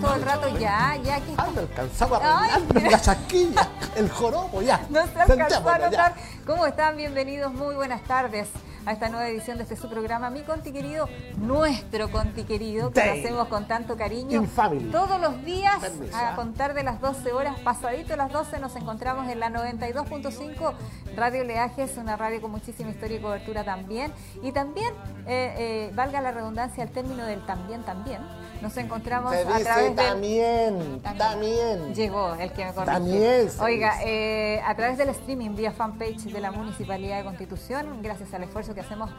todo 0.00 0.14
el 0.14 0.22
rato 0.22 0.48
ya, 0.58 0.96
ya 1.02 1.20
que 1.20 1.32
no 1.32 1.60
alcanzaba 1.60 2.18
a 2.18 2.58
la 2.58 3.00
chasquilla, 3.00 3.68
el 3.96 4.08
jorobo, 4.08 4.62
ya. 4.62 4.80
no 4.90 5.06
se 5.06 5.20
alcanzó 5.20 5.68
a 5.68 5.78
notar. 5.78 6.14
¿Cómo 6.46 6.66
están? 6.66 6.96
Bienvenidos, 6.96 7.52
muy 7.52 7.74
buenas 7.74 8.02
tardes 8.04 8.48
a 8.88 8.92
esta 8.92 9.10
nueva 9.10 9.28
edición 9.28 9.58
de 9.58 9.64
este 9.64 9.76
su 9.76 9.90
programa, 9.90 10.30
mi 10.30 10.42
conti 10.42 10.72
querido, 10.72 11.08
nuestro 11.36 12.10
conti 12.10 12.44
querido, 12.44 12.90
que 12.90 13.04
lo 13.04 13.12
hacemos 13.12 13.48
con 13.48 13.68
tanto 13.68 13.98
cariño. 13.98 14.40
In 14.40 14.48
family. 14.48 14.90
Todos 14.90 15.20
los 15.20 15.44
días, 15.44 15.78
Permiso, 15.78 16.16
a 16.16 16.34
contar 16.34 16.72
de 16.72 16.84
las 16.84 16.98
12 16.98 17.32
horas, 17.32 17.58
pasadito 17.60 18.16
las 18.16 18.32
12, 18.32 18.58
nos 18.60 18.74
encontramos 18.76 19.28
en 19.28 19.40
la 19.40 19.50
92.5 19.50 20.72
Radio 21.16 21.44
Leajes, 21.44 21.98
una 21.98 22.16
radio 22.16 22.40
con 22.40 22.50
muchísima 22.50 22.88
historia 22.88 23.18
y 23.18 23.20
cobertura 23.20 23.62
también. 23.62 24.10
Y 24.42 24.52
también, 24.52 24.94
eh, 25.26 25.54
eh, 25.58 25.92
valga 25.94 26.22
la 26.22 26.32
redundancia, 26.32 26.82
el 26.82 26.90
término 26.90 27.26
del 27.26 27.44
también, 27.44 27.82
también, 27.82 28.22
nos 28.60 28.76
encontramos 28.76 29.32
Se 29.32 29.42
a 29.42 29.58
través 29.60 29.96
del... 29.96 30.06
también, 30.06 31.00
también. 31.16 31.94
Llegó 31.94 32.34
el 32.34 32.52
que 32.52 32.64
me 32.64 32.72
corrige. 32.72 32.92
También 32.92 33.48
Oiga, 33.60 34.02
eh, 34.04 34.60
a 34.66 34.74
través 34.74 34.98
del 34.98 35.08
streaming 35.10 35.54
vía 35.54 35.72
fanpage 35.72 36.24
de 36.24 36.40
la 36.40 36.50
Municipalidad 36.50 37.18
de 37.18 37.24
Constitución, 37.24 38.02
gracias 38.02 38.32
al 38.34 38.42
esfuerzo 38.42 38.74
que 38.74 38.80
hacemos 38.80 39.10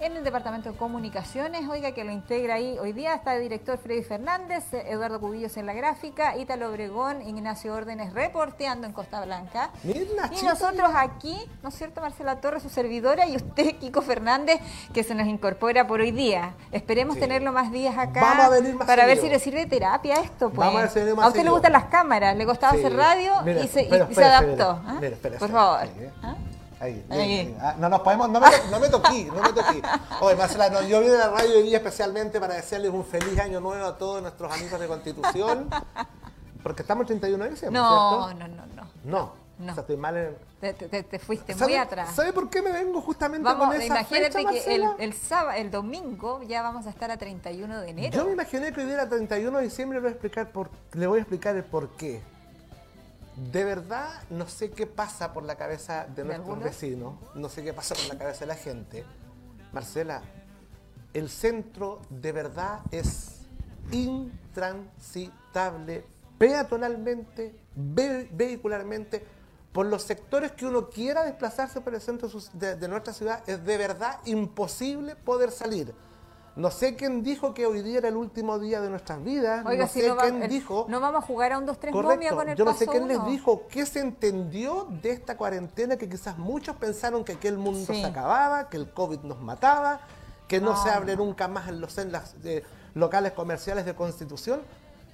en 0.00 0.14
el 0.16 0.24
Departamento 0.24 0.70
de 0.72 0.76
Comunicaciones, 0.78 1.66
oiga, 1.68 1.92
que 1.92 2.04
lo 2.04 2.12
integra 2.12 2.54
ahí. 2.54 2.78
Hoy 2.78 2.92
día 2.92 3.14
está 3.14 3.34
el 3.34 3.42
director 3.42 3.78
Freddy 3.78 4.02
Fernández, 4.02 4.72
eh, 4.74 4.84
Eduardo 4.90 5.18
Cubillos 5.20 5.56
en 5.56 5.64
la 5.66 5.72
gráfica, 5.72 6.36
Ítalo 6.36 6.68
Obregón, 6.68 7.22
Ignacio 7.22 7.72
Órdenes 7.74 8.12
reporteando 8.12 8.86
en 8.86 8.92
Costa 8.92 9.24
Blanca. 9.24 9.70
Mira, 9.84 10.00
Y 10.38 10.44
nosotros 10.44 10.90
aquí, 10.94 11.36
¿no 11.62 11.70
es 11.70 11.74
cierto, 11.76 12.00
Marcela 12.02 12.40
Torres, 12.40 12.62
su 12.62 12.68
servidora, 12.68 13.26
y 13.26 13.36
usted, 13.36 13.76
Kiko 13.78 14.02
Fernández, 14.02 14.60
que 14.92 15.02
se 15.02 15.14
nos 15.14 15.26
incorpora 15.26 15.86
por 15.86 16.00
hoy 16.00 16.10
día. 16.10 16.54
Esperemos 16.72 17.14
Sí. 17.14 17.20
tenerlo 17.20 17.52
más 17.52 17.72
días 17.72 17.96
acá 17.96 18.20
Vamos 18.20 18.44
a 18.44 18.48
venir 18.50 18.74
más 18.74 18.86
para 18.86 19.06
ver 19.06 19.16
si 19.18 19.28
le 19.30 19.38
sirve 19.38 19.60
de 19.60 19.66
terapia 19.66 20.16
esto. 20.20 20.50
Pues. 20.50 20.58
Vamos 20.68 20.76
a 20.76 20.80
ver 20.82 20.90
si 21.08 21.14
más 21.16 21.24
a 21.24 21.28
usted 21.28 21.42
le 21.42 21.50
gustan 21.50 21.72
las 21.72 21.84
cámaras, 21.84 22.36
le 22.36 22.44
costaba 22.44 22.74
Sí. 22.74 22.80
hacer 22.80 22.94
radio 22.96 23.32
Mira, 23.44 23.60
y 23.62 23.68
se, 23.68 23.82
y- 23.82 23.86
adaptó. 23.94 24.80
espera, 25.00 25.36
¿ah? 25.36 25.38
por 25.38 25.50
favor. 25.50 25.78
ahí, 25.80 25.92
eh. 25.98 26.10
¿ah? 26.22 26.34
Ahí, 26.78 27.04
Ahí. 27.08 27.56
ah, 27.60 27.74
no 27.78 27.88
nos 27.88 28.00
podemos, 28.00 28.28
no 28.28 28.38
me, 28.38 28.46
no 28.70 28.78
me 28.80 28.88
toquí, 28.88 29.24
no 29.24 29.40
me 29.42 29.52
toquí. 29.52 29.80
Oye, 30.20 30.36
Marcela, 30.36 30.68
no, 30.68 30.82
yo 30.82 31.00
vine 31.00 31.14
a 31.14 31.18
la 31.18 31.30
radio 31.30 31.56
hoy 31.56 31.62
día 31.62 31.78
especialmente 31.78 32.38
para 32.38 32.54
desearles 32.54 32.90
un 32.92 33.04
feliz 33.04 33.38
año 33.40 33.60
nuevo 33.60 33.84
a 33.86 33.96
todos 33.96 34.20
nuestros 34.20 34.52
amigos 34.52 34.78
de 34.78 34.86
Constitución. 34.86 35.70
Porque 36.62 36.82
estamos 36.82 37.02
el 37.02 37.06
31 37.18 37.44
de 37.44 37.50
diciembre, 37.50 37.80
No, 37.80 38.26
¿cierto? 38.26 38.38
no, 38.40 38.48
no, 38.48 38.66
no. 38.66 38.86
No. 39.04 39.46
No. 39.58 39.72
O 39.72 39.74
sea, 39.74 39.80
estoy 39.80 39.96
mal 39.96 40.14
en... 40.18 40.36
Te, 40.60 40.74
te- 40.74 41.02
te 41.02 41.18
fuiste 41.18 41.54
muy 41.54 41.60
¿Sabe, 41.60 41.78
atrás. 41.78 42.14
¿Sabe 42.14 42.30
por 42.34 42.50
qué 42.50 42.60
me 42.60 42.72
vengo 42.72 43.00
justamente 43.00 43.42
Vamos, 43.44 43.68
con 43.68 43.76
esa 43.76 43.86
imagínate 43.86 44.32
fecha, 44.32 44.50
que 44.50 44.74
el, 44.98 45.12
sábado, 45.14 45.52
el 45.58 45.70
domingo 45.70 46.42
ya 46.42 46.60
vamos 46.60 46.86
a 46.86 46.90
estar 46.90 47.10
a 47.10 47.16
31 47.16 47.80
de 47.80 47.88
enero. 47.88 48.18
Yo 48.18 48.26
me 48.26 48.32
imaginé 48.32 48.70
que 48.72 48.80
hoy 48.80 48.86
día 48.86 48.96
era 48.96 49.08
31 49.08 49.56
de 49.56 49.64
diciembre, 49.64 49.96
le 49.96 50.00
voy 50.02 50.08
a 50.08 50.12
explicar, 50.12 50.50
por, 50.50 50.68
le 50.92 51.06
voy 51.06 51.20
a 51.20 51.22
explicar 51.22 51.56
el 51.56 51.64
por 51.64 51.88
qué. 51.96 52.22
De 53.36 53.64
verdad, 53.64 54.08
no 54.30 54.48
sé 54.48 54.70
qué 54.70 54.86
pasa 54.86 55.32
por 55.32 55.42
la 55.44 55.56
cabeza 55.56 56.06
de, 56.06 56.24
nuestros 56.24 56.46
vecinos, 56.64 57.14
no 57.34 57.48
sé 57.50 57.62
qué 57.62 57.72
pasa 57.74 57.94
por 57.94 58.06
la 58.14 58.18
cabeza 58.18 58.40
de 58.40 58.46
la 58.46 58.54
gente. 58.54 59.04
Marcela, 59.72 60.22
el 61.12 61.28
centro 61.28 62.00
de 62.08 62.32
verdad 62.32 62.80
es 62.90 63.42
intransitable 63.92 66.04
peatonalmente, 66.38 67.54
ve- 67.74 68.28
vehicularmente, 68.32 69.24
por 69.72 69.86
los 69.86 70.02
sectores 70.02 70.52
que 70.52 70.64
uno 70.66 70.88
quiera 70.88 71.24
desplazarse 71.24 71.80
por 71.82 71.94
el 71.94 72.00
centro 72.00 72.30
de 72.54 72.88
nuestra 72.88 73.12
ciudad, 73.12 73.42
es 73.46 73.62
de 73.64 73.76
verdad 73.76 74.18
imposible 74.24 75.14
poder 75.16 75.50
salir. 75.50 75.92
No 76.56 76.70
sé 76.70 76.96
quién 76.96 77.22
dijo 77.22 77.52
que 77.52 77.66
hoy 77.66 77.82
día 77.82 77.98
era 77.98 78.08
el 78.08 78.16
último 78.16 78.58
día 78.58 78.80
de 78.80 78.88
nuestras 78.88 79.22
vidas, 79.22 79.64
Oiga, 79.66 79.84
no 79.84 79.90
si 79.90 80.00
sé 80.00 80.08
no, 80.08 80.16
va- 80.16 80.22
quién 80.22 80.42
el- 80.42 80.48
dijo... 80.48 80.86
no 80.88 81.00
vamos 81.00 81.22
a 81.22 81.26
jugar 81.26 81.52
a 81.52 81.58
un 81.58 81.66
2-3 81.66 81.92
momia 81.92 82.02
Correcto. 82.30 82.36
con 82.36 82.48
el 82.48 82.56
Yo 82.56 82.64
no 82.64 82.72
sé 82.72 82.86
paso 82.86 82.92
quién 82.92 83.08
les 83.08 83.18
uno. 83.18 83.28
dijo 83.28 83.62
qué 83.68 83.84
se 83.84 84.00
entendió 84.00 84.88
de 85.02 85.10
esta 85.10 85.36
cuarentena 85.36 85.96
que 85.98 86.08
quizás 86.08 86.38
muchos 86.38 86.74
pensaron 86.76 87.24
que 87.24 87.32
aquel 87.32 87.58
mundo 87.58 87.92
Sí. 87.92 88.00
se 88.00 88.06
acababa, 88.06 88.70
que 88.70 88.78
el 88.78 88.90
COVID 88.90 89.20
nos 89.20 89.38
mataba, 89.42 90.00
que 90.48 90.58
no, 90.60 90.70
No, 90.72 90.82
se 90.82 90.88
abre 90.90 91.14
no. 91.14 91.26
nunca 91.26 91.46
más 91.46 91.68
en 91.68 91.78
los 91.80 91.98
en 91.98 92.10
las 92.10 92.34
eh, 92.44 92.62
locales 92.94 93.32
comerciales 93.32 93.84
de 93.84 93.94
Constitución. 93.94 94.60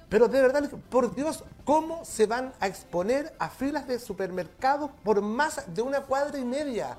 Pero 0.07 0.29
de 0.29 0.41
verdad, 0.41 0.69
por 0.89 1.13
Dios, 1.13 1.43
¿cómo 1.65 2.05
se 2.05 2.25
van 2.25 2.53
a 2.61 2.67
exponer 2.67 3.33
a 3.39 3.49
filas 3.49 3.85
de 3.87 3.99
supermercados 3.99 4.91
por 5.03 5.21
más 5.21 5.63
de 5.73 5.81
una 5.81 6.01
cuadra 6.01 6.37
y 6.37 6.45
media? 6.45 6.95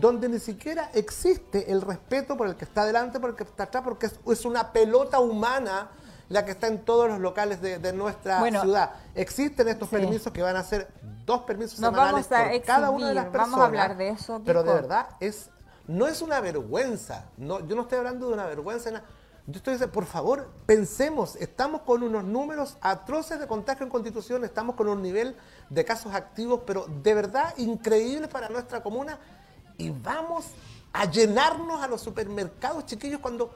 Donde 0.00 0.28
ni 0.28 0.38
siquiera 0.38 0.90
existe 0.94 1.70
el 1.70 1.82
respeto 1.82 2.36
por 2.36 2.46
el 2.48 2.56
que 2.56 2.64
está 2.64 2.84
delante, 2.84 3.20
por 3.20 3.30
el 3.30 3.36
que 3.36 3.44
está 3.44 3.64
atrás, 3.64 3.82
porque 3.84 4.06
es, 4.06 4.18
es 4.26 4.44
una 4.44 4.72
pelota 4.72 5.20
humana 5.20 5.90
la 6.28 6.44
que 6.44 6.52
está 6.52 6.66
en 6.66 6.84
todos 6.84 7.08
los 7.08 7.20
locales 7.20 7.60
de, 7.60 7.78
de 7.78 7.92
nuestra 7.92 8.38
Bueno, 8.40 8.62
ciudad. 8.62 8.92
Existen 9.14 9.68
estos 9.68 9.90
sí. 9.90 9.96
permisos 9.96 10.32
que 10.32 10.40
van 10.42 10.56
a 10.56 10.64
ser 10.64 10.88
dos 11.26 11.42
permisos 11.42 11.78
Nos 11.78 11.90
semanales 11.90 12.26
por 12.26 12.62
cada 12.62 12.90
una 12.90 13.08
de 13.08 13.14
las 13.14 13.26
personas. 13.26 13.50
vamos 13.50 13.60
a 13.60 13.66
hablar 13.66 13.96
de 13.96 14.08
eso, 14.10 14.40
Pero 14.44 14.62
de 14.62 14.72
verdad 14.72 15.08
es 15.20 15.50
no 15.86 16.06
es 16.06 16.22
una 16.22 16.40
vergüenza. 16.40 17.26
No, 17.36 17.60
yo 17.66 17.74
no 17.76 17.82
estoy 17.82 17.98
hablando 17.98 18.28
de 18.28 18.34
una 18.34 18.46
vergüenza. 18.46 18.90
Yo 19.46 19.56
estoy 19.56 19.74
diciendo, 19.74 19.92
por 19.92 20.06
favor, 20.06 20.48
pensemos, 20.66 21.34
estamos 21.36 21.82
con 21.82 22.02
unos 22.04 22.22
números 22.22 22.76
atroces 22.80 23.40
de 23.40 23.48
contagio 23.48 23.84
en 23.84 23.90
Constitución, 23.90 24.44
estamos 24.44 24.76
con 24.76 24.88
un 24.88 25.02
nivel 25.02 25.36
de 25.68 25.84
casos 25.84 26.14
activos, 26.14 26.60
pero 26.64 26.86
de 27.02 27.12
verdad 27.12 27.52
increíble 27.58 28.28
para 28.28 28.48
nuestra 28.48 28.82
comuna. 28.82 29.18
Y 29.78 29.90
vamos 29.90 30.46
a 30.92 31.04
llenarnos 31.10 31.82
a 31.82 31.88
los 31.88 32.00
supermercados, 32.00 32.86
chiquillos, 32.86 33.20
cuando 33.20 33.50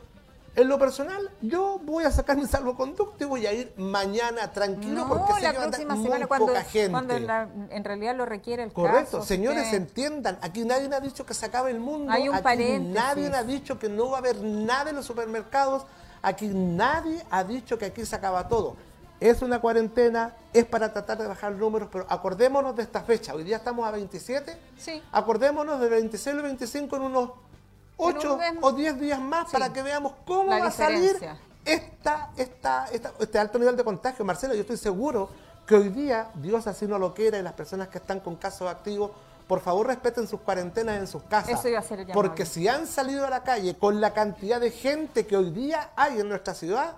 en 0.54 0.68
lo 0.68 0.78
personal 0.78 1.30
yo 1.42 1.78
voy 1.84 2.04
a 2.04 2.10
sacar 2.10 2.36
mi 2.38 2.46
salvoconducto 2.46 3.22
y 3.24 3.26
voy 3.26 3.46
a 3.46 3.52
ir 3.52 3.74
mañana 3.76 4.50
tranquilo 4.52 5.04
No, 5.04 5.08
porque 5.08 5.42
la 5.42 5.52
próxima 5.52 5.94
muy 5.94 6.04
semana 6.04 6.26
cuando, 6.26 6.46
poca 6.46 6.62
gente. 6.64 6.90
cuando 6.92 7.18
la- 7.18 7.48
en 7.68 7.84
realidad 7.84 8.16
lo 8.16 8.24
requiere 8.24 8.62
el 8.62 8.72
Correcto, 8.72 9.18
caso. 9.18 9.22
señores, 9.28 9.68
que- 9.68 9.76
entiendan, 9.76 10.38
aquí 10.40 10.64
nadie 10.64 10.88
ha 10.94 11.00
dicho 11.00 11.26
que 11.26 11.34
se 11.34 11.44
acabe 11.44 11.70
el 11.72 11.80
mundo, 11.80 12.10
Hay 12.10 12.30
un 12.30 12.34
aquí 12.36 12.78
nadie 12.78 13.28
ha 13.34 13.42
dicho 13.44 13.78
que 13.78 13.90
no 13.90 14.08
va 14.08 14.16
a 14.16 14.20
haber 14.20 14.40
nada 14.42 14.88
en 14.88 14.96
los 14.96 15.04
supermercados, 15.04 15.84
aquí 16.22 16.46
nadie 16.48 17.22
ha 17.30 17.44
dicho 17.44 17.76
que 17.76 17.84
aquí 17.84 18.06
se 18.06 18.16
acaba 18.16 18.48
todo. 18.48 18.76
Es 19.18 19.40
una 19.40 19.60
cuarentena, 19.60 20.34
es 20.52 20.64
para 20.66 20.92
tratar 20.92 21.16
de 21.18 21.26
bajar 21.26 21.52
números, 21.52 21.88
pero 21.90 22.04
acordémonos 22.08 22.76
de 22.76 22.82
esta 22.82 23.00
fecha. 23.02 23.34
Hoy 23.34 23.44
día 23.44 23.56
estamos 23.56 23.86
a 23.86 23.90
27, 23.90 24.58
Sí. 24.78 25.02
acordémonos 25.12 25.80
del 25.80 25.88
26 25.90 26.36
al 26.36 26.42
25 26.42 26.96
en 26.96 27.02
unos 27.02 27.30
8 27.96 28.34
un 28.34 28.38
mes- 28.40 28.52
o 28.60 28.72
10 28.72 29.00
días 29.00 29.18
más 29.18 29.46
Sí. 29.48 29.52
para 29.54 29.72
que 29.72 29.82
veamos 29.82 30.12
cómo 30.26 30.50
La 30.50 30.58
va 30.58 30.66
a 30.66 30.70
salir 30.70 31.16
esta, 31.64 32.30
esta, 32.36 32.88
esta- 32.92 33.12
este 33.18 33.38
alto 33.38 33.58
nivel 33.58 33.74
de 33.76 33.84
contagio. 33.84 34.22
Marcelo, 34.24 34.54
yo 34.54 34.60
estoy 34.60 34.76
seguro 34.76 35.30
que 35.66 35.74
hoy 35.76 35.88
día, 35.88 36.30
Dios 36.34 36.66
así 36.66 36.86
no 36.86 36.98
lo 36.98 37.14
quiera, 37.14 37.38
y 37.38 37.42
las 37.42 37.54
personas 37.54 37.88
que 37.88 37.98
están 37.98 38.20
con 38.20 38.36
casos 38.36 38.68
activos, 38.70 39.12
por 39.48 39.60
favor 39.60 39.86
respeten 39.86 40.28
sus 40.28 40.40
cuarentenas 40.40 40.98
en 40.98 41.06
sus 41.06 41.22
casas. 41.22 41.58
Eso 41.58 41.68
iba 41.68 41.78
a 41.78 41.82
ser 41.82 42.00
el. 42.00 42.08
Porque 42.08 42.44
si 42.44 42.68
han 42.68 42.86
salido 42.86 43.24
a 43.24 43.30
la 43.30 43.42
calle 43.44 43.76
con 43.76 44.00
la 44.00 44.12
cantidad 44.12 44.60
de 44.60 44.70
gente 44.72 45.26
que 45.26 45.36
hoy 45.36 45.50
día 45.50 45.90
hay 45.96 46.20
en 46.20 46.28
nuestra 46.28 46.52
ciudad, 46.54 46.96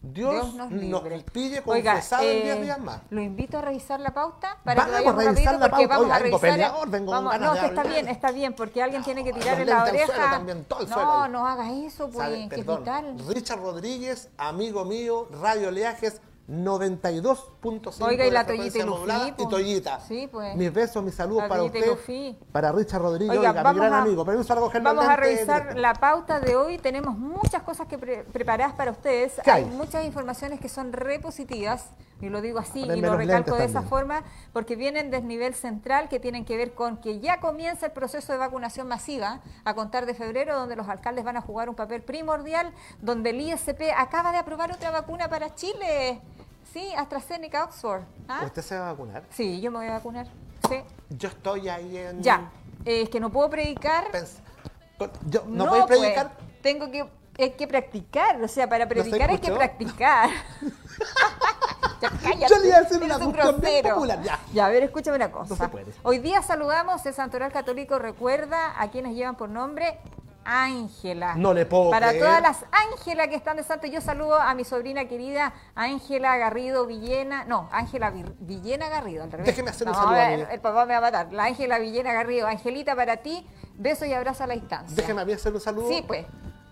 Dios, 0.00 0.32
Dios 0.32 0.54
nos 0.54 0.70
nos, 0.70 1.02
libre. 1.02 1.24
pille 1.32 1.62
Oiga, 1.66 1.92
confesado 1.92 2.22
en 2.22 2.38
eh, 2.38 2.42
10 2.44 2.62
días 2.62 2.78
más. 2.80 3.00
Lo 3.10 3.20
invito 3.20 3.58
a 3.58 3.62
revisar 3.62 3.98
la 3.98 4.14
pauta 4.14 4.56
para 4.64 4.84
que 4.84 4.90
a 4.90 4.94
vayamos 4.94 5.24
revisar 5.24 5.58
la 5.58 5.70
pauta. 5.70 5.86
vamos 5.88 6.10
a 6.10 6.18
vengo 6.18 6.38
revisar. 6.38 6.40
peleador, 6.50 6.90
vengo 6.90 7.10
vamos- 7.12 7.40
no, 7.40 7.52
que 7.54 7.66
está 7.66 7.82
bien, 7.82 8.08
está 8.08 8.30
bien, 8.30 8.52
porque 8.54 8.82
alguien 8.82 9.02
tiene 9.02 9.24
que 9.24 9.32
tirarle 9.32 9.64
la 9.64 9.82
oreja. 9.84 10.06
suelo 10.06 10.30
también, 10.30 10.64
todo 10.64 10.80
el 10.82 10.88
suelo 10.88 11.04
no, 11.04 11.28
no 11.28 11.46
hagas 11.46 11.70
eso, 11.72 12.06
pues, 12.10 12.18
¿Sabe? 12.18 12.48
que 12.48 12.60
es 12.60 12.64
Perdón. 12.64 12.78
vital. 12.80 13.16
Richard 13.28 13.60
Rodríguez, 13.60 14.28
amigo 14.38 14.84
mío, 14.84 15.28
Radio 15.42 15.70
Leajes 15.70 16.20
92.5 16.48 18.02
Oiga, 18.06 18.26
y 18.26 18.30
la 18.30 18.46
Toyita 18.46 18.78
y 18.78 19.28
y 19.28 19.32
po. 19.32 19.48
Toyita. 19.48 20.00
Sí, 20.00 20.28
pues. 20.32 20.56
Mis 20.56 20.72
besos, 20.72 21.02
mis 21.04 21.14
saludos 21.14 21.44
para 21.46 21.62
usted, 21.62 21.96
para 22.52 22.72
Richard 22.72 23.02
Rodríguez, 23.02 23.36
Oiga, 23.36 23.50
oiga, 23.50 23.72
mi 23.72 23.78
gran 23.78 23.92
a- 23.92 24.02
amigo. 24.02 24.24
Permiso 24.24 24.48
para 24.48 24.60
coger 24.62 24.82
los 24.82 24.94
Vamos 24.96 25.08
a 25.10 25.16
revisar 25.16 25.76
la 25.76 25.92
pauta 25.92 26.40
de 26.40 26.56
hoy. 26.56 26.78
Tenemos 26.78 27.18
muchas 27.18 27.62
cosas 27.62 27.86
que 27.86 27.98
pre- 27.98 28.24
preparadas 28.24 28.74
para 28.74 28.90
ustedes. 28.92 29.34
¿Qué 29.44 29.50
Hay 29.50 29.64
hay? 29.64 29.70
muchas 29.70 30.04
informaciones 30.06 30.58
que 30.58 30.70
son 30.70 30.92
repositivas, 30.94 31.90
y 32.20 32.30
lo 32.30 32.40
digo 32.40 32.58
así 32.58 32.80
y 32.80 33.00
lo 33.00 33.16
recalco 33.16 33.54
de 33.56 33.64
esa 33.66 33.82
forma, 33.82 34.22
porque 34.54 34.74
vienen 34.74 35.10
desde 35.10 35.26
nivel 35.26 35.54
central 35.54 36.08
que 36.08 36.18
tienen 36.18 36.44
que 36.46 36.56
ver 36.56 36.72
con 36.72 36.96
que 36.96 37.20
ya 37.20 37.40
comienza 37.40 37.86
el 37.86 37.92
proceso 37.92 38.32
de 38.32 38.38
vacunación 38.38 38.88
masiva 38.88 39.40
a 39.64 39.74
contar 39.74 40.06
de 40.06 40.14
febrero, 40.14 40.58
donde 40.58 40.76
los 40.76 40.88
alcaldes 40.88 41.24
van 41.24 41.36
a 41.36 41.42
jugar 41.42 41.68
un 41.68 41.74
papel 41.74 42.02
primordial, 42.02 42.72
donde 43.00 43.30
el 43.30 43.40
ISP 43.42 43.92
acaba 43.96 44.32
de 44.32 44.38
aprobar 44.38 44.72
otra 44.72 44.90
vacuna 44.90 45.28
para 45.28 45.54
Chile. 45.54 46.20
Sí, 46.72 46.92
AstraZeneca 46.96 47.64
Oxford. 47.64 48.02
¿Ah? 48.28 48.42
¿Usted 48.44 48.62
se 48.62 48.78
va 48.78 48.88
a 48.88 48.92
vacunar? 48.92 49.22
Sí, 49.30 49.60
yo 49.60 49.70
me 49.70 49.78
voy 49.78 49.86
a 49.86 49.92
vacunar. 49.92 50.26
Sí. 50.68 50.76
Yo 51.10 51.28
estoy 51.28 51.68
ahí 51.68 51.96
en... 51.96 52.22
Ya. 52.22 52.50
Eh, 52.84 53.02
es 53.02 53.08
que 53.08 53.20
no 53.20 53.30
puedo 53.30 53.48
predicar. 53.48 54.10
Pens- 54.12 54.38
yo, 55.26 55.44
¿No, 55.46 55.66
podéis 55.66 55.86
pues, 55.86 55.98
predicar? 56.00 56.32
tengo 56.60 56.90
que, 56.90 57.08
hay 57.38 57.50
que 57.52 57.66
practicar, 57.68 58.42
o 58.42 58.48
sea, 58.48 58.68
para 58.68 58.88
predicar 58.88 59.30
hay 59.30 59.38
que 59.38 59.52
practicar. 59.52 60.28
ya, 62.02 62.10
cállate, 62.10 62.52
Yo 62.52 62.60
le 62.60 62.68
iba 62.68 62.76
a 62.76 62.80
hacer 62.80 63.02
una 63.02 63.16
un 63.18 63.32
grosero. 63.32 63.94
popular, 63.94 64.22
ya. 64.22 64.38
Ya, 64.52 64.66
a 64.66 64.68
ver, 64.68 64.82
escúchame 64.82 65.16
una 65.16 65.30
cosa. 65.30 65.50
No 65.50 65.56
se 65.56 65.68
puede. 65.68 65.86
Hoy 66.02 66.18
día 66.18 66.42
saludamos, 66.42 67.04
el 67.06 67.14
Santoral 67.14 67.52
Católico 67.52 67.98
recuerda 67.98 68.80
a 68.80 68.90
quienes 68.90 69.14
llevan 69.14 69.36
por 69.36 69.48
nombre 69.48 69.98
Ángela. 70.50 71.34
No 71.36 71.52
le 71.52 71.66
puedo 71.66 71.90
Para 71.90 72.08
creer. 72.08 72.24
todas 72.24 72.40
las 72.42 72.64
Ángela 72.72 73.28
que 73.28 73.34
están 73.34 73.58
de 73.58 73.62
santo, 73.62 73.86
yo 73.86 74.00
saludo 74.00 74.36
a 74.36 74.54
mi 74.54 74.64
sobrina 74.64 75.06
querida 75.06 75.52
Ángela 75.74 76.38
Garrido 76.38 76.86
Villena. 76.86 77.44
No, 77.44 77.68
Ángela 77.70 78.10
Villena 78.40 78.88
Garrido, 78.88 79.24
al 79.24 79.30
revés. 79.30 79.46
Déjeme 79.46 79.70
hacer 79.70 79.86
un 79.86 79.94
saludo 79.94 80.14
a 80.14 80.32
el 80.32 80.60
papá 80.60 80.86
me 80.86 80.92
va 80.94 80.98
a 80.98 81.00
matar. 81.02 81.32
La 81.32 81.44
Ángela 81.44 81.78
Villena 81.78 82.14
Garrido. 82.14 82.46
Angelita, 82.46 82.96
para 82.96 83.18
ti, 83.18 83.46
beso 83.74 84.06
y 84.06 84.14
abrazo 84.14 84.44
a 84.44 84.46
la 84.46 84.54
distancia. 84.54 84.96
Déjeme 84.96 85.20
a 85.20 85.24
mí 85.26 85.32
hacer 85.34 85.52
un 85.52 85.60
saludo. 85.60 85.88
Sí, 85.88 86.02
pues. 86.06 86.24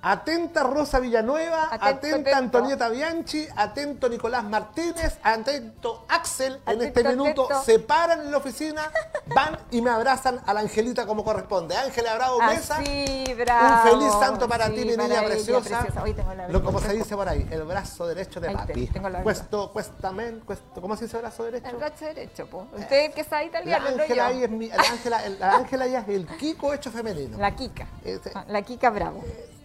Atenta 0.08 0.62
Rosa 0.62 1.00
Villanueva, 1.00 1.64
Atento, 1.64 1.84
atenta 1.84 2.16
atento. 2.16 2.36
Antonieta 2.36 2.88
Bianchi, 2.90 3.48
atento 3.56 4.08
Nicolás 4.08 4.44
Martínez, 4.44 5.18
atento 5.20 6.04
Axel. 6.08 6.60
en 6.64 6.80
este 6.82 7.02
minuto 7.02 7.48
se 7.64 7.80
paran 7.80 8.20
en 8.20 8.30
la 8.30 8.36
oficina, 8.36 8.88
van 9.34 9.58
y 9.72 9.82
me 9.82 9.90
abrazan 9.90 10.40
a 10.46 10.54
la 10.54 10.60
Angelita 10.60 11.06
como 11.06 11.24
corresponde. 11.24 11.76
Ángela 11.76 12.14
Bravo 12.14 12.38
Mesa. 12.40 12.76
Así, 12.78 13.34
bravo. 13.36 13.66
Un 13.66 13.90
feliz 14.00 14.12
santo 14.20 14.48
para 14.48 14.66
Sí, 14.68 14.74
ti, 14.76 14.84
mi 14.84 14.96
niña 14.96 15.24
preciosa. 15.24 15.84
Hoy 16.00 16.14
tengo 16.14 16.34
la 16.34 16.48
Lo, 16.48 16.62
como 16.62 16.78
se 16.80 16.92
dice 16.92 17.16
por 17.16 17.28
ahí, 17.28 17.44
el 17.50 17.64
brazo 17.64 18.06
derecho 18.06 18.38
de 18.40 18.48
Ahí 18.48 18.54
papi. 18.54 18.86
tengo 18.86 19.08
la 19.08 19.22
Cuesto, 19.24 19.72
cuestamen, 19.72 20.38
cuesto, 20.46 20.80
¿cómo 20.80 20.96
se 20.96 21.06
dice 21.06 21.18
brazo 21.18 21.42
derecho? 21.42 21.66
El 21.68 21.76
brazo 21.78 22.04
derecho, 22.04 22.46
po. 22.46 22.68
Usted 22.76 23.12
que 23.12 23.24
sabe 23.24 23.42
La 23.42 23.48
italiano, 23.48 23.86
no 23.90 24.02
Ángela 24.02 24.26
ahí 24.28 24.38
yo. 24.38 24.44
es 24.44 24.50
mi, 24.52 24.68
la 24.68 24.76
Ángela, 24.76 25.24
el- 25.24 25.40
la 25.40 25.56
Ángela 25.56 25.86
ya 25.88 25.98
es 25.98 26.08
el 26.10 26.26
Kiko 26.28 26.72
hecho 26.72 26.92
femenino. 26.92 27.38
La 27.38 27.56
Kika. 27.56 27.88
Este- 28.04 28.30
Ah, 28.36 28.44
La 28.46 28.62
Kika 28.62 28.90
Bravo. 28.90 29.24
La 29.24 29.55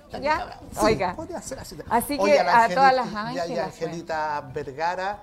Oiga. 0.82 1.16
podría 1.16 1.42
ser 1.42 1.60
así. 1.60 1.78
Así 1.90 2.18
que 2.18 2.40
a 2.40 2.70
todas 2.70 2.94
las 2.94 3.14
Ángelas, 3.14 3.48
ya 3.48 3.66
Angelita 3.66 4.42
Vergara. 4.54 5.20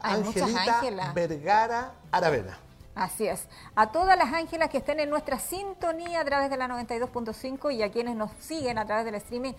Hay 0.00 0.22
Angelita. 0.22 1.12
Vergara 1.14 1.92
Aravena. 2.10 2.58
Así 2.94 3.26
es. 3.26 3.46
A 3.76 3.92
todas 3.92 4.18
las 4.18 4.32
ángelas 4.32 4.68
que 4.68 4.78
estén 4.78 5.00
en 5.00 5.08
nuestra 5.08 5.38
sintonía 5.38 6.20
a 6.20 6.24
través 6.24 6.50
de 6.50 6.56
la 6.56 6.68
92.5 6.68 7.74
y 7.74 7.82
a 7.82 7.90
quienes 7.90 8.16
nos 8.16 8.30
siguen 8.40 8.78
a 8.78 8.84
través 8.84 9.04
del 9.04 9.14
streaming, 9.14 9.52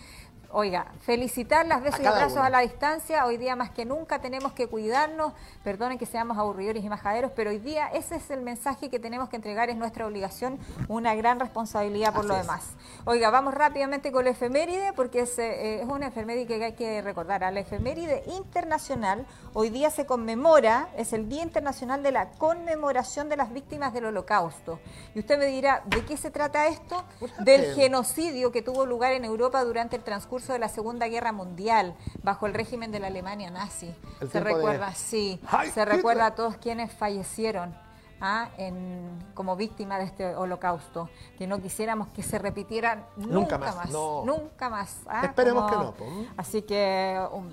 oiga, 0.53 0.87
felicitarlas, 1.01 1.81
besos 1.81 1.99
A 1.99 2.03
y 2.03 2.05
abrazos 2.05 2.37
a 2.37 2.49
la 2.49 2.59
distancia. 2.59 3.25
Hoy 3.25 3.37
día 3.37 3.55
más 3.55 3.71
que 3.71 3.85
nunca 3.85 4.19
tenemos 4.19 4.53
que 4.53 4.67
cuidarnos. 4.67 5.33
Perdonen 5.63 5.97
que 5.97 6.05
seamos 6.05 6.37
aburridores 6.37 6.83
y 6.83 6.89
majaderos, 6.89 7.31
pero 7.35 7.51
hoy 7.51 7.59
día 7.59 7.87
ese 7.87 8.15
es 8.15 8.29
el 8.31 8.41
mensaje 8.41 8.89
que 8.89 8.99
tenemos 8.99 9.29
que 9.29 9.35
entregar, 9.35 9.69
es 9.69 9.77
nuestra 9.77 10.05
obligación, 10.05 10.59
una 10.87 11.15
gran 11.15 11.39
responsabilidad 11.39 12.13
por 12.13 12.21
Así 12.21 12.27
lo 12.29 12.35
es. 12.35 12.41
demás. 12.41 12.63
Oiga, 13.05 13.29
vamos 13.29 13.53
rápidamente 13.53 14.11
con 14.11 14.25
la 14.25 14.31
efeméride, 14.31 14.93
porque 14.93 15.21
es, 15.21 15.37
eh, 15.39 15.81
es 15.81 15.87
una 15.87 16.07
efeméride 16.07 16.47
que 16.47 16.63
hay 16.63 16.73
que 16.73 17.01
recordar. 17.01 17.43
A 17.43 17.51
la 17.51 17.61
efeméride 17.61 18.23
internacional, 18.35 19.25
hoy 19.53 19.69
día 19.69 19.89
se 19.89 20.05
conmemora, 20.05 20.89
es 20.97 21.13
el 21.13 21.29
Día 21.29 21.43
Internacional 21.43 22.03
de 22.03 22.11
la 22.11 22.31
Conmemoración 22.31 23.29
de 23.29 23.37
las 23.37 23.53
Víctimas 23.53 23.93
del 23.93 24.05
Holocausto. 24.05 24.79
Y 25.15 25.19
usted 25.19 25.37
me 25.37 25.45
dirá, 25.45 25.83
¿de 25.85 26.03
qué 26.05 26.17
se 26.17 26.31
trata 26.31 26.67
esto? 26.67 27.03
Del 27.39 27.73
genocidio 27.75 28.51
que 28.51 28.61
tuvo 28.61 28.85
lugar 28.85 29.13
en 29.13 29.25
Europa 29.25 29.63
durante 29.63 29.95
el 29.95 30.03
transcurso 30.03 30.40
de 30.49 30.59
la 30.59 30.69
Segunda 30.69 31.07
Guerra 31.07 31.31
Mundial, 31.31 31.95
bajo 32.23 32.47
el 32.47 32.53
régimen 32.53 32.91
de 32.91 32.99
la 32.99 33.07
Alemania 33.07 33.49
nazi. 33.49 33.93
El 34.19 34.29
se 34.31 34.39
de 34.39 34.43
recuerda, 34.43 34.93
sí, 34.93 35.39
se 35.73 35.85
recuerda 35.85 36.27
a 36.27 36.35
todos 36.35 36.57
quienes 36.57 36.91
fallecieron. 36.91 37.73
Ah, 38.21 38.49
en- 38.57 39.19
como 39.33 39.55
víctima 39.55 39.97
de 39.97 40.05
este 40.05 40.35
holocausto, 40.35 41.09
que 41.37 41.47
no 41.47 41.59
quisiéramos 41.61 42.07
que 42.09 42.23
se 42.23 42.37
repitieran 42.39 43.05
nunca, 43.17 43.33
Nunca 43.33 43.57
más, 43.57 43.75
más, 43.75 43.89
no. 43.89 44.23
nunca 44.25 44.69
más. 44.69 44.97
ah, 45.07 45.25
Esperemos 45.25 45.69
como- 45.71 45.93
que 45.95 46.03
no, 46.05 46.11
po. 46.11 46.25
Así 46.37 46.61
que 46.61 47.19
um, 47.33 47.49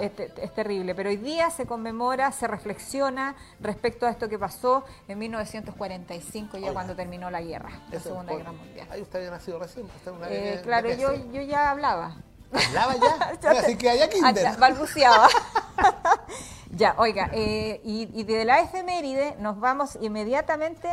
es, 0.00 0.12
es 0.36 0.54
terrible, 0.54 0.94
pero 0.94 1.10
hoy 1.10 1.16
día 1.16 1.50
se 1.50 1.66
conmemora, 1.66 2.30
se 2.32 2.46
reflexiona 2.46 3.34
respecto 3.60 4.06
a 4.06 4.10
esto 4.10 4.28
que 4.28 4.38
pasó 4.38 4.84
en 5.08 5.18
1945, 5.18 6.58
ya 6.58 6.72
cuando 6.72 6.94
terminó 6.94 7.30
la 7.30 7.40
guerra, 7.40 7.70
la 7.90 8.00
Segunda 8.00 8.34
Guerra 8.34 8.52
Mundial. 8.52 8.86
Ahí 8.90 9.02
usted 9.02 9.18
había 9.18 9.30
nacido 9.30 9.58
recién. 9.58 9.86
usted 9.86 10.12
una 10.12 10.28
Eh, 10.28 10.60
claro, 10.62 10.88
yo, 10.94 11.14
yo 11.32 11.42
ya 11.42 11.70
hablaba. 11.70 12.16
¿Hablaba 12.52 12.94
ya? 12.96 13.32
Ya 13.40 13.50
Así 13.50 13.66
te- 13.72 13.78
que 13.78 13.90
allá 13.90 14.08
kinder. 14.08 14.56
Balbuceaba. 14.58 15.28
ya, 16.70 16.94
oiga, 16.98 17.30
eh, 17.32 17.80
y, 17.84 18.08
y 18.18 18.24
de 18.24 18.44
la 18.44 18.60
efeméride 18.60 19.34
nos 19.38 19.58
vamos 19.58 19.96
inmediatamente 20.00 20.88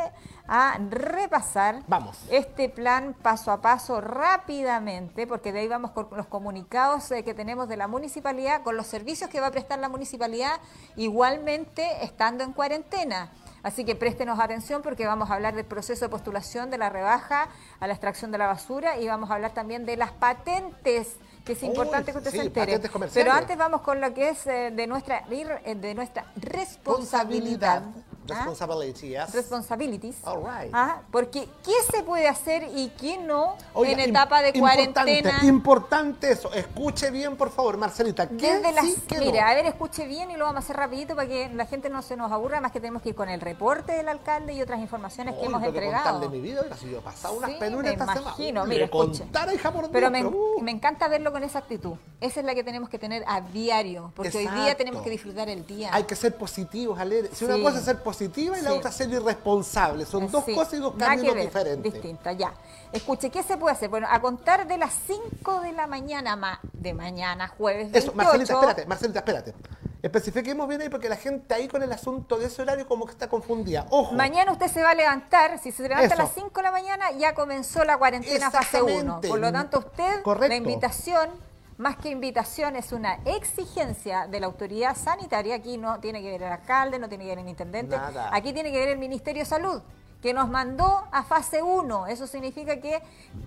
a 0.48 0.78
repasar 0.90 1.84
Vamos. 1.88 2.18
este 2.32 2.70
plan 2.70 3.14
paso 3.22 3.52
a 3.52 3.62
paso 3.62 4.00
rápidamente, 4.02 5.28
porque 5.28 5.52
de 5.52 5.60
ahí 5.60 5.68
vamos 5.68 5.92
con 5.92 6.08
los 6.12 6.26
comunicados 6.28 7.12
eh, 7.12 7.24
que 7.24 7.34
tenemos 7.34 7.68
de 7.68 7.76
la 7.78 7.88
municipalidad, 7.88 8.64
con 8.64 8.78
los 8.78 8.88
servicios 8.88 9.30
que 9.30 9.40
va 9.42 9.48
a 9.48 9.52
prestar 9.52 9.80
la 9.80 9.90
municipalidad, 9.90 10.54
igualmente 10.96 11.86
estando 12.04 12.44
en 12.44 12.54
cuarentena. 12.54 13.32
Así 13.64 13.84
que 13.84 13.96
préstenos 13.96 14.40
atención 14.40 14.82
porque 14.82 15.06
vamos 15.06 15.30
a 15.30 15.34
hablar 15.34 15.54
del 15.56 15.66
proceso 15.66 16.06
de 16.06 16.10
postulación 16.10 16.70
de 16.70 16.78
la 16.78 16.90
rebaja 16.90 17.50
a 17.80 17.88
la 17.88 17.94
extracción 17.94 18.32
de 18.32 18.38
la 18.38 18.48
basura 18.48 18.98
y 18.98 19.08
vamos 19.08 19.30
a 19.32 19.34
hablar 19.36 19.52
también 19.52 19.86
de 19.86 19.98
las 19.98 20.12
patentes, 20.12 21.18
que 21.48 21.54
es 21.54 21.62
Uy, 21.64 21.70
importante 21.70 22.12
que 22.12 22.18
usted 22.18 22.32
sí, 22.32 22.38
se 22.38 22.44
entere. 22.44 22.80
Pero 23.14 23.32
antes 23.32 23.58
vamos 23.58 23.82
con 23.82 24.02
lo 24.02 24.14
que 24.14 24.30
es 24.30 24.46
eh, 24.48 24.72
de 24.76 24.86
nuestra 24.86 25.24
eh, 25.30 25.76
de 25.76 25.96
nuestra 25.96 26.26
responsabilidad. 26.36 27.84
¿ah? 27.86 28.07
Responsibility, 28.36 29.10
yes. 29.10 29.34
Responsibilities. 29.34 30.16
All 30.26 30.38
right. 30.44 30.70
Ah, 30.74 31.02
Porque 31.12 31.48
¿qué 31.64 31.74
se 31.92 32.04
puede 32.04 32.28
hacer 32.28 32.68
y 32.76 32.90
qué 33.00 33.18
no 33.18 33.56
en 33.76 34.00
etapa 34.00 34.42
de 34.42 34.50
importante, 34.50 35.22
cuarentena? 35.22 35.40
Importante 35.44 36.32
eso. 36.32 36.52
Escuche 36.54 37.12
bien, 37.12 37.36
por 37.36 37.52
favor, 37.52 37.78
Marcelita. 37.78 38.28
¿Qué 38.28 38.36
Desde 38.58 38.72
las, 38.72 38.86
sí, 38.86 38.96
qué 39.08 39.16
no? 39.18 39.26
mira, 39.26 39.50
a 39.50 39.54
ver, 39.56 39.66
escuche 39.66 40.06
bien 40.08 40.32
y 40.32 40.38
lo 40.38 40.46
vamos 40.46 40.58
a 40.58 40.60
hacer 40.64 40.76
rapidito 40.78 41.16
para 41.16 41.28
que 41.28 41.50
la 41.54 41.66
gente 41.66 41.90
no 41.90 42.02
se 42.02 42.16
nos 42.16 42.32
aburra, 42.32 42.62
más 42.62 42.72
que 42.72 42.80
tenemos 42.80 43.02
que 43.02 43.10
ir 43.10 43.16
con 43.16 43.30
el 43.30 43.42
reporte 43.42 43.94
del 43.94 44.08
alcalde 44.10 44.54
y 44.54 44.62
otras 44.62 44.80
informaciones 44.80 45.34
que 45.36 45.42
Uy, 45.42 45.48
hemos 45.48 45.62
que 45.62 45.68
entregado. 45.70 46.04
contarle 46.12 46.30
mi 46.30 46.42
vida, 46.42 46.62
oiga, 46.62 46.76
si 46.78 46.90
yo 46.90 46.98
he 47.00 47.02
pasado 47.02 47.36
unas 47.36 47.52
Sí, 47.52 47.58
penurias 47.60 47.96
me 47.96 48.02
esta 48.04 48.06
semana. 48.14 48.22
imagino, 48.22 48.64
Uy, 48.64 48.70
mira, 48.70 48.86
escuche. 48.86 49.20
contara, 49.24 49.54
hija, 49.54 49.72
por 49.72 49.90
Pero 49.92 50.10
Dios, 50.10 50.24
me, 50.24 50.38
uh, 50.38 50.62
me 50.62 50.72
encanta 50.72 51.08
verlo 51.08 51.32
con 51.32 51.44
esa 51.44 51.60
actitud. 51.60 51.94
Esa 52.22 52.40
es 52.40 52.46
la 52.46 52.56
que 52.56 52.64
tenemos 52.64 52.90
que 52.90 53.00
tener 53.00 53.24
a 53.28 53.42
diario, 53.42 54.12
porque 54.16 54.38
hoy 54.38 54.44
día 54.48 54.54
Exacto. 54.64 54.78
tenemos 54.78 55.02
que 55.04 55.10
disfrutar 55.10 55.50
el 55.50 55.66
día. 55.66 55.90
Hay 55.94 56.04
que 56.04 56.16
ser 56.16 56.36
positivos, 56.36 57.00
alegres. 57.00 57.38
Si 57.38 57.46
una 57.46 57.56
Sí. 57.56 57.62
cosa 57.64 57.78
es 57.80 57.86
ser 57.86 57.98
positiva 58.04 58.17
y 58.26 58.62
la 58.62 58.74
otra 58.74 58.92
ser 58.92 59.10
irresponsable. 59.10 60.06
Son 60.06 60.30
dos 60.32 60.44
Sí, 60.46 60.54
cosas 60.56 60.74
y 60.74 60.78
dos 60.78 60.94
caminos 60.98 61.36
diferentes. 61.36 61.94
Distintas, 61.94 62.38
ya. 62.38 62.54
Escuche, 62.92 63.30
¿qué 63.30 63.44
se 63.44 63.58
puede 63.58 63.76
hacer? 63.76 63.90
Bueno, 63.90 64.08
a 64.10 64.20
contar 64.22 64.68
de 64.68 64.78
las 64.78 64.94
5 65.08 65.62
de 65.62 65.72
la 65.74 65.88
mañana, 65.88 66.36
ma- 66.36 66.60
de 66.74 66.94
mañana, 66.94 67.48
jueves 67.58 67.92
28. 67.92 68.06
Eso, 68.08 68.16
Marcelita, 68.16 68.54
espérate, 68.54 68.86
Marcelita, 68.86 69.20
espérate. 69.20 69.54
Especifiquemos 70.02 70.68
bien 70.68 70.80
ahí 70.82 70.90
porque 70.90 71.10
la 71.10 71.16
gente 71.18 71.54
ahí 71.54 71.68
con 71.68 71.82
el 71.84 71.92
asunto 71.92 72.38
de 72.38 72.46
ese 72.46 72.62
horario 72.62 72.88
como 72.88 73.06
que 73.06 73.12
está 73.12 73.28
confundida. 73.28 73.88
Ojo. 73.90 74.14
Mañana 74.14 74.52
usted 74.52 74.68
se 74.68 74.82
va 74.84 74.92
a 74.92 74.96
levantar, 74.96 75.60
si 75.60 75.72
se 75.72 75.84
levanta 75.84 76.06
Eso. 76.06 76.14
a 76.14 76.18
las 76.18 76.34
5 76.34 76.52
de 76.56 76.62
la 76.64 76.72
mañana, 76.72 77.12
ya 77.12 77.34
comenzó 77.34 77.84
la 77.84 77.98
cuarentena 77.98 78.52
fase 78.52 78.82
1. 78.82 78.90
Exactamente. 78.92 79.28
Por 79.28 79.40
lo 79.40 79.52
tanto, 79.52 79.80
usted, 79.80 80.22
Correcto. 80.22 80.48
la 80.50 80.56
invitación, 80.56 81.30
más 81.78 81.98
que 81.98 82.10
invitación, 82.10 82.76
es 82.76 82.92
una 82.92 83.16
exigencia 83.26 84.28
de 84.28 84.40
la 84.40 84.48
autoridad 84.48 84.96
sanitaria. 84.98 85.56
Aquí 85.56 85.78
no 85.78 86.00
tiene 86.00 86.22
que 86.22 86.32
ver 86.32 86.44
el 86.44 86.52
alcalde, 86.52 86.98
no 87.00 87.08
tiene 87.08 87.26
que 87.26 87.30
ver 87.30 87.40
el 87.40 87.48
intendente. 87.48 87.96
Nada. 87.96 88.30
Aquí 88.34 88.52
tiene 88.54 88.72
que 88.72 88.80
ver 88.80 88.90
el 88.90 88.98
Ministerio 88.98 89.44
de 89.44 89.46
Salud, 89.46 89.82
que 90.22 90.34
nos 90.34 90.50
mandó 90.50 91.04
a 91.12 91.24
fase 91.24 91.62
1. 91.62 92.08
Eso 92.08 92.26
significa 92.26 92.80
que 92.80 93.02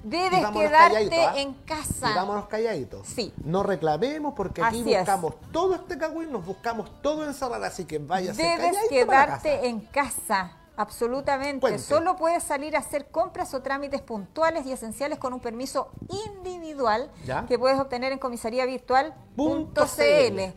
debes 0.05 0.47
quedarte 0.51 1.25
¿ah? 1.25 1.33
en 1.37 1.55
casa. 1.55 2.11
Y 2.13 2.15
vámonos 2.15 2.47
calladitos. 2.47 3.07
Sí. 3.09 3.33
No 3.45 3.65
reclamemos 3.65 4.35
porque 4.35 4.63
aquí 4.63 4.81
Así 4.83 4.95
es. 4.95 5.01
buscamos 5.01 5.35
todo 5.51 5.75
este 5.75 5.99
cagüín, 5.99 6.31
nos 6.31 6.47
buscamos 6.47 7.03
todo 7.03 7.27
encerrar, 7.27 7.65
así 7.65 7.85
que 7.85 7.99
Debes 7.99 8.37
calladito 8.37 9.07
para 9.07 9.27
la 9.27 9.39
quedarte 9.39 9.51
casa. 9.57 9.67
en 9.67 9.81
casa, 9.81 10.53
absolutamente. 10.81 11.61
Cuente. 11.61 11.79
Solo 11.79 12.17
puedes 12.17 12.43
salir 12.43 12.77
a 12.77 12.81
hacer 12.81 13.07
compras 13.11 13.55
o 13.55 13.63
trámites 13.63 14.03
puntuales 14.03 14.67
y 14.67 14.73
esenciales 14.73 15.19
con 15.19 15.33
un 15.33 15.41
permiso 15.41 15.91
individual 16.27 17.11
Ya. 17.25 17.47
que 17.47 17.59
puedes 17.59 17.79
obtener 17.79 18.13
en 18.13 18.19
comisariavirtual.cl. 18.19 20.55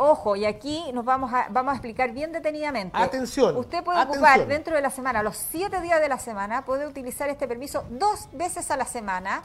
Ojo, 0.00 0.36
y 0.36 0.44
aquí 0.44 0.92
nos 0.92 1.04
vamos 1.04 1.32
a, 1.34 1.48
vamos 1.50 1.72
a 1.72 1.74
explicar 1.74 2.12
bien 2.12 2.30
detenidamente. 2.30 2.96
Atención, 2.96 3.56
Usted 3.56 3.82
puede 3.82 3.98
atención. 3.98 4.24
ocupar 4.24 4.46
dentro 4.46 4.76
de 4.76 4.80
la 4.80 4.90
semana, 4.90 5.24
los 5.24 5.36
siete 5.36 5.80
días 5.80 6.00
de 6.00 6.08
la 6.08 6.18
semana, 6.20 6.64
puede 6.64 6.86
utilizar 6.86 7.28
este 7.28 7.48
permiso 7.48 7.84
dos 7.90 8.28
veces 8.32 8.70
a 8.70 8.76
la 8.76 8.84
semana, 8.84 9.42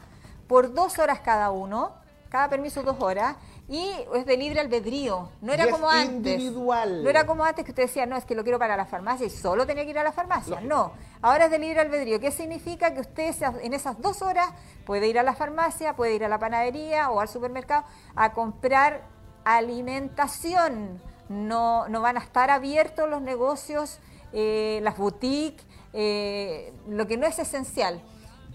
por 0.48 0.72
dos 0.76 1.00
horas 1.00 1.22
cada 1.22 1.50
uno, 1.50 1.94
cada 2.30 2.50
permiso 2.50 2.84
dos 2.84 2.98
horas, 3.02 3.36
y 3.68 3.92
es 4.16 4.26
de 4.26 4.38
libre 4.38 4.60
albedrío. 4.60 5.30
No 5.42 5.54
era 5.54 5.64
Y 5.66 5.68
es 5.68 5.74
como 5.74 5.90
antes. 5.90 6.34
individual. 6.34 7.04
No 7.04 7.10
era 7.10 7.26
como 7.26 7.46
antes 7.46 7.64
que 7.64 7.72
usted 7.72 7.84
decía, 7.84 8.06
no, 8.06 8.18
es 8.18 8.26
que 8.26 8.36
lo 8.36 8.44
quiero 8.44 8.60
para 8.60 8.76
la 8.76 8.86
farmacia 8.86 9.26
y 9.26 9.30
solo 9.30 9.66
tenía 9.66 9.84
que 9.86 9.92
ir 9.92 10.00
a 10.00 10.04
la 10.04 10.12
farmacia. 10.12 10.56
Lógico. 10.56 10.70
No, 10.76 10.92
ahora 11.22 11.46
es 11.46 11.52
de 11.52 11.60
libre 11.60 11.80
albedrío. 11.80 12.20
¿Qué 12.20 12.32
significa? 12.32 12.94
Que 12.94 13.00
usted 13.02 13.34
en 13.62 13.74
esas 13.74 14.02
dos 14.02 14.22
horas 14.22 14.50
puede 14.86 15.08
ir 15.08 15.18
a 15.18 15.24
la 15.24 15.34
farmacia, 15.34 15.96
puede 15.96 16.14
ir 16.16 16.26
a 16.26 16.28
la 16.28 16.40
panadería 16.40 17.10
o 17.10 17.20
al 17.20 17.28
supermercado 17.30 17.86
a 18.16 18.34
comprar 18.34 19.04
alimentación. 19.46 21.02
No, 21.30 21.88
no 21.88 22.02
van 22.02 22.18
a 22.18 22.20
estar 22.20 22.52
abiertos 22.52 23.10
los 23.10 23.22
negocios, 23.22 24.00
eh, 24.34 24.80
las 24.84 24.98
boutiques, 24.98 25.66
eh, 25.94 26.74
lo 26.88 27.08
que 27.08 27.18
no 27.18 27.26
es 27.26 27.40
esencial. 27.40 28.02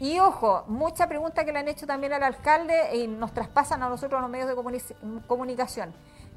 Y 0.01 0.19
ojo, 0.21 0.65
mucha 0.69 1.09
pregunta 1.09 1.45
que 1.45 1.53
le 1.53 1.59
han 1.59 1.69
hecho 1.69 1.87
también 1.87 2.13
al 2.13 2.23
alcalde 2.23 2.97
y 2.97 3.09
nos 3.09 3.33
traspasan 3.33 3.83
a 3.83 3.89
nosotros 3.89 4.21
los 4.21 4.31
medios 4.31 4.49
de 4.49 4.55
comuni- 4.55 5.27
comunicación. 5.27 5.93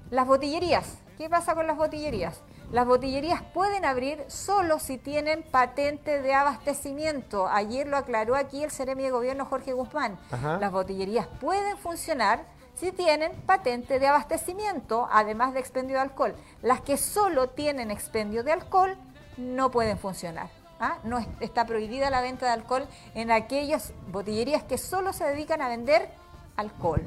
Las 0.09 0.27
botillerías. 0.27 0.97
¿Qué 1.17 1.29
pasa 1.29 1.53
con 1.53 1.67
las 1.67 1.77
botillerías? 1.77 2.41
Las 2.71 2.87
botillerías 2.87 3.43
pueden 3.53 3.85
abrir 3.85 4.23
solo 4.27 4.79
si 4.79 4.97
tienen 4.97 5.43
patente 5.43 6.21
de 6.21 6.33
abastecimiento. 6.33 7.47
Ayer 7.47 7.87
lo 7.87 7.97
aclaró 7.97 8.35
aquí 8.35 8.63
el 8.63 8.71
Ceremi 8.71 9.03
de 9.03 9.11
Gobierno 9.11 9.45
Jorge 9.45 9.73
Guzmán. 9.73 10.17
Las 10.59 10.71
botillerías 10.71 11.27
pueden 11.39 11.77
funcionar 11.77 12.43
si 12.73 12.91
tienen 12.91 13.33
patente 13.45 13.99
de 13.99 14.07
abastecimiento, 14.07 15.07
además 15.11 15.53
de 15.53 15.59
expendio 15.59 15.97
de 15.97 16.01
alcohol. 16.01 16.35
Las 16.63 16.81
que 16.81 16.97
solo 16.97 17.49
tienen 17.49 17.91
expendio 17.91 18.43
de 18.43 18.53
alcohol 18.53 18.97
no 19.37 19.69
pueden 19.69 19.99
funcionar. 19.99 20.49
¿Ah? 20.81 20.97
No 21.03 21.19
está 21.39 21.65
prohibida 21.65 22.09
la 22.09 22.21
venta 22.21 22.47
de 22.47 22.51
alcohol 22.51 22.87
en 23.15 23.31
aquellas 23.31 23.93
botillerías 24.11 24.63
que 24.63 24.77
solo 24.77 25.13
se 25.13 25.23
dedican 25.23 25.61
a 25.61 25.69
vender 25.69 26.09
alcohol. 26.57 27.01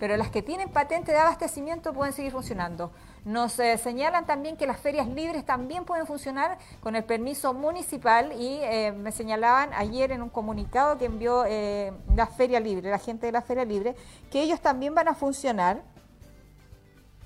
Pero 0.00 0.16
las 0.16 0.30
que 0.30 0.42
tienen 0.42 0.70
patente 0.70 1.12
de 1.12 1.18
abastecimiento 1.18 1.92
pueden 1.92 2.14
seguir 2.14 2.32
funcionando. 2.32 2.90
Nos 3.26 3.58
eh, 3.58 3.76
señalan 3.76 4.24
también 4.24 4.56
que 4.56 4.66
las 4.66 4.80
ferias 4.80 5.06
libres 5.06 5.44
también 5.44 5.84
pueden 5.84 6.06
funcionar 6.06 6.56
con 6.80 6.96
el 6.96 7.04
permiso 7.04 7.52
municipal 7.52 8.32
y 8.32 8.60
eh, 8.62 8.92
me 8.92 9.12
señalaban 9.12 9.74
ayer 9.74 10.10
en 10.12 10.22
un 10.22 10.30
comunicado 10.30 10.96
que 10.96 11.04
envió 11.04 11.44
eh, 11.46 11.92
la 12.16 12.26
Feria 12.26 12.60
Libre, 12.60 12.90
la 12.90 12.98
gente 12.98 13.26
de 13.26 13.32
la 13.32 13.42
Feria 13.42 13.66
Libre, 13.66 13.94
que 14.30 14.42
ellos 14.42 14.60
también 14.60 14.94
van 14.94 15.08
a 15.08 15.14
funcionar 15.14 15.82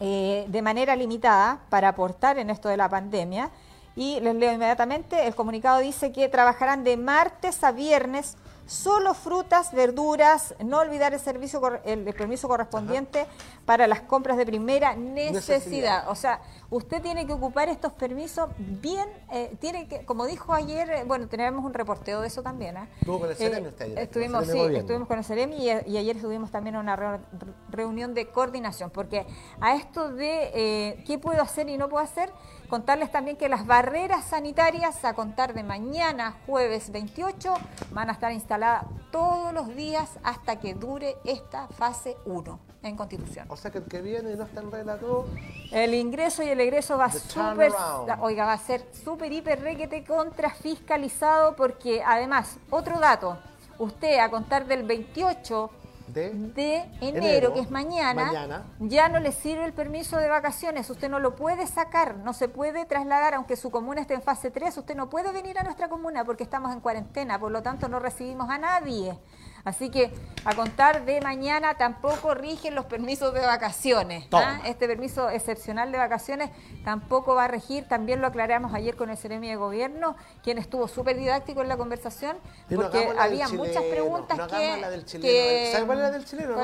de 0.01 0.61
manera 0.61 0.95
limitada 0.97 1.61
para 1.71 1.89
aportar 1.89 2.37
en 2.39 2.51
esto 2.51 2.69
de 2.69 2.77
la 2.77 2.91
pandemia. 2.91 3.51
Y 3.97 4.21
les 4.21 4.35
leo 4.35 4.53
inmediatamente, 4.53 5.27
el 5.27 5.35
comunicado 5.35 5.79
dice 5.79 6.11
que 6.13 6.29
trabajarán 6.29 6.83
de 6.83 6.97
martes 6.97 7.63
a 7.63 7.73
viernes 7.73 8.37
solo 8.67 9.15
frutas, 9.15 9.73
verduras, 9.73 10.55
no 10.65 10.79
olvidar 10.79 11.13
el 11.13 11.21
servicio 11.21 11.61
el, 11.85 12.05
permiso 12.15 12.49
correspondiente 12.49 13.27
para 13.67 13.87
las 13.87 14.01
compras 14.03 14.37
de 14.37 14.47
primera 14.47 14.95
necesidad. 14.97 16.09
O 16.09 16.15
sea, 16.15 16.41
usted 16.71 17.03
tiene 17.03 17.27
que 17.27 17.33
ocupar 17.33 17.69
estos 17.69 17.93
permisos 17.93 18.49
bien, 18.59 19.07
eh, 19.33 19.55
tiene 19.61 19.87
que, 19.87 20.05
como 20.05 20.27
dijo 20.27 20.53
ayer, 20.53 20.91
eh, 20.91 21.05
bueno, 21.05 21.29
tenemos 21.29 21.65
un 21.65 21.75
reporteo 21.75 22.21
de 22.21 22.29
eso 22.29 22.43
también. 22.43 22.77
¿eh? 22.77 22.89
Estuvo 23.01 23.21
con 23.21 23.31
el 23.31 23.37
Ceremi 23.37 23.69
Estuvimos, 23.97 24.47
sí, 24.47 24.59
estuvimos 24.59 25.09
con 25.09 25.19
el 25.19 25.25
Ceremi 25.25 25.57
y, 25.57 25.71
ayer 25.71 26.17
estuvimos 26.17 26.51
también 26.51 26.77
en 26.77 26.83
una 26.83 27.21
reunión 27.69 28.15
de 28.15 28.29
coordinación, 28.29 28.91
porque 28.91 29.27
a 29.61 29.75
esto 29.77 30.11
de 30.11 31.03
qué 31.07 31.19
puedo 31.19 31.43
hacer 31.43 31.69
y 31.69 31.77
no 31.77 31.89
puedo 31.89 32.03
hacer, 32.03 32.33
Contarles 32.68 33.12
también 33.12 33.37
que 33.37 33.49
las 33.49 33.66
barreras 33.66 34.25
sanitarias 34.25 35.04
a 35.04 35.14
contar 35.14 35.54
de 35.54 35.62
mañana, 35.62 36.37
jueves 36.47 36.90
28, 36.90 37.54
van 37.90 38.09
a 38.09 38.12
estar 38.12 38.33
instaladas 38.33 38.85
todos 39.11 39.52
los 39.52 39.75
días 39.76 40.18
hasta 40.23 40.59
que 40.59 40.75
dure 40.75 41.16
esta 41.25 41.68
fase 41.68 42.16
1 42.25 42.59
en 42.83 42.97
Constitución. 42.97 43.47
O 43.49 43.56
sea 43.56 43.71
que 43.71 43.78
el 43.78 43.85
que 43.85 44.02
viene 44.02 44.35
no 44.35 44.44
está 44.44 44.61
en 44.61 44.71
regla 44.71 44.97
todo. 44.99 45.26
El 45.71 45.94
ingreso 45.94 46.42
y 46.42 46.49
el 46.49 46.61
egreso 46.61 46.99
va 46.99 47.11
súper, 47.11 47.73
oiga, 48.21 48.44
va 48.44 48.54
a 48.54 48.59
ser 48.59 48.87
súper, 49.04 49.33
hiper, 49.33 49.61
requete 49.61 50.04
contra 50.04 50.50
fiscalizado 50.50 51.54
porque 51.56 52.02
además, 52.02 52.59
otro 52.71 52.99
dato, 52.99 53.38
usted 53.78 54.18
a 54.18 54.30
contar 54.30 54.66
del 54.66 54.85
28 54.85 55.71
de, 56.09 56.85
enero, 57.01 57.55
que 57.55 57.61
es 57.61 57.71
mañana, 57.71 58.65
ya 58.79 59.09
no 59.09 59.21
le 59.21 59.33
sirve 59.33 59.65
el 59.65 59.73
permiso 59.73 60.19
de 60.19 60.29
vacaciones. 60.29 60.89
Usted 60.91 61.09
no 61.09 61.19
lo 61.19 61.35
puede 61.35 61.67
sacar, 61.67 62.17
no 62.17 62.33
se 62.33 62.49
puede 62.49 62.85
trasladar, 62.85 63.35
aunque 63.35 63.57
su 63.57 63.71
comuna 63.71 64.01
esté 64.01 64.15
en 64.15 64.23
fase 64.23 64.51
3, 64.51 64.77
usted 64.77 64.95
no 64.95 65.09
puede 65.09 65.33
venir 65.33 65.59
a 65.59 65.63
nuestra 65.63 65.89
comuna 65.89 66.25
porque 66.25 66.45
estamos 66.45 66.73
en 66.73 66.81
cuarentena, 66.81 67.39
por 67.39 67.51
lo 67.51 67.63
tanto 67.63 67.89
no 67.89 67.99
recibimos 67.99 68.51
a 68.51 68.59
nadie. 68.59 69.19
Así 69.64 69.88
que 69.88 70.12
a 70.44 70.54
contar 70.54 71.06
de 71.06 71.23
mañana 71.23 71.75
tampoco 71.75 72.35
rigen 72.35 72.75
los 72.75 72.85
permisos 72.85 73.33
de 73.33 73.40
vacaciones. 73.40 74.26
¿ah? 74.33 74.61
Este 74.66 74.87
permiso 74.87 75.30
excepcional 75.30 75.90
de 75.90 75.97
vacaciones 75.97 76.50
tampoco 76.85 77.35
va 77.35 77.44
a 77.44 77.49
regir. 77.49 77.88
También 77.88 78.21
lo 78.21 78.26
aclaramos 78.26 78.75
ayer 78.75 78.94
con 78.94 79.09
el 79.09 79.16
Ceremi 79.16 79.49
de 79.49 79.56
Gobierno, 79.56 80.16
quien 80.42 80.59
estuvo 80.59 80.87
súper 80.87 81.16
didáctico 81.16 81.62
en 81.62 81.68
la 81.68 81.78
conversación, 81.78 82.37
porque 82.75 83.11
había 83.18 83.49
muchas 83.49 83.83
preguntas 83.85 84.38
que, 84.49 84.80
la 84.80 84.90
del 84.90 85.06
chileno. 85.06 85.73
¿Sabes 85.73 85.87
cuál 85.87 85.99
es 85.99 86.04
la 86.04 86.11
del 86.11 86.25
chileno? 86.26 86.56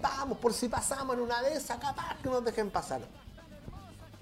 Vamos, 0.00 0.38
por 0.38 0.52
si 0.52 0.68
pasamos 0.68 1.16
en 1.16 1.22
una 1.22 1.42
de 1.42 1.54
esas, 1.54 1.78
capaz 1.78 2.16
que 2.22 2.28
nos 2.28 2.44
dejen 2.44 2.70
pasar. 2.70 3.00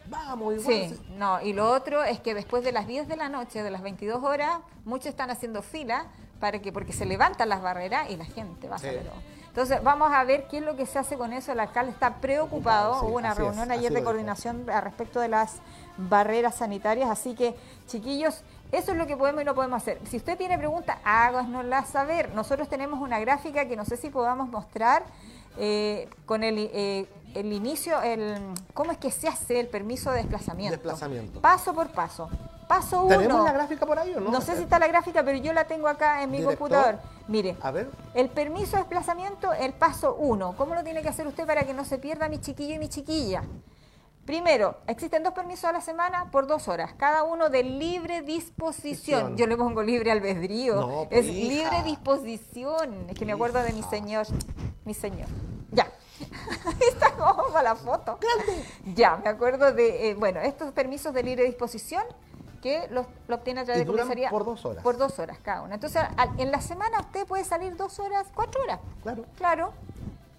Vamos, 0.06 0.54
igual. 0.54 0.66
Sí, 0.66 1.00
no, 1.16 1.42
y 1.42 1.52
lo 1.52 1.70
otro 1.70 2.04
es 2.04 2.20
que 2.20 2.34
después 2.34 2.64
de 2.64 2.72
las 2.72 2.86
10 2.86 3.08
de 3.08 3.16
la 3.16 3.28
noche, 3.28 3.62
de 3.62 3.70
las 3.70 3.82
22 3.82 4.22
horas, 4.22 4.60
muchos 4.84 5.06
están 5.06 5.30
haciendo 5.30 5.62
fila 5.62 6.06
para 6.44 6.58
que 6.58 6.72
porque 6.72 6.92
se 6.92 7.06
levantan 7.06 7.48
las 7.48 7.62
barreras 7.62 8.10
y 8.10 8.18
la 8.18 8.26
gente 8.26 8.68
va 8.68 8.76
a 8.76 8.78
saber. 8.78 9.10
Entonces, 9.48 9.82
vamos 9.82 10.12
a 10.12 10.22
ver 10.24 10.46
qué 10.46 10.58
es 10.58 10.62
lo 10.62 10.76
que 10.76 10.84
se 10.84 10.98
hace 10.98 11.16
con 11.16 11.32
eso. 11.32 11.52
El 11.52 11.60
alcalde 11.60 11.90
está 11.90 12.16
preocupado. 12.16 13.02
Hubo 13.02 13.16
una 13.16 13.32
reunión 13.32 13.70
ayer 13.70 13.90
de 13.90 14.04
coordinación 14.04 14.68
a 14.68 14.82
respecto 14.82 15.20
de 15.20 15.28
las 15.28 15.62
barreras 15.96 16.56
sanitarias. 16.56 17.08
Así 17.08 17.34
que, 17.34 17.54
chiquillos, 17.86 18.42
eso 18.72 18.92
es 18.92 18.98
lo 18.98 19.06
que 19.06 19.16
podemos 19.16 19.40
y 19.40 19.46
no 19.46 19.54
podemos 19.54 19.78
hacer. 19.78 19.98
Si 20.06 20.18
usted 20.18 20.36
tiene 20.36 20.58
preguntas, 20.58 20.98
háganoslas 21.02 21.88
saber. 21.88 22.34
Nosotros 22.34 22.68
tenemos 22.68 23.00
una 23.00 23.18
gráfica 23.20 23.66
que 23.66 23.74
no 23.74 23.86
sé 23.86 23.96
si 23.96 24.10
podamos 24.10 24.50
mostrar 24.50 25.02
eh, 25.56 26.10
con 26.26 26.44
el, 26.44 26.58
eh, 26.74 27.06
el 27.34 27.54
inicio, 27.54 28.02
el 28.02 28.36
cómo 28.74 28.92
es 28.92 28.98
que 28.98 29.10
se 29.10 29.28
hace 29.28 29.60
el 29.60 29.68
permiso 29.68 30.10
de 30.10 30.18
desplazamiento. 30.18 30.76
Desplazamiento. 30.76 31.40
Paso 31.40 31.72
por 31.72 31.88
paso. 31.88 32.28
Paso 32.68 33.04
uno. 33.04 33.18
¿Tenemos 33.18 33.44
la 33.44 33.52
gráfica 33.52 33.86
por 33.86 33.98
ahí 33.98 34.14
o 34.14 34.20
no? 34.20 34.30
No 34.30 34.40
sé 34.40 34.56
si 34.56 34.62
está 34.62 34.78
la 34.78 34.88
gráfica, 34.88 35.22
pero 35.22 35.38
yo 35.38 35.52
la 35.52 35.64
tengo 35.64 35.88
acá 35.88 36.22
en 36.22 36.30
mi 36.30 36.42
computador. 36.42 36.98
Mire, 37.28 37.56
a 37.62 37.70
ver. 37.70 37.90
el 38.14 38.28
permiso 38.28 38.72
de 38.72 38.78
desplazamiento, 38.78 39.52
el 39.52 39.72
paso 39.72 40.14
uno. 40.14 40.54
¿Cómo 40.56 40.74
lo 40.74 40.84
tiene 40.84 41.02
que 41.02 41.08
hacer 41.08 41.26
usted 41.26 41.46
para 41.46 41.64
que 41.64 41.74
no 41.74 41.84
se 41.84 41.98
pierda 41.98 42.28
mi 42.28 42.38
chiquillo 42.38 42.74
y 42.74 42.78
mi 42.78 42.88
chiquilla? 42.88 43.42
Primero, 44.24 44.78
existen 44.86 45.22
dos 45.22 45.34
permisos 45.34 45.64
a 45.66 45.72
la 45.72 45.82
semana 45.82 46.30
por 46.30 46.46
dos 46.46 46.66
horas, 46.68 46.94
cada 46.96 47.24
uno 47.24 47.50
de 47.50 47.62
libre 47.62 48.22
disposición. 48.22 49.36
Yo 49.36 49.46
le 49.46 49.54
pongo 49.54 49.82
libre 49.82 50.10
albedrío. 50.10 51.02
es 51.02 51.08
pues, 51.08 51.26
libre 51.26 51.82
disposición. 51.84 53.06
Es 53.10 53.18
que 53.18 53.26
me 53.26 53.32
acuerdo 53.32 53.62
de 53.62 53.74
mi 53.74 53.82
señor. 53.82 54.26
Mi 54.86 54.94
señor. 54.94 55.28
Ya. 55.72 55.92
Está 56.88 57.12
como 57.12 57.52
para 57.52 57.62
la 57.62 57.74
foto. 57.74 58.18
Ya, 58.94 59.16
me 59.22 59.28
acuerdo 59.28 59.72
de, 59.74 60.10
eh, 60.10 60.14
bueno, 60.14 60.40
estos 60.40 60.72
permisos 60.72 61.12
de 61.12 61.22
libre 61.22 61.44
disposición 61.44 62.04
que 62.64 62.88
lo 62.88 63.06
obtiene 63.28 63.60
a 63.60 63.64
través 63.64 63.86
de 63.86 63.92
comisaría. 63.92 64.30
Por 64.30 64.46
dos 64.46 64.64
horas. 64.64 64.82
Por 64.82 64.96
dos 64.96 65.18
horas 65.18 65.36
cada 65.42 65.60
uno. 65.60 65.74
Entonces, 65.74 66.02
en 66.38 66.50
la 66.50 66.62
semana 66.62 67.00
usted 67.00 67.26
puede 67.26 67.44
salir 67.44 67.76
dos 67.76 67.98
horas, 67.98 68.26
cuatro 68.34 68.62
horas. 68.62 68.80
Claro. 69.02 69.26
Claro. 69.36 69.72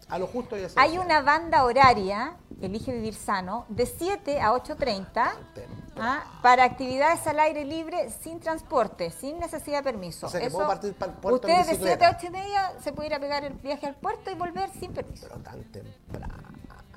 A 0.10 0.18
lo 0.18 0.26
justo 0.26 0.58
y 0.58 0.66
Hay 0.76 0.98
una 0.98 1.22
banda 1.22 1.64
horaria, 1.66 2.36
Elige 2.62 2.92
Vivir 2.94 3.14
Sano, 3.14 3.66
de 3.70 3.86
7 3.86 4.42
a 4.42 4.54
8.30 4.54 5.34
¿ah? 5.98 6.24
para 6.42 6.64
actividades 6.64 7.26
al 7.28 7.40
aire 7.40 7.64
libre 7.64 8.10
sin 8.10 8.40
transporte, 8.40 9.12
sin 9.12 9.40
necesidad 9.40 9.80
de 9.80 9.84
permiso. 9.84 10.26
O 10.26 10.30
sea, 10.30 10.42
que 10.42 10.50
puedo 10.50 10.68
partir 10.68 10.96
para 10.96 11.12
el 11.12 11.18
puerto 11.20 11.48
Usted 11.48 11.66
de 11.66 11.76
7 11.76 12.06
a 12.06 12.16
8 12.18 12.26
y 12.26 12.30
media 12.32 12.74
se 12.82 12.92
puede 12.92 13.10
ir 13.10 13.14
a 13.14 13.20
pegar 13.20 13.46
el 13.46 13.54
viaje 13.54 13.86
al 13.86 13.96
puerto 13.96 14.32
y 14.32 14.34
volver 14.36 14.72
sin 14.72 14.94
permiso. 14.94 15.28
Pero 15.28 15.42
tan 15.42 15.64
temprano. 15.66 16.56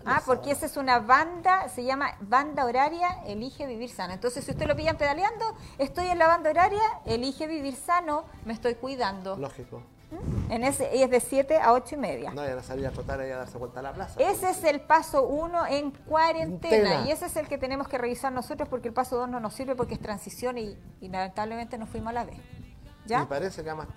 Ah, 0.09 0.23
porque 0.25 0.51
esa 0.51 0.67
es 0.67 0.77
una 0.77 1.01
banda, 1.01 1.69
se 1.69 1.85
llama 1.85 2.17
banda 2.21 2.65
horaria 2.65 3.09
Elige 3.27 3.67
Vivir 3.67 3.91
Sano. 3.91 4.15
Entonces, 4.15 4.45
si 4.45 4.51
usted 4.51 4.67
lo 4.67 4.75
pillan 4.75 4.97
pedaleando, 4.97 5.45
estoy 5.79 6.07
en 6.07 6.19
la 6.19 6.27
banda 6.27 6.51
horaria 6.51 6.83
Elige 7.05 7.47
Vivir 7.47 7.77
Sano, 7.77 8.25
me 8.45 8.53
estoy 8.53 8.75
cuidando. 8.75 9.37
Lógico. 9.37 9.83
¿Mm? 10.11 10.53
En 10.53 10.65
ese, 10.65 10.97
y 10.97 11.03
es 11.03 11.11
de 11.11 11.21
7 11.21 11.59
a 11.59 11.75
8 11.75 11.95
y 11.95 11.99
media. 11.99 12.31
No, 12.31 12.47
ya 12.47 12.63
salir 12.63 12.87
a 12.87 12.91
trotar 12.91 13.21
y 13.21 13.31
a 13.31 13.37
darse 13.37 13.59
vuelta 13.59 13.81
a 13.81 13.83
la 13.83 13.93
plaza. 13.93 14.19
Ese 14.19 14.49
es 14.51 14.65
el 14.65 14.81
paso 14.81 15.25
1 15.25 15.67
en 15.67 15.91
cuarentena. 15.91 17.05
Y 17.07 17.11
ese 17.11 17.27
es 17.27 17.37
el 17.37 17.47
que 17.47 17.59
tenemos 17.59 17.89
que 17.89 17.99
revisar 17.99 18.33
nosotros 18.33 18.69
porque 18.69 18.89
el 18.89 18.95
paso 18.95 19.17
2 19.17 19.29
no 19.29 19.41
nos 19.41 19.53
sirve 19.53 19.75
porque 19.75 19.95
es 19.95 20.01
transición 20.01 20.57
y, 20.57 20.79
y 21.03 21.09
lamentablemente 21.09 21.77
nos 21.77 21.91
fuimos 21.91 22.11
a 22.11 22.15
la 22.15 22.25
vez. 22.25 22.39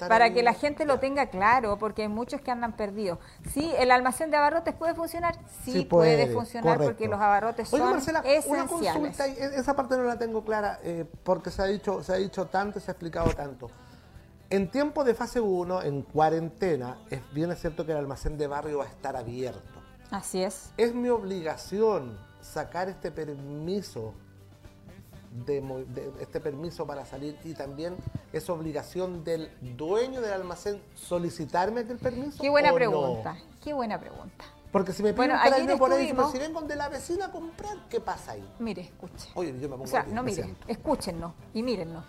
Para 0.08 0.34
que 0.34 0.44
la 0.44 0.53
gente 0.53 0.86
lo 0.86 1.00
tenga 1.00 1.27
claro, 1.27 1.77
porque 1.77 2.03
hay 2.03 2.08
muchos 2.08 2.41
que 2.41 2.51
andan 2.51 2.74
perdidos. 2.74 3.20
Sí, 3.51 3.72
el 3.77 3.91
almacén 3.91 4.32
de 4.32 4.38
abarrotes 4.38 4.74
puede 4.74 4.94
funcionar, 4.96 5.38
sí, 5.63 5.86
puede, 5.86 6.27
funcionar 6.27 6.77
porque 6.80 7.08
los 7.08 7.20
abarrotes 7.20 7.70
son 7.70 7.91
Marcela, 7.91 8.20
esenciales. 8.20 8.48
Una 8.48 8.68
consulta, 8.68 9.27
e-, 9.27 9.60
esa 9.60 9.75
parte 9.75 9.98
no 9.98 10.03
la 10.03 10.18
tengo 10.18 10.44
clara 10.44 10.80
eh, 10.84 11.06
porque 11.24 11.51
se 11.51 11.62
ha 11.62 11.65
dicho, 11.65 12.03
se 12.03 12.13
ha 12.13 12.18
dicho 12.18 12.46
tanto, 12.48 12.80
se 12.80 12.91
ha 12.91 12.94
explicado 12.94 13.30
tanto. 13.32 13.70
En 14.50 14.70
tiempo 14.70 15.03
de 15.03 15.13
fase 15.13 15.39
1, 15.39 15.84
en 15.84 16.01
cuarentena, 16.01 16.98
es 17.10 17.22
bien 17.34 17.56
cierto 17.56 17.86
que 17.86 17.94
el 17.94 17.98
almacén 17.98 18.38
de 18.38 18.48
barrio 18.48 18.80
va 18.80 18.84
a 18.86 18.89
estar 18.89 19.15
abierto. 19.15 19.82
Así 20.12 20.44
es. 20.44 20.72
Es 20.75 20.94
mi 20.94 21.08
obligación 21.08 22.18
sacar 22.41 22.89
este 22.89 23.12
permiso 23.12 24.13
de, 25.32 26.12
este 26.20 26.40
permiso 26.40 26.86
para 26.86 27.06
salir 27.06 27.38
y 27.44 27.54
también 27.54 27.96
es 28.34 28.50
obligación 28.50 29.24
del 29.24 29.52
dueño 29.78 30.22
del 30.22 30.34
almacén 30.34 30.82
solicitarme 30.96 31.82
aquel 31.82 31.98
permiso? 31.98 32.42
Qué 32.42 32.50
buena 32.50 32.74
pregunta, 32.74 33.38
qué 33.64 33.74
buena 33.74 34.00
pregunta. 34.00 34.46
Porque 34.72 34.94
si 34.94 35.04
me 35.04 35.14
piden 35.14 35.32
bueno, 35.38 35.78
por 35.78 35.92
ahí, 35.92 36.14
si 36.32 36.38
vengo 36.38 36.62
de 36.62 36.76
la 36.76 36.88
vecina 36.88 37.26
a 37.26 37.32
comprar, 37.32 37.78
¿qué 37.90 38.00
pasa 38.00 38.34
ahí? 38.34 38.50
Mire, 38.60 38.84
escuche. 38.84 39.30
Oye, 39.34 39.54
yo 39.60 39.68
me 39.68 39.76
pongo 39.76 39.84
O 39.84 39.88
sea, 39.88 40.04
no 40.04 40.24
mire, 40.24 40.56
escúchennos 40.68 41.34
y 41.54 41.62
mírennos. 41.62 42.06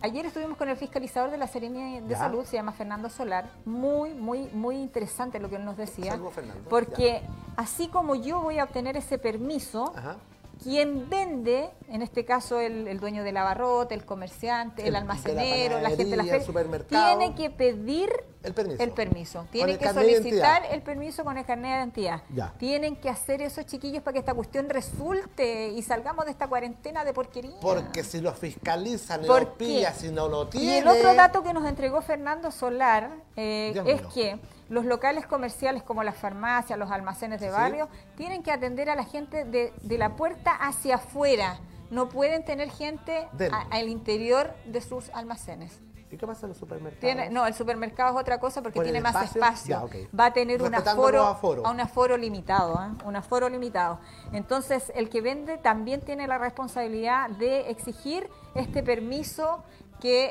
ayer 0.00 0.24
estuvimos 0.24 0.56
con 0.56 0.70
el 0.70 0.78
fiscalizador 0.78 1.30
de 1.30 1.36
la 1.36 1.46
Serenidad 1.46 2.00
de 2.00 2.08
Ya. 2.08 2.18
Salud, 2.18 2.46
se 2.46 2.56
llama 2.56 2.72
Fernando 2.72 3.10
Solar. 3.10 3.50
Muy, 3.66 4.14
muy, 4.14 4.46
muy 4.48 4.76
interesante 4.76 5.38
lo 5.38 5.50
que 5.50 5.56
él 5.56 5.64
nos 5.64 5.76
decía. 5.76 6.12
Saludos, 6.12 6.32
Fernando. 6.32 6.70
Porque 6.70 7.20
así 7.56 7.88
como 7.88 8.14
yo 8.14 8.40
voy 8.40 8.58
a 8.58 8.64
obtener 8.64 8.96
ese 8.96 9.18
permiso, 9.18 9.92
Ajá. 9.94 10.16
Quien 10.62 11.08
vende, 11.08 11.70
en 11.88 12.02
este 12.02 12.24
caso 12.24 12.60
el, 12.60 12.86
el 12.88 13.00
dueño 13.00 13.24
del 13.24 13.36
abarrote, 13.36 13.94
el 13.94 14.04
comerciante, 14.04 14.82
el, 14.82 14.88
El- 14.88 14.96
almacenero, 14.96 15.76
de 15.76 15.82
la, 15.82 15.88
la 15.88 15.96
gente 15.96 16.04
de 16.04 16.16
la 16.16 16.24
feria, 16.24 16.84
tiene 16.88 17.34
que 17.34 17.50
pedir 17.50 18.10
El 18.42 18.52
permiso. 18.54 18.82
el 18.82 18.90
permiso. 18.92 19.46
Tienen 19.50 19.78
que 19.78 19.88
solicitar 19.92 20.62
el 20.70 20.82
permiso 20.82 21.24
con 21.24 21.38
el 21.38 21.44
carnet 21.44 21.70
de 21.72 21.76
identidad. 21.78 22.22
Ya. 22.34 22.52
Tienen 22.58 22.96
que 22.96 23.08
hacer 23.08 23.40
eso, 23.42 23.62
chiquillos, 23.62 24.02
para 24.02 24.12
que 24.14 24.18
esta 24.20 24.34
cuestión 24.34 24.68
resulte 24.68 25.68
y 25.68 25.82
salgamos 25.82 26.24
de 26.26 26.32
esta 26.32 26.46
cuarentena 26.48 27.04
de 27.04 27.12
porquería. 27.12 27.58
Porque 27.60 28.04
si 28.04 28.20
lo 28.20 28.32
fiscalizan 28.32 29.24
y 29.24 29.26
¿Por 29.26 29.42
lo 29.58 29.92
si 29.94 30.10
no 30.10 30.28
lo 30.28 30.44
Y 30.44 30.50
tiene. 30.50 30.78
el 30.78 30.88
otro 30.88 31.14
dato 31.14 31.42
que 31.42 31.52
nos 31.52 31.66
entregó 31.66 32.00
Fernando 32.02 32.50
Solar 32.50 33.10
eh, 33.36 33.72
es 33.86 34.02
que 34.14 34.38
los 34.70 34.86
locales 34.86 35.26
comerciales 35.26 35.82
como 35.82 36.02
las 36.02 36.16
farmacias, 36.16 36.78
los 36.78 36.90
almacenes 36.90 37.40
de 37.40 37.48
Sí. 37.48 37.52
barrio, 37.52 37.88
tienen 38.16 38.42
que 38.42 38.50
atender 38.52 38.88
a 38.88 38.94
la 38.94 39.04
gente 39.04 39.44
de, 39.44 39.74
de 39.82 39.98
la 39.98 40.16
puerta 40.16 40.52
hacia 40.52 40.94
afuera. 40.94 41.58
No 41.90 42.08
pueden 42.08 42.44
tener 42.44 42.70
gente 42.70 43.28
a- 43.52 43.66
al 43.70 43.88
interior 43.88 44.54
de 44.64 44.80
sus 44.80 45.10
almacenes. 45.10 45.78
¿Y 46.12 46.16
qué 46.16 46.26
pasa 46.26 46.46
en 46.46 46.48
los 46.50 46.58
supermercados? 46.58 47.00
Tiene, 47.00 47.30
no, 47.30 47.46
el 47.46 47.54
supermercado 47.54 48.10
es 48.16 48.20
otra 48.20 48.40
cosa 48.40 48.62
porque 48.62 48.76
¿Por 48.76 48.84
el 48.84 48.90
tiene 48.92 49.00
más 49.00 49.24
espacio? 49.24 49.88
Ya. 49.92 50.08
Va 50.18 50.26
a 50.26 50.32
tener 50.32 50.60
un 50.60 50.74
aforo, 50.74 51.22
a 51.64 51.70
un 51.70 51.78
aforo 51.80 52.16
limitado, 52.16 52.74
¿eh? 52.82 53.04
un 53.04 53.14
aforo 53.14 53.48
limitado. 53.48 54.00
Entonces, 54.32 54.90
el 54.96 55.08
que 55.08 55.20
vende 55.20 55.56
también 55.58 56.00
tiene 56.00 56.26
la 56.26 56.38
responsabilidad 56.38 57.30
de 57.30 57.70
exigir 57.70 58.28
este 58.56 58.82
permiso 58.82 59.62
que 60.00 60.30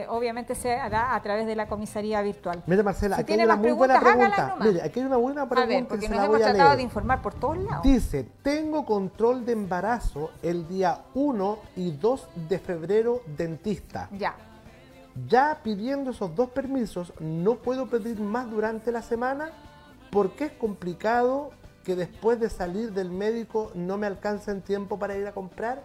eh, 0.00 0.06
obviamente 0.08 0.54
se 0.54 0.74
hará 0.74 1.14
a 1.14 1.22
través 1.22 1.46
de 1.46 1.54
la 1.54 1.68
comisaría 1.68 2.20
virtual. 2.22 2.62
Mire, 2.66 2.82
Marcela, 2.82 3.16
Si 3.16 3.22
aquí 3.22 3.32
hay 3.34 3.40
una 3.44 3.56
muy 3.56 3.72
buena 3.72 4.00
pregunta. 4.00 4.56
Mire, 4.60 4.82
aquí 4.82 5.00
hay 5.00 5.06
una 5.06 5.16
buena 5.16 5.48
pregunta. 5.48 5.74
a 5.74 5.78
ver, 5.78 5.86
porque 5.86 6.08
nos 6.08 6.24
hemos 6.24 6.40
tratado 6.40 6.76
de 6.76 6.82
informar 6.82 7.22
por 7.22 7.34
todos 7.34 7.58
lados. 7.58 7.82
Dice, 7.82 8.26
tengo 8.42 8.84
control 8.84 9.44
de 9.44 9.52
embarazo 9.52 10.30
el 10.42 10.66
día 10.66 11.02
1 11.14 11.58
y 11.76 11.92
2 11.92 12.28
de 12.48 12.58
febrero 12.58 13.22
dentista. 13.36 14.08
Ya. 14.12 14.34
Ya 15.28 15.60
pidiendo 15.62 16.10
esos 16.12 16.34
dos 16.34 16.50
permisos, 16.50 17.12
no 17.20 17.56
puedo 17.56 17.86
pedir 17.86 18.20
más 18.20 18.50
durante 18.50 18.90
la 18.92 19.02
semana 19.02 19.50
porque 20.10 20.46
es 20.46 20.52
complicado 20.52 21.50
que 21.84 21.96
después 21.96 22.38
de 22.38 22.50
salir 22.50 22.92
del 22.92 23.10
médico 23.10 23.70
no 23.74 23.96
me 23.96 24.06
alcance 24.06 24.50
en 24.50 24.60
tiempo 24.62 24.98
para 24.98 25.16
ir 25.16 25.26
a 25.26 25.32
comprar. 25.32 25.82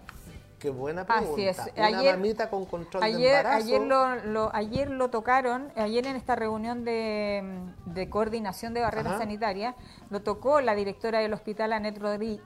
Qué 0.59 0.69
buena 0.69 1.05
pregunta. 1.05 1.31
Así 1.33 1.47
es. 1.47 1.59
Una 1.75 1.85
Ayer- 1.87 2.15
mamita 2.15 2.49
con 2.49 2.65
control 2.65 3.03
de 3.03 3.09
embarazo. 3.37 3.57
ayer, 3.65 3.81
lo, 3.81 4.15
lo- 4.15 4.55
ayer 4.55 4.89
lo 4.89 5.09
tocaron, 5.09 5.69
ayer 5.75 6.07
en 6.07 6.15
esta 6.15 6.35
reunión 6.35 6.85
de, 6.85 7.43
de 7.85 8.09
coordinación 8.09 8.73
de 8.73 8.81
barreras 8.81 9.13
Ajá. 9.13 9.17
sanitarias, 9.19 9.75
lo 10.09 10.21
tocó 10.21 10.61
la 10.61 10.73
directora 10.73 11.19
del 11.19 11.33
hospital, 11.33 11.73
Anet 11.73 11.99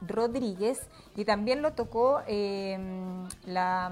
Rodríguez, 0.07 0.79
y 1.15 1.23
también 1.25 1.61
lo 1.61 1.73
tocó 1.73 2.21
eh, 2.27 2.77
la, 3.45 3.91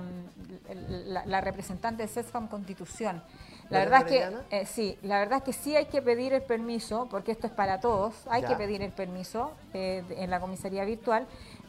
la- 1.05 1.25
la 1.25 1.41
representante 1.41 2.03
de 2.03 2.09
CESFAM 2.09 2.47
Constitución. 2.47 3.21
La 3.69 3.79
¿Lorena 3.83 3.99
verdad 4.03 4.13
es 4.13 4.47
que 4.49 4.57
eh, 4.61 4.65
sí, 4.65 4.97
la 5.03 5.19
verdad 5.19 5.39
es 5.39 5.43
que 5.43 5.51
sí 5.53 5.75
hay 5.75 5.87
que 5.87 6.01
pedir 6.01 6.33
el 6.33 6.41
permiso, 6.41 7.07
porque 7.11 7.33
esto 7.33 7.47
es 7.47 7.53
para 7.53 7.81
todos, 7.81 8.15
hay 8.29 8.41
Ya. 8.43 8.47
que 8.47 8.55
pedir 8.55 8.81
el 8.81 8.93
permiso 8.93 9.51
eh, 9.73 10.03
en 10.09 10.29
la 10.29 10.39
comisaría 10.39 10.85
virtual, 10.85 11.27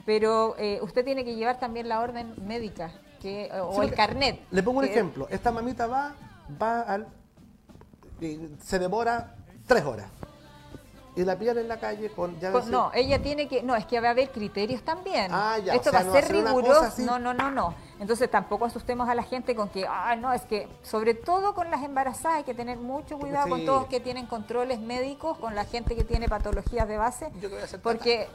pero 0.09 0.55
eh, 0.57 0.79
usted 0.81 1.05
tiene 1.05 1.23
que 1.23 1.35
llevar 1.35 1.61
también 1.61 1.87
la 1.87 2.01
orden 2.01 2.35
médica 2.47 2.91
que, 3.21 3.51
o 3.61 3.75
Sí, 3.75 3.89
el 3.89 3.93
carnet. 3.95 4.41
Le 4.51 4.63
pongo 4.63 4.79
un 4.79 4.87
que- 4.87 4.91
ejemplo. 4.91 5.27
Esta 5.29 5.53
mamita 5.53 5.87
va, 5.87 6.15
va 6.61 6.81
al. 6.81 7.07
y 8.19 8.41
se 8.65 8.79
demora 8.79 9.35
tres 9.67 9.85
horas. 9.85 10.07
Y 11.15 11.25
la 11.25 11.39
pillan 11.39 11.59
en 11.59 11.69
la 11.69 11.79
calle 11.79 12.09
con. 12.09 12.41
Ya 12.41 12.49
no, 12.51 12.91
ella 12.95 13.21
tiene 13.21 13.49
que, 13.49 13.63
no, 13.63 13.77
es 13.77 13.85
que 13.85 14.01
va 14.01 14.09
a 14.09 14.11
haber 14.13 14.31
criterios 14.31 14.81
también. 14.83 15.31
Ah, 15.31 15.59
ya, 15.59 15.75
Esto 15.75 15.91
o 15.91 15.93
sea, 15.93 16.03
va 16.05 16.19
a 16.19 16.23
ser 16.23 16.33
riguroso. 16.33 17.03
No, 17.03 17.19
no, 17.19 17.35
no, 17.35 17.51
no. 17.51 17.75
Entonces 18.01 18.31
tampoco 18.31 18.65
asustemos 18.65 19.09
a 19.09 19.15
la 19.15 19.25
gente 19.25 19.55
con 19.57 19.69
que, 19.69 19.85
ah, 19.89 20.15
no, 20.17 20.33
es 20.33 20.43
que 20.43 20.69
sobre 20.83 21.15
todo 21.15 21.55
con 21.55 21.71
las 21.71 21.83
embarazadas 21.83 22.39
hay 22.39 22.45
que 22.45 22.55
tener 22.55 22.79
mucho 22.79 23.19
cuidado 23.19 23.49
con 23.49 23.65
todos 23.65 23.87
que 23.87 23.99
tienen 24.01 24.27
controles 24.27 24.79
médicos, 24.79 25.37
con 25.39 25.55
la 25.55 25.65
gente 25.65 25.97
que 25.97 26.05
tiene 26.05 26.29
patologías 26.29 26.87
de 26.87 26.97
base, 26.97 27.31
Yo 27.41 27.49
que 27.49 27.55
voy 27.55 27.61
a 27.61 27.65
hacer 27.65 27.81
porque 27.81 28.29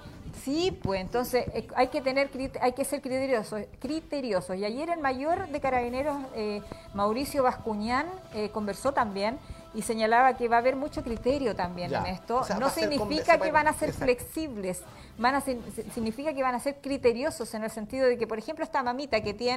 sí, 0.44 0.78
pues 0.84 1.00
entonces 1.00 1.46
eh, 1.54 1.68
hay 1.76 1.88
que 1.88 2.02
tener, 2.02 2.30
hay 2.62 2.74
que 2.74 2.84
ser 2.84 3.02
criteriosos, 3.02 3.62
criteriosos. 3.80 4.56
Y 4.58 4.66
ayer 4.66 4.90
el 4.90 5.00
mayor 5.00 5.48
de 5.48 5.60
carabineros, 5.62 6.18
eh, 6.36 6.62
Mauricio 6.94 7.44
Bascuñán, 7.44 8.08
eh, 8.34 8.50
conversó 8.50 8.92
también. 8.92 9.40
Y 9.76 9.82
señalaba 9.82 10.36
que 10.38 10.48
va 10.48 10.58
a 10.58 10.60
haber 10.60 10.76
mucho 10.76 11.02
criterio 11.02 11.56
también 11.56 11.90
Ya. 11.90 12.02
en 12.02 12.06
esto. 12.14 12.38
O 12.38 12.44
sea, 12.44 12.60
no 12.60 12.70
significa 12.70 13.40
que 13.40 13.48
va- 13.48 13.64
van 13.64 13.68
a 13.70 13.74
ser 13.74 13.90
exacto. 13.90 14.06
flexibles, 14.06 14.84
van 15.18 15.34
a 15.34 15.42
ser- 15.42 15.58
significa 15.96 16.32
que 16.32 16.44
van 16.44 16.54
a 16.54 16.60
ser 16.60 16.76
criteriosos 16.80 17.52
en 17.56 17.64
el 17.64 17.72
sentido 17.72 18.06
de 18.08 18.16
que, 18.20 18.28
por 18.28 18.38
ejemplo, 18.38 18.64
esta 18.64 18.84
mamita 18.84 19.22
que 19.22 19.34
tiene 19.34 19.53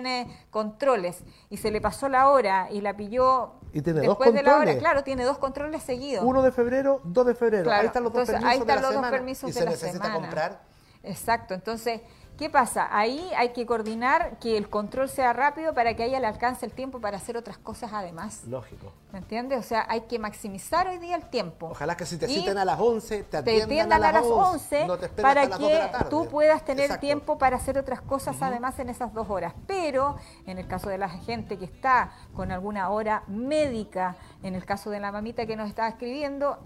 controles 0.51 1.25
y 1.51 1.57
se 1.57 1.71
le 1.71 1.81
pasó 1.81 2.09
la 2.09 2.29
hora 2.31 2.69
y 2.71 2.81
la 2.81 2.97
pilló 2.97 3.55
Y 3.73 3.83
tiene 3.83 4.01
dos 4.01 4.09
después 4.09 4.33
de 4.33 4.43
la 4.43 4.59
hora, 4.59 4.77
claro, 4.79 5.05
tiene 5.05 5.25
dos 5.25 5.39
controles 5.39 5.83
seguidos. 5.83 6.25
1 6.25 6.43
de 6.43 6.53
febrero, 6.53 7.01
2 7.05 7.27
de 7.27 7.35
febrero. 7.35 7.65
Claro, 7.65 7.81
ahí 7.81 7.87
están 7.87 8.03
los 8.05 8.13
dos 8.13 8.29
entonces, 8.29 8.35
permisos 8.43 8.53
ahí 8.53 8.59
están 8.61 8.77
de 8.77 8.83
la 8.83 8.89
los 8.91 9.03
dos 9.03 9.11
permisos 9.11 9.51
y 9.51 9.53
de 9.53 9.59
se 9.59 9.65
la 9.65 9.71
necesita 9.71 10.05
semana. 10.05 10.15
comprar. 10.15 10.61
Exacto, 11.03 11.55
entonces, 11.55 12.01
¿qué 12.37 12.51
pasa? 12.51 12.89
Ahí 12.91 13.31
hay 13.37 13.51
que 13.51 13.67
coordinar 13.67 14.39
que 14.39 14.57
el 14.57 14.69
control 14.69 15.09
sea 15.09 15.33
rápido 15.33 15.75
para 15.75 15.95
que 15.95 16.03
a 16.03 16.07
ella 16.07 16.21
le 16.21 16.27
alcance 16.27 16.67
el 16.67 16.73
tiempo 16.73 17.01
para 17.01 17.17
hacer 17.17 17.37
otras 17.37 17.59
cosas 17.59 17.91
además. 17.93 18.45
Lógico. 18.47 18.93
¿Me 19.13 19.19
entiendes? 19.19 19.59
O 19.59 19.63
sea, 19.63 19.87
hay 19.89 20.03
que 20.03 20.19
maximizar 20.19 20.87
hoy 20.89 20.99
día 20.99 21.17
el 21.17 21.25
tiempo. 21.31 21.69
Ojalá 21.71 21.97
que 21.97 22.05
si 22.05 22.19
te 22.19 22.31
Y 22.31 22.35
citen 22.37 22.59
a 22.59 22.65
las 22.65 22.79
11, 22.79 23.23
te 23.23 23.25
te 23.25 23.37
atiendan, 23.39 23.65
atiendan 23.67 24.05
a 24.05 24.13
las 24.13 24.25
11 24.25 24.87
no 24.87 24.99
te 24.99 25.07
esperen 25.07 25.23
para 25.23 25.43
hasta 25.43 25.51
las 25.51 25.61
2 25.61 25.69
de 25.71 25.79
la 25.79 25.87
que 25.87 25.93
tarde. 25.93 26.11
tú 26.11 26.29
puedas 26.29 26.65
tener 26.65 26.85
Exacto. 26.85 27.01
tiempo 27.01 27.39
para 27.39 27.57
hacer 27.57 27.79
otras 27.79 28.01
cosas 28.03 28.37
además 28.43 28.79
en 28.79 28.91
esas 28.91 29.13
dos 29.15 29.31
horas. 29.31 29.55
Pero 29.67 30.17
en 30.47 30.59
el 30.59 30.67
caso 30.67 30.91
de 30.91 30.99
la 30.99 31.09
gente 31.09 31.59
que 31.59 31.65
está 31.65 32.13
con 32.35 32.53
alguna 32.53 32.91
hora 32.91 33.23
médica, 33.29 34.17
en 34.43 34.55
el 34.55 34.65
caso 34.65 34.91
de 34.91 35.01
la 35.01 35.11
mamita 35.13 35.47
que 35.47 35.57
nos 35.57 35.69
estaba 35.69 35.89
escribiendo, 35.89 36.59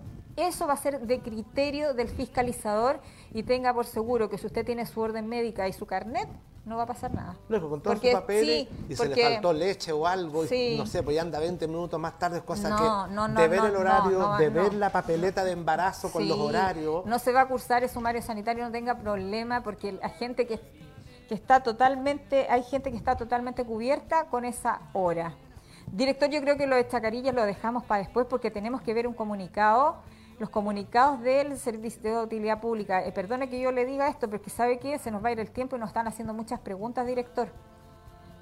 eso 0.46 0.66
va 0.66 0.74
a 0.74 0.76
ser 0.76 1.00
de 1.00 1.20
criterio 1.20 1.94
del 1.94 2.08
fiscalizador 2.08 3.00
y 3.32 3.42
tenga 3.42 3.72
por 3.74 3.86
seguro 3.86 4.28
que 4.28 4.38
si 4.38 4.46
usted 4.46 4.64
tiene 4.64 4.86
su 4.86 5.00
orden 5.00 5.28
médica 5.28 5.68
y 5.68 5.72
su 5.72 5.86
carnet, 5.86 6.28
no 6.66 6.76
va 6.76 6.82
a 6.82 6.86
pasar 6.86 7.12
nada. 7.14 7.36
Luego, 7.48 7.70
con 7.70 7.80
todos 7.80 7.96
Porque 7.96 8.10
sus 8.12 8.20
papeles 8.20 8.68
sí, 8.68 8.86
y 8.90 8.94
se 8.96 9.08
le 9.08 9.16
faltó 9.32 9.52
leche 9.52 9.92
o 9.92 10.06
algo, 10.06 10.44
Sí. 10.44 10.74
y 10.74 10.78
no 10.78 10.86
sé, 10.86 11.02
pues 11.02 11.16
ya 11.16 11.22
anda 11.22 11.38
20 11.38 11.66
minutos 11.66 11.98
más 11.98 12.18
tarde, 12.18 12.42
cosa 12.42 12.68
No, 12.68 12.76
que 12.76 13.14
no, 13.14 13.28
no, 13.28 13.40
de 13.40 13.48
ver 13.48 13.60
no, 13.60 13.66
el 13.66 13.76
horario, 13.76 14.18
no, 14.18 14.32
no, 14.32 14.36
de 14.38 14.50
no. 14.50 14.62
ver 14.62 14.74
la 14.74 14.90
papeleta 14.90 15.42
de 15.42 15.52
embarazo 15.52 16.12
con 16.12 16.28
los 16.28 16.38
horarios. 16.38 17.06
No 17.06 17.18
se 17.18 17.32
va 17.32 17.42
a 17.42 17.48
cursar 17.48 17.82
el 17.82 17.88
sumario 17.88 18.20
sanitario, 18.22 18.62
no 18.64 18.70
tenga 18.70 18.98
problema, 18.98 19.62
porque 19.62 19.92
la 19.92 20.10
gente 20.10 20.46
que, 20.46 20.60
que 21.28 21.34
está 21.34 21.62
totalmente, 21.62 22.46
hay 22.50 22.62
gente 22.62 22.90
que 22.90 22.96
está 22.96 23.16
totalmente 23.16 23.64
cubierta 23.64 24.26
con 24.26 24.44
esa 24.44 24.80
hora. 24.92 25.34
Director, 25.92 26.28
yo 26.28 26.40
creo 26.42 26.56
que 26.56 26.66
lo 26.66 26.76
de 26.76 26.86
Chacarillas 26.86 27.34
lo 27.34 27.44
dejamos 27.44 27.84
para 27.84 28.02
después 28.02 28.26
porque 28.28 28.50
tenemos 28.50 28.80
que 28.82 28.94
ver 28.94 29.08
un 29.08 29.14
comunicado, 29.14 29.96
los 30.40 30.48
comunicados 30.48 31.20
del 31.20 31.58
Servicio 31.58 32.00
de 32.02 32.22
Utilidad 32.22 32.60
Pública. 32.60 33.04
Eh, 33.04 33.12
perdone 33.12 33.50
que 33.50 33.60
yo 33.60 33.70
le 33.72 33.84
diga 33.84 34.08
esto, 34.08 34.26
pero 34.26 34.36
es 34.36 34.42
que 34.42 34.48
sabe 34.48 34.78
que 34.78 34.98
se 34.98 35.10
nos 35.10 35.22
va 35.22 35.28
a 35.28 35.32
ir 35.32 35.38
el 35.38 35.50
tiempo 35.50 35.76
y 35.76 35.78
nos 35.78 35.90
están 35.90 36.08
haciendo 36.08 36.32
muchas 36.32 36.58
preguntas, 36.60 37.06
director. 37.06 37.52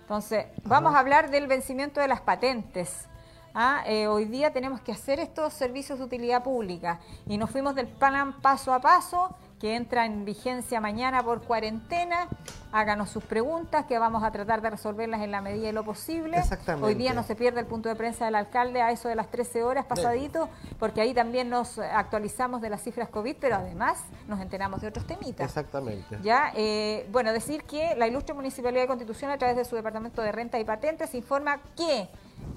Entonces, 0.02 0.46
vamos 0.62 0.94
a 0.94 1.00
hablar 1.00 1.28
del 1.28 1.48
vencimiento 1.48 2.00
de 2.00 2.06
las 2.06 2.20
patentes. 2.20 3.08
Ah, 3.52 3.82
eh, 3.84 4.06
hoy 4.06 4.26
día 4.26 4.52
tenemos 4.52 4.80
que 4.80 4.92
hacer 4.92 5.18
estos 5.18 5.52
servicios 5.52 5.98
de 5.98 6.04
utilidad 6.04 6.44
pública 6.44 7.00
y 7.26 7.36
nos 7.36 7.50
fuimos 7.50 7.74
del 7.74 7.88
plan 7.88 8.40
paso 8.40 8.72
a 8.72 8.80
paso 8.80 9.34
que 9.58 9.74
entra 9.74 10.06
en 10.06 10.24
vigencia 10.24 10.80
mañana 10.80 11.22
por 11.22 11.42
cuarentena. 11.42 12.28
Háganos 12.70 13.10
sus 13.10 13.24
preguntas 13.24 13.86
que 13.86 13.98
vamos 13.98 14.22
a 14.22 14.30
tratar 14.30 14.60
de 14.60 14.70
resolverlas 14.70 15.22
en 15.22 15.30
la 15.30 15.40
medida 15.40 15.66
de 15.66 15.72
lo 15.72 15.84
posible. 15.84 16.38
Exactamente. 16.38 16.86
Hoy 16.86 16.94
día 16.94 17.14
no 17.14 17.22
se 17.22 17.34
pierde 17.34 17.60
el 17.60 17.66
punto 17.66 17.88
de 17.88 17.96
prensa 17.96 18.26
del 18.26 18.34
alcalde 18.34 18.82
a 18.82 18.90
eso 18.90 19.08
de 19.08 19.14
las 19.14 19.30
13 19.30 19.62
horas 19.62 19.86
pasadito, 19.86 20.48
porque 20.78 21.00
ahí 21.00 21.14
también 21.14 21.48
nos 21.48 21.78
actualizamos 21.78 22.60
de 22.60 22.70
las 22.70 22.82
cifras 22.82 23.08
COVID, 23.08 23.36
pero 23.40 23.56
además 23.56 24.04
nos 24.28 24.40
enteramos 24.40 24.80
de 24.80 24.88
otros 24.88 25.06
temitas. 25.06 25.46
Exactamente. 25.46 26.18
Ya, 26.22 26.52
eh, 26.54 27.08
bueno, 27.10 27.32
decir 27.32 27.64
que 27.64 27.94
la 27.96 28.06
ilustre 28.06 28.34
Municipalidad 28.34 28.82
de 28.82 28.88
Constitución, 28.88 29.30
a 29.30 29.38
través 29.38 29.56
de 29.56 29.64
su 29.64 29.74
Departamento 29.74 30.22
de 30.22 30.30
Renta 30.30 30.58
y 30.58 30.64
Patentes, 30.64 31.14
informa 31.14 31.58
que 31.76 32.08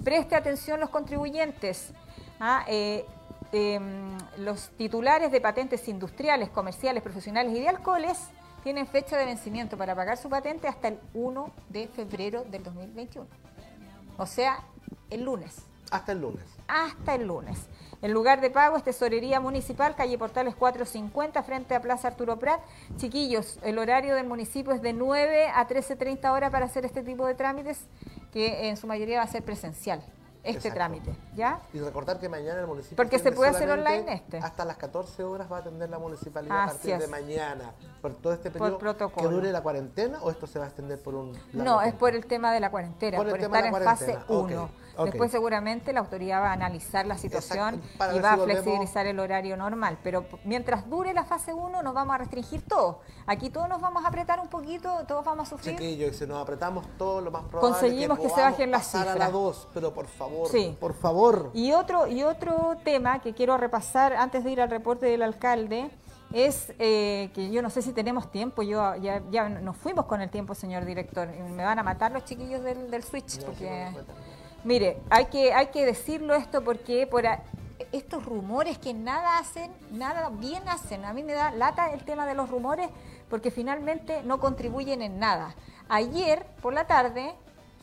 preste 0.04 0.36
atención 0.36 0.80
los 0.80 0.90
contribuyentes. 0.90 1.94
¿ah? 2.40 2.66
Eh, 2.68 3.06
em, 3.52 4.18
los 4.38 4.70
titulares 4.78 5.32
de 5.32 5.42
patentes 5.42 5.88
industriales, 5.88 6.50
comerciales, 6.50 7.04
profesionales 7.04 7.56
y 7.56 7.60
de 7.60 7.70
alcoholes 7.70 8.18
tienen 8.64 8.88
fecha 8.88 9.18
de 9.18 9.26
vencimiento 9.26 9.78
para 9.78 9.96
pagar 9.96 10.18
su 10.18 10.30
patente 10.30 10.68
hasta 10.68 10.90
el 10.90 11.00
1 11.14 11.52
de 11.70 11.88
febrero 11.88 12.44
del 12.44 12.64
2021. 12.64 13.28
O 14.18 14.26
sea, 14.26 14.64
el 15.10 15.24
lunes 15.24 15.66
Hasta 15.90 16.12
el 16.12 16.22
lunes. 16.22 16.46
hasta 16.68 17.16
el 17.16 17.28
lunes. 17.28 17.68
El 18.02 18.14
lugar 18.14 18.42
de 18.42 18.50
pago 18.50 18.78
es 18.78 18.84
Tesorería 18.84 19.40
Municipal, 19.40 19.96
calle 19.96 20.18
Portales 20.18 20.56
450, 20.56 21.44
frente 21.44 21.76
a 21.76 21.82
Plaza 21.82 22.08
Arturo 22.08 22.40
Prat. 22.40 22.60
Chiquillos, 22.98 23.60
el 23.64 23.78
horario 23.78 24.16
del 24.16 24.26
municipio 24.28 24.74
es 24.74 24.82
de 24.82 24.94
9 24.94 25.50
a 25.50 25.68
13.30 25.68 26.32
horas 26.32 26.52
para 26.52 26.66
hacer 26.66 26.84
este 26.86 27.04
tipo 27.04 27.28
de 27.28 27.36
trámites. 27.36 27.80
que 28.32 28.70
en 28.70 28.78
su 28.78 28.88
mayoría 28.88 29.18
va 29.18 29.24
a 29.26 29.28
ser 29.28 29.44
presencial 29.44 30.02
este 30.44 30.58
Exacto. 30.58 30.76
trámite, 30.76 31.16
¿ya? 31.36 31.62
Y 31.72 31.80
recordar 31.80 32.20
que 32.20 32.28
mañana 32.28 32.62
el 32.62 32.68
municipio. 32.68 32.98
Porque 32.98 33.20
se 33.20 33.32
puede 33.32 33.52
hacer 33.52 33.70
online 33.70 34.14
este. 34.14 34.38
Hasta 34.40 34.66
las 34.66 34.78
14 34.78 35.24
horas 35.24 35.52
va 35.52 35.58
a 35.58 35.60
atender 35.60 35.90
la 35.90 36.00
municipalidad 36.00 36.58
a 36.58 36.64
Así 36.64 36.74
partir 36.78 36.98
de 36.98 37.04
es. 37.06 37.10
mañana. 37.12 37.74
Por 38.02 38.16
todo 38.16 38.34
este 38.34 38.50
Por 38.50 38.60
periodo. 38.62 38.78
protocolo. 38.80 39.30
¿Que 39.30 39.36
dure 39.36 39.52
la 39.52 39.62
cuarentena 39.62 40.20
o 40.24 40.32
esto 40.32 40.48
se 40.48 40.58
va 40.58 40.66
a 40.66 40.68
extender 40.70 41.00
por 41.02 41.14
un. 41.14 41.34
No, 41.54 41.80
es 41.80 41.84
tiempo? 41.86 42.00
por 42.00 42.16
el 42.16 42.26
tema 42.26 42.52
de 42.54 42.60
la 42.60 42.72
cuarentena, 42.72 43.18
Por 43.18 43.28
por, 43.28 43.36
el 43.36 43.42
tema 43.42 43.58
estar 43.60 43.72
de 43.72 43.78
en 43.78 43.84
fase 43.84 44.18
cuarentena. 44.26 44.64
Ok, 44.64 44.72
1. 44.94 45.02
ok. 45.04 45.06
Después 45.10 45.32
seguramente 45.32 45.94
la 45.94 46.00
autoridad 46.02 46.42
va 46.42 46.50
a 46.50 46.54
analizar 46.54 47.06
la 47.06 47.18
situación 47.18 47.76
Exacto, 47.76 48.16
y 48.16 48.20
va 48.20 48.30
si 48.30 48.34
a 48.34 48.38
volvemos- 48.38 48.46
flexibilizar 48.64 49.06
el 49.08 49.20
horario 49.20 49.58
normal. 49.58 49.98
Pero 50.04 50.26
mientras 50.44 50.90
dure 50.90 51.14
la 51.14 51.24
fase 51.24 51.54
1 51.54 51.82
nos 51.84 51.94
vamos 51.94 52.16
a 52.16 52.18
restringir 52.18 52.62
todo. 52.68 53.00
Aquí 53.28 53.50
todos 53.50 53.70
nos 53.70 53.82
vamos 53.82 54.04
a 54.06 54.08
apretar 54.10 54.40
un 54.40 54.48
poquito, 54.48 54.90
todos 55.08 55.24
vamos 55.26 55.48
a 55.48 55.50
sufrir. 55.50 55.76
Chiquillo, 55.78 56.08
y 56.08 56.14
si 56.14 56.26
nos 56.28 56.42
apretamos 56.42 56.86
todo, 56.98 57.22
lo 57.22 57.32
más 57.32 57.44
probable 57.44 57.72
Conseguimos 57.80 58.20
es 58.20 58.24
que 58.26 58.30
se 58.36 58.42
bajen 58.42 58.72
las 58.72 58.84
pasar 58.86 59.02
a 59.08 59.12
cifras. 59.14 59.28
la 59.28 59.32
2, 59.32 59.68
pero 59.74 59.94
por 59.94 60.08
favor, 60.08 60.48
Sí. 60.50 60.76
por 60.80 60.94
favor. 60.94 61.52
Y 61.54 61.72
otro, 61.74 62.08
y 62.08 62.24
otro 62.24 62.76
tema 62.84 63.20
que 63.22 63.34
quiero 63.34 63.58
repasar 63.58 64.14
antes 64.14 64.44
de 64.44 64.52
ir 64.52 64.62
al 64.62 64.70
reporte 64.70 65.06
del 65.06 65.22
alcalde 65.22 65.90
es 66.34 66.72
eh, 66.80 67.30
que 67.34 67.52
yo 67.52 67.62
no 67.62 67.70
sé 67.70 67.82
si 67.82 67.92
tenemos 67.92 68.32
tiempo, 68.32 68.62
yo 68.62 68.96
ya, 68.96 69.22
ya 69.32 69.50
nos 69.50 69.76
fuimos 69.76 70.06
con 70.06 70.22
el 70.22 70.30
tiempo, 70.30 70.56
señor 70.56 70.86
director, 70.86 71.28
me 71.28 71.64
van 71.66 71.78
a 71.78 71.84
matar 71.84 72.14
los 72.14 72.24
chiquillos 72.24 72.64
del, 72.64 72.90
del 72.90 73.04
Switch, 73.04 73.38
No, 73.40 73.48
porque... 73.48 73.88
sí, 73.92 73.98
no. 73.98 74.31
Mire, 74.64 75.02
hay 75.10 75.26
que, 75.26 75.54
hay 75.54 75.68
que 75.68 75.86
decirlo 75.86 76.36
esto 76.36 76.64
porque 76.64 77.08
por 77.08 77.26
a- 77.26 77.42
estos 77.92 78.24
rumores 78.26 78.78
que 78.78 78.94
nada 78.94 79.40
hacen, 79.40 79.72
nada 79.92 80.30
bien 80.30 80.68
hacen. 80.70 81.04
A 81.04 81.14
mí 81.14 81.24
me 81.24 81.34
da 81.34 81.52
lata 81.52 81.92
el 81.92 82.04
tema 82.06 82.26
de 82.26 82.36
los 82.36 82.50
rumores 82.50 82.90
porque 83.30 83.50
finalmente 83.52 84.22
no 84.24 84.40
contribuyen 84.40 85.02
en 85.02 85.18
nada. 85.20 85.56
Ayer 85.90 86.46
por 86.62 86.74
la 86.74 86.86
tarde 86.86 87.34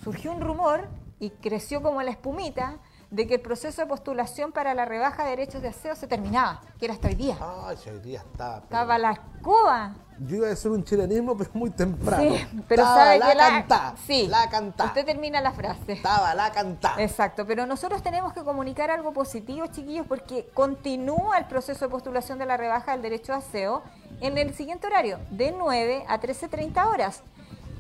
surgió 0.05 0.33
un 0.33 0.41
rumor 0.41 0.87
y 1.19 1.31
creció 1.31 1.83
como 1.83 2.01
la 2.03 2.11
espumita 2.13 2.77
de 3.11 3.27
que 3.27 3.35
el 3.37 3.41
proceso 3.41 3.81
de 3.83 3.89
postulación 3.89 4.53
para 4.53 4.73
la 4.75 4.85
rebaja 4.85 5.25
de 5.25 5.31
derechos 5.31 5.63
de 5.63 5.69
aseo 5.69 5.97
se 5.97 6.07
terminaba, 6.07 6.61
que 6.79 6.85
era 6.85 6.95
hasta 6.95 7.09
hoy 7.09 7.15
día. 7.15 7.37
Ay, 7.41 7.77
hoy 7.91 7.99
día 8.01 8.19
está. 8.21 8.55
pero- 8.57 8.65
Estaba 8.65 8.99
la 8.99 9.13
escoba. 9.13 9.95
Yo 10.27 10.37
iba 10.37 10.47
a 10.47 10.51
decir 10.51 10.71
un 10.71 10.83
chilenismo, 10.85 11.37
pero 11.37 11.51
muy 11.55 11.71
temprano. 11.71 12.23
Sí, 12.23 12.47
pero 12.67 12.83
Estaba 12.83 13.05
sabe 13.05 13.19
la 13.19 13.29
que 13.29 13.35
la 13.35 13.49
cantá, 13.49 13.95
sí, 14.07 14.27
la 14.27 14.51
cantá. 14.51 14.85
Usted 14.87 15.05
termina 15.05 15.41
la 15.41 15.53
frase. 15.53 15.93
Estaba 15.93 16.35
la 16.35 16.51
cantá. 16.51 16.95
Exacto, 16.99 17.47
pero 17.47 17.67
nosotros 17.67 18.03
tenemos 18.03 18.33
que 18.33 18.43
comunicar 18.43 18.91
algo 18.91 19.13
positivo, 19.13 19.67
chiquillos, 19.67 20.07
porque 20.07 20.49
continúa 20.55 21.39
el 21.39 21.45
proceso 21.45 21.85
de 21.85 21.91
postulación 21.91 22.39
de 22.39 22.47
la 22.47 22.57
rebaja 22.57 22.93
del 22.93 23.03
derecho 23.03 23.33
de 23.33 23.39
aseo 23.39 23.83
en 24.21 24.39
el 24.39 24.55
siguiente 24.55 24.87
horario, 24.89 25.19
de 25.31 25.53
9 25.53 26.05
a 26.09 26.21
13.30 26.21 26.87
horas. 26.87 27.23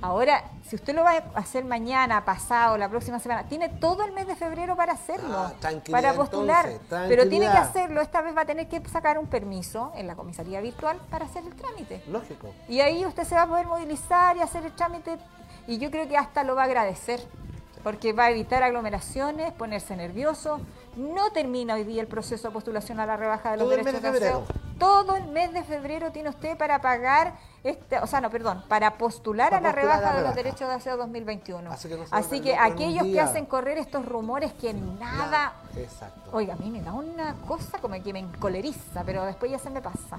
Ahora, 0.00 0.44
si 0.66 0.76
usted 0.76 0.94
lo 0.94 1.02
va 1.02 1.12
a 1.12 1.38
hacer 1.38 1.64
mañana, 1.64 2.24
pasado, 2.24 2.78
la 2.78 2.88
próxima 2.88 3.18
semana, 3.18 3.44
tiene 3.48 3.68
todo 3.68 4.04
el 4.04 4.12
mes 4.12 4.26
de 4.28 4.36
febrero 4.36 4.76
para 4.76 4.92
hacerlo, 4.92 5.36
Ah, 5.38 5.52
para 5.90 6.12
postular. 6.14 6.66
entonces, 6.68 7.08
pero 7.08 7.28
tiene 7.28 7.50
que 7.50 7.56
hacerlo, 7.56 8.00
esta 8.00 8.20
vez 8.22 8.36
va 8.36 8.42
a 8.42 8.44
tener 8.44 8.68
que 8.68 8.80
sacar 8.88 9.18
un 9.18 9.26
permiso 9.26 9.92
en 9.96 10.06
la 10.06 10.14
comisaría 10.14 10.60
virtual 10.60 10.98
para 11.10 11.24
hacer 11.24 11.42
el 11.44 11.54
trámite. 11.56 12.02
Lógico. 12.08 12.48
Y 12.68 12.80
ahí 12.80 13.04
usted 13.04 13.24
se 13.24 13.34
va 13.34 13.42
a 13.42 13.46
poder 13.48 13.66
movilizar 13.66 14.36
y 14.36 14.40
hacer 14.40 14.64
el 14.64 14.72
trámite 14.72 15.18
y 15.66 15.78
yo 15.78 15.90
creo 15.90 16.06
que 16.08 16.16
hasta 16.16 16.44
lo 16.44 16.54
va 16.54 16.62
a 16.62 16.66
agradecer, 16.66 17.20
porque 17.82 18.12
va 18.12 18.24
a 18.24 18.30
evitar 18.30 18.62
aglomeraciones, 18.62 19.52
ponerse 19.52 19.96
nervioso. 19.96 20.60
No 20.98 21.30
termina 21.30 21.74
hoy 21.74 21.84
día 21.84 22.02
el 22.02 22.08
proceso 22.08 22.48
de 22.48 22.52
postulación 22.52 22.98
a 22.98 23.06
la 23.06 23.16
rebaja 23.16 23.52
de 23.52 23.58
los 23.58 23.68
Todo 23.68 23.78
el 23.78 23.84
derechos 23.84 24.02
mes 24.02 24.12
de 24.20 24.26
aseo. 24.26 24.44
Todo 24.80 25.16
el 25.16 25.26
mes 25.28 25.52
de 25.52 25.62
febrero 25.62 26.10
tiene 26.10 26.28
usted 26.28 26.58
para 26.58 26.80
pagar, 26.80 27.34
este, 27.62 28.00
o 28.00 28.06
sea, 28.08 28.20
no, 28.20 28.30
perdón, 28.30 28.64
para 28.68 28.98
postular 28.98 29.50
Para 29.50 29.58
a 29.58 29.60
la 29.60 29.68
postular 29.68 29.98
rebaja 29.98 30.14
la 30.14 30.20
de 30.20 30.26
los 30.26 30.34
derechos 30.34 30.68
de 30.68 30.74
aseo 30.74 30.96
2021. 30.96 31.70
Así 31.70 31.88
que 31.88 31.96
no 31.96 32.04
Así 32.10 32.40
que 32.40 32.56
aquellos 32.56 33.04
que 33.04 33.20
hacen 33.20 33.46
correr 33.46 33.78
estos 33.78 34.04
rumores 34.06 34.52
que 34.54 34.74
nada... 34.74 35.52
Exacto. 35.76 36.30
Oiga, 36.32 36.54
a 36.54 36.56
mí 36.56 36.68
me 36.68 36.82
da 36.82 36.92
una 36.92 37.34
cosa 37.46 37.78
como 37.78 37.94
que 38.02 38.12
me 38.12 38.18
encoleriza, 38.18 39.04
pero 39.04 39.24
después 39.24 39.52
ya 39.52 39.58
se 39.60 39.70
me 39.70 39.80
pasa. 39.80 40.18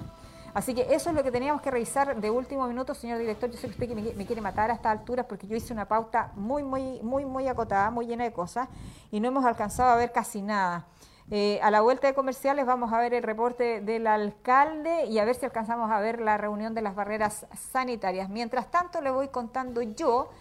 Así 0.53 0.73
que 0.73 0.93
eso 0.93 1.09
es 1.09 1.15
lo 1.15 1.23
que 1.23 1.31
teníamos 1.31 1.61
que 1.61 1.71
revisar 1.71 2.19
de 2.19 2.29
último 2.31 2.67
minuto, 2.67 2.93
señor 2.93 3.19
director. 3.19 3.49
Yo 3.49 3.57
sé 3.57 3.67
que 3.67 3.73
usted 3.73 4.15
me 4.15 4.25
quiere 4.25 4.41
matar 4.41 4.71
a 4.71 4.73
estas 4.73 4.91
alturas 4.91 5.25
porque 5.25 5.47
yo 5.47 5.55
hice 5.55 5.73
una 5.73 5.87
pauta 5.87 6.31
muy, 6.35 6.63
muy, 6.63 7.01
muy, 7.01 7.25
muy 7.25 7.47
acotada, 7.47 7.91
muy 7.91 8.05
llena 8.07 8.23
de 8.23 8.33
cosas 8.33 8.67
y 9.11 9.19
no 9.19 9.27
hemos 9.27 9.45
alcanzado 9.45 9.89
a 9.89 9.95
ver 9.95 10.11
casi 10.11 10.41
nada. 10.41 10.85
Eh, 11.31 11.59
a 11.61 11.69
la 11.69 11.81
vuelta 11.81 12.07
de 12.07 12.15
comerciales 12.15 12.65
vamos 12.65 12.91
a 12.91 12.99
ver 12.99 13.13
el 13.13 13.21
reporte 13.21 13.81
del 13.81 14.07
alcalde 14.07 15.05
y 15.05 15.19
a 15.19 15.25
ver 15.25 15.35
si 15.35 15.45
alcanzamos 15.45 15.91
a 15.91 15.99
ver 15.99 16.19
la 16.19 16.37
reunión 16.37 16.73
de 16.73 16.81
las 16.81 16.95
barreras 16.95 17.45
sanitarias. 17.71 18.29
Mientras 18.29 18.71
tanto, 18.71 18.99
le 19.01 19.11
voy 19.11 19.27
contando 19.27 19.83
yo 19.83 20.31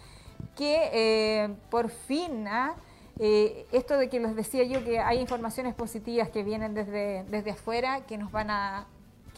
que 0.55 0.89
eh, 0.91 1.55
por 1.69 1.89
fin, 1.89 2.47
¿ah? 2.47 2.73
Eh, 3.21 3.67
esto 3.73 3.97
de 3.97 4.07
que 4.07 4.19
les 4.19 4.33
decía 4.33 4.63
yo 4.63 4.83
que 4.83 4.99
hay 4.99 5.19
informaciones 5.19 5.75
positivas 5.75 6.29
que 6.29 6.41
vienen 6.41 6.73
desde, 6.73 7.25
desde 7.25 7.51
afuera 7.51 8.01
que 8.07 8.17
nos 8.17 8.31
van 8.31 8.49
a 8.49 8.87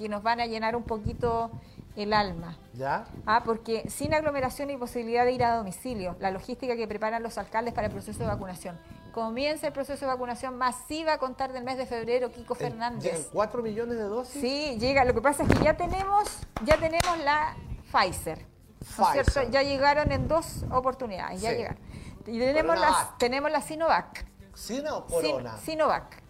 que 0.02 0.10
nos 0.10 0.24
van 0.24 0.40
a 0.40 0.46
llenar 0.46 0.76
un 0.76 0.84
poquito 0.84 1.52
el 1.96 2.14
alma. 2.14 2.58
¿Ya? 2.74 3.06
Ah, 3.26 3.44
porque 3.46 3.90
sin 3.90 4.14
aglomeración 4.14 4.70
y 4.70 4.78
posibilidad 4.78 5.26
de 5.26 5.32
ir 5.34 5.44
a 5.44 5.56
domicilio, 5.56 6.16
la 6.20 6.32
logística 6.32 6.76
que 6.76 6.88
preparan 6.88 7.22
los 7.24 7.38
alcaldes 7.38 7.74
para 7.74 7.88
el 7.88 7.94
proceso 7.94 8.20
de 8.20 8.28
vacunación. 8.28 8.78
Comienza 9.14 9.68
el 9.68 9.74
proceso 9.74 10.06
de 10.06 10.12
vacunación 10.12 10.58
masiva 10.58 11.14
a 11.14 11.18
contar 11.18 11.52
del 11.52 11.66
mes 11.66 11.78
de 11.78 11.86
febrero, 11.86 12.32
Kiko 12.32 12.56
¿Llegan 12.56 12.72
Fernández. 12.72 13.30
4 13.34 13.62
millones 13.62 13.98
de 13.98 14.04
dosis? 14.04 14.40
Sí, 14.42 14.78
llega. 14.80 15.04
Lo 15.04 15.14
que 15.14 15.22
pasa 15.22 15.44
es 15.44 15.50
que 15.50 15.62
ya 15.64 15.76
tenemos, 15.76 16.30
ya 16.64 16.78
tenemos 16.78 17.18
la 17.26 17.56
Pfizer. 17.92 18.40
¿no 18.98 19.06
es 19.06 19.12
cierto? 19.12 19.32
Pfizer. 19.34 19.52
Ya 19.52 19.64
llegaron 19.64 20.12
en 20.14 20.28
dos 20.30 20.64
oportunidades, 20.72 21.42
ya 21.42 21.50
Sí. 21.52 21.58
llegaron. 21.58 21.78
Y 22.26 22.40
tenemos 22.40 22.80
las, 22.80 23.18
tenemos 23.18 23.52
la 23.52 23.62
Sinovac. 23.62 24.26
¿Sina 24.54 24.96
o 24.96 25.08
Sin- 25.10 25.32
corona? 25.32 25.58
Sinovac, 25.58 26.22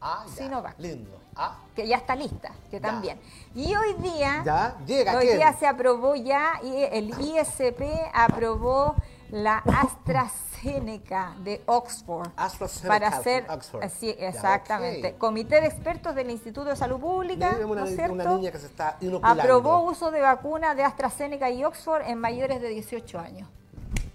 ah, 0.00 0.24
ya. 0.28 0.34
Sinovac. 0.34 0.78
Lindo. 0.80 1.20
Ah, 1.36 1.58
que 1.74 1.86
ya 1.86 1.96
está 1.98 2.16
lista, 2.16 2.50
que 2.70 2.80
Ya. 2.80 2.82
también. 2.88 3.20
Y 3.54 3.74
hoy 3.76 3.94
día, 3.94 4.42
ya. 4.44 4.76
Llega, 4.86 5.16
hoy 5.18 5.26
¿quién? 5.26 5.36
día 5.38 5.52
se 5.52 5.66
aprobó 5.66 6.14
ya, 6.14 6.52
y 6.62 6.82
el 6.84 7.10
ISP 7.20 7.82
aprobó 8.14 8.94
la 9.30 9.58
AstraZeneca 9.58 11.34
de 11.40 11.62
Oxford. 11.66 12.28
AstraZeneca 12.36 12.88
Para 12.88 13.08
hacer, 13.08 13.46
Oxford. 13.50 13.88
sí, 13.90 14.14
Ya, 14.18 14.28
exactamente. 14.28 15.14
Comité 15.16 15.60
de 15.60 15.66
expertos 15.66 16.14
del 16.14 16.30
Instituto 16.30 16.70
de 16.70 16.76
Salud 16.76 17.00
Pública, 17.00 17.50
una, 17.64 17.80
¿no 17.82 17.86
es 17.86 17.92
una 17.92 18.06
cierto? 18.06 18.36
niña 18.36 18.52
que 18.52 18.58
se 18.58 18.66
está 18.66 18.96
inoculando. 19.00 19.42
Aprobó 19.42 19.80
uso 19.82 20.10
de 20.10 20.20
vacuna 20.20 20.74
de 20.74 20.84
AstraZeneca 20.84 21.50
y 21.50 21.64
Oxford 21.64 22.02
en 22.06 22.18
mayores 22.18 22.60
de 22.60 22.68
18 22.68 23.18
años. 23.18 23.48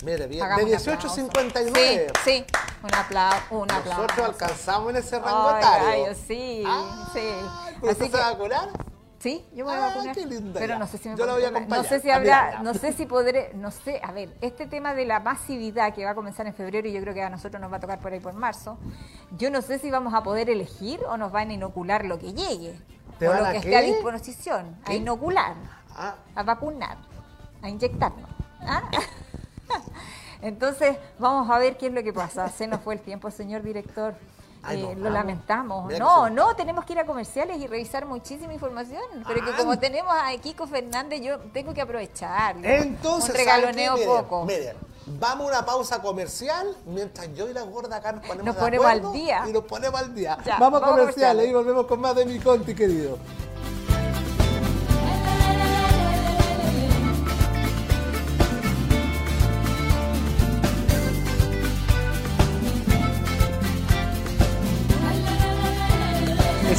Mire, 0.03 0.27
bien. 0.27 0.43
Hagamos 0.43 0.57
De 0.59 0.63
un 0.63 0.69
18 0.77 0.91
a 0.91 0.95
aplauso. 0.95 1.15
59. 1.15 2.07
Sí, 2.23 2.31
sí. 2.31 2.45
Un 2.83 2.93
aplauso, 2.95 3.37
un 3.51 3.71
aplauso. 3.71 4.01
Nosotros 4.01 4.27
alcanzamos 4.29 4.89
en 4.91 4.95
ese 4.97 5.19
rango 5.19 5.49
Ay, 5.49 5.57
etario. 6.01 6.15
sí, 6.27 6.63
Ah, 6.65 7.09
sí. 7.13 7.19
¿Pero 7.79 7.91
Así 7.91 8.03
usted 8.03 8.11
se 8.11 8.17
va 8.17 8.27
a 8.27 8.31
vacunar? 8.31 8.69
Sí, 9.19 9.45
yo 9.51 9.57
me 9.65 9.71
voy 9.71 9.73
a 9.73 9.77
Ah, 9.85 9.87
vacunar. 9.89 10.15
qué 10.15 10.25
linda 10.25 10.59
pero 10.59 10.79
no 10.79 10.87
sé 10.87 10.97
si 10.97 11.07
me 11.07 11.15
Yo 11.15 11.27
la 11.27 11.33
voy 11.33 11.43
a 11.43 11.49
acompañar. 11.49 11.77
No 11.77 11.83
sé 11.83 11.99
si 11.99 12.09
Ah, 12.09 12.15
habrá, 12.15 12.51
ya. 12.53 12.59
no 12.63 12.73
sé 12.73 12.91
si 12.93 13.05
podré, 13.05 13.51
no 13.53 13.69
sé, 13.69 14.01
a 14.03 14.11
ver, 14.11 14.35
este 14.41 14.65
tema 14.65 14.95
de 14.95 15.05
la 15.05 15.19
masividad 15.19 15.93
que 15.93 16.03
va 16.03 16.11
a 16.11 16.15
comenzar 16.15 16.47
en 16.47 16.55
febrero 16.55 16.87
y 16.87 16.91
yo 16.93 17.01
creo 17.01 17.13
que 17.13 17.21
a 17.21 17.29
nosotros 17.29 17.61
nos 17.61 17.71
va 17.71 17.77
a 17.77 17.79
tocar 17.79 17.99
por 17.99 18.11
ahí 18.13 18.19
por 18.19 18.33
marzo. 18.33 18.79
Yo 19.37 19.51
no 19.51 19.61
sé 19.61 19.77
si 19.77 19.91
vamos 19.91 20.15
a 20.15 20.23
poder 20.23 20.49
elegir 20.49 21.01
o 21.07 21.17
nos 21.17 21.31
van 21.31 21.51
a 21.51 21.53
inocular 21.53 22.03
lo 22.05 22.17
que 22.17 22.33
llegue. 22.33 22.79
¿Te 23.19 23.27
o 23.27 23.31
van 23.31 23.41
lo 23.41 23.45
a 23.45 23.51
que 23.51 23.57
esté 23.59 23.77
a 23.77 23.81
disposición, 23.81 24.75
a 24.85 24.93
inocular, 24.95 25.53
Ah, 25.95 26.15
a 26.33 26.41
vacunar, 26.41 26.97
a 27.61 27.69
inyectarnos. 27.69 28.27
¿ah? 28.61 28.81
Entonces, 30.41 30.97
vamos 31.19 31.49
a 31.49 31.59
ver 31.59 31.77
qué 31.77 31.87
es 31.87 31.93
lo 31.93 32.01
que 32.03 32.13
pasa. 32.13 32.49
Se 32.49 32.67
nos 32.67 32.81
fue 32.81 32.95
el 32.95 32.99
tiempo, 33.01 33.29
señor 33.29 33.61
director. 33.61 34.15
Ay, 34.63 34.83
Eh, 34.83 34.95
lo 34.95 35.09
lamentamos. 35.09 35.85
Mira 35.87 35.99
No, 35.99 36.25
se- 36.25 36.31
no, 36.31 36.55
tenemos 36.55 36.85
que 36.85 36.93
ir 36.93 36.99
a 36.99 37.05
comerciales 37.05 37.57
y 37.59 37.65
revisar 37.67 38.05
muchísima 38.05 38.53
información. 38.53 39.01
Pero 39.27 39.43
que 39.43 39.51
Ah. 39.51 39.57
como 39.57 39.79
tenemos 39.79 40.13
a 40.15 40.31
Kiko 40.37 40.67
Fernández, 40.67 41.21
yo 41.21 41.39
tengo 41.51 41.73
que 41.73 41.81
aprovechar. 41.81 42.57
entonces, 42.63 43.21
Un 43.29 43.35
¿sabe 43.35 43.37
regaloneo 43.39 43.95
poco. 44.05 44.47
vamos 45.07 45.45
a 45.45 45.49
una 45.57 45.65
pausa 45.65 45.99
comercial 46.01 46.75
mientras 46.85 47.33
yo 47.33 47.49
y 47.49 47.53
la 47.53 47.63
gorda 47.63 47.95
acá 47.97 48.11
nos 48.11 48.21
ponemos 48.25 48.45
Nos 48.45 48.55
ponemos 48.55 48.85
al 48.85 49.11
día. 49.11 49.43
Y 49.47 49.51
nos 49.51 49.63
ponemos 49.63 49.99
al 49.99 50.13
día. 50.13 50.37
Ya, 50.45 50.57
vamos 50.59 50.79
a 50.81 50.85
vamos 50.85 50.97
a 50.97 50.99
comerciales. 51.01 51.49
y 51.49 51.53
volvemos 51.53 51.85
con 51.87 51.99
más 51.99 52.15
de 52.15 52.25
mi 52.27 52.37
conti, 52.39 52.75
querido. 52.75 53.17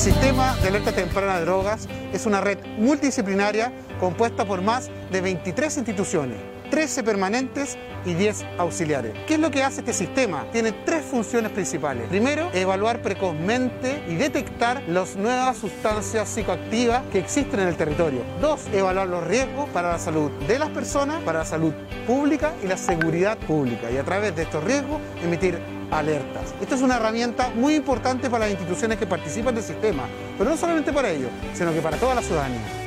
Sistema 0.02 0.56
de 0.56 0.66
alerta 0.66 0.90
temprana 0.90 1.38
de 1.38 1.44
drogas 1.44 1.86
es 2.12 2.26
una 2.26 2.40
red 2.40 2.58
multidisciplinaria 2.76 3.72
compuesta 4.00 4.44
por 4.44 4.60
más 4.60 4.90
de 5.12 5.20
23 5.20 5.76
instituciones. 5.76 6.38
13 6.72 7.04
permanentes 7.04 7.78
y 8.04 8.14
10 8.14 8.44
auxiliares. 8.58 9.12
¿Qué 9.28 9.34
es 9.34 9.40
lo 9.40 9.52
que 9.52 9.62
hace 9.62 9.78
este 9.78 9.92
sistema? 9.92 10.44
Tiene 10.50 10.72
tres 10.72 11.04
funciones 11.04 11.52
principales. 11.52 12.08
Primero, 12.08 12.50
evaluar 12.52 13.00
precozmente 13.00 14.02
y 14.08 14.16
detectar 14.16 14.82
las 14.88 15.14
nuevas 15.14 15.58
sustancias 15.58 16.28
psicoactivas 16.28 17.02
que 17.12 17.20
existen 17.20 17.60
en 17.60 17.68
el 17.68 17.76
territorio. 17.76 18.22
Dos, 18.40 18.62
evaluar 18.72 19.06
los 19.06 19.24
riesgos 19.24 19.68
para 19.68 19.92
la 19.92 20.00
salud 20.00 20.32
de 20.48 20.58
las 20.58 20.70
personas, 20.70 21.22
para 21.22 21.40
la 21.40 21.44
salud 21.44 21.74
pública 22.08 22.54
y 22.64 22.66
la 22.66 22.76
seguridad 22.76 23.38
pública. 23.38 23.88
Y 23.88 23.98
a 23.98 24.02
través 24.02 24.34
de 24.34 24.42
estos 24.42 24.64
riesgos 24.64 25.00
emitir 25.22 25.60
alertas. 25.92 26.54
Esta 26.60 26.74
es 26.74 26.82
una 26.82 26.96
herramienta 26.96 27.50
muy 27.54 27.74
importante 27.74 28.28
para 28.28 28.46
las 28.46 28.50
instituciones 28.50 28.98
que 28.98 29.06
participan 29.06 29.54
del 29.54 29.64
sistema, 29.64 30.04
pero 30.38 30.50
no 30.50 30.56
solamente 30.56 30.92
para 30.92 31.10
ellos, 31.10 31.30
sino 31.54 31.72
que 31.72 31.80
para 31.80 31.96
toda 31.96 32.14
la 32.14 32.22
ciudadanía. 32.22 32.82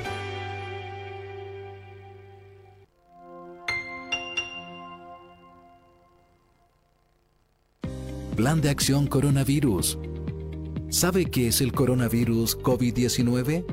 Plan 8.36 8.60
de 8.60 8.70
Acción 8.70 9.08
Coronavirus. 9.08 9.98
¿Sabe 10.89 11.26
qué 11.26 11.48
es 11.48 11.62
el 11.62 11.72
coronavirus 11.72 12.60
COVID-19? 12.60 13.65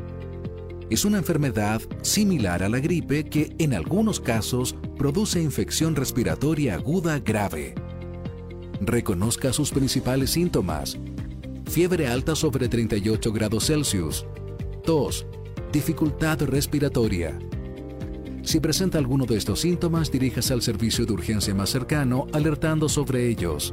Es 0.88 1.04
una 1.04 1.18
enfermedad 1.18 1.82
similar 2.02 2.62
a 2.62 2.68
la 2.68 2.78
gripe 2.78 3.24
que 3.24 3.56
en 3.58 3.74
algunos 3.74 4.20
casos 4.20 4.76
produce 4.96 5.42
infección 5.42 5.96
respiratoria 5.96 6.74
aguda 6.74 7.18
grave. 7.18 7.74
Reconozca 8.84 9.52
sus 9.52 9.70
principales 9.70 10.30
síntomas. 10.30 10.98
Fiebre 11.70 12.08
alta 12.08 12.34
sobre 12.34 12.68
38 12.68 13.32
grados 13.32 13.66
Celsius. 13.66 14.26
Tos. 14.84 15.24
Dificultad 15.72 16.42
respiratoria. 16.42 17.38
Si 18.42 18.58
presenta 18.58 18.98
alguno 18.98 19.24
de 19.24 19.36
estos 19.36 19.60
síntomas, 19.60 20.10
diríjase 20.10 20.52
al 20.52 20.62
servicio 20.62 21.06
de 21.06 21.12
urgencia 21.12 21.54
más 21.54 21.70
cercano 21.70 22.26
alertando 22.32 22.88
sobre 22.88 23.28
ellos. 23.28 23.72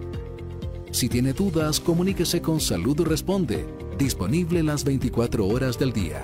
Si 0.91 1.09
tiene 1.09 1.33
dudas, 1.33 1.79
comuníquese 1.79 2.43
con 2.43 2.59
Salud 2.59 3.01
Responde, 3.01 3.65
disponible 3.97 4.61
las 4.61 4.83
24 4.83 5.47
horas 5.47 5.79
del 5.79 5.91
día. 5.91 6.23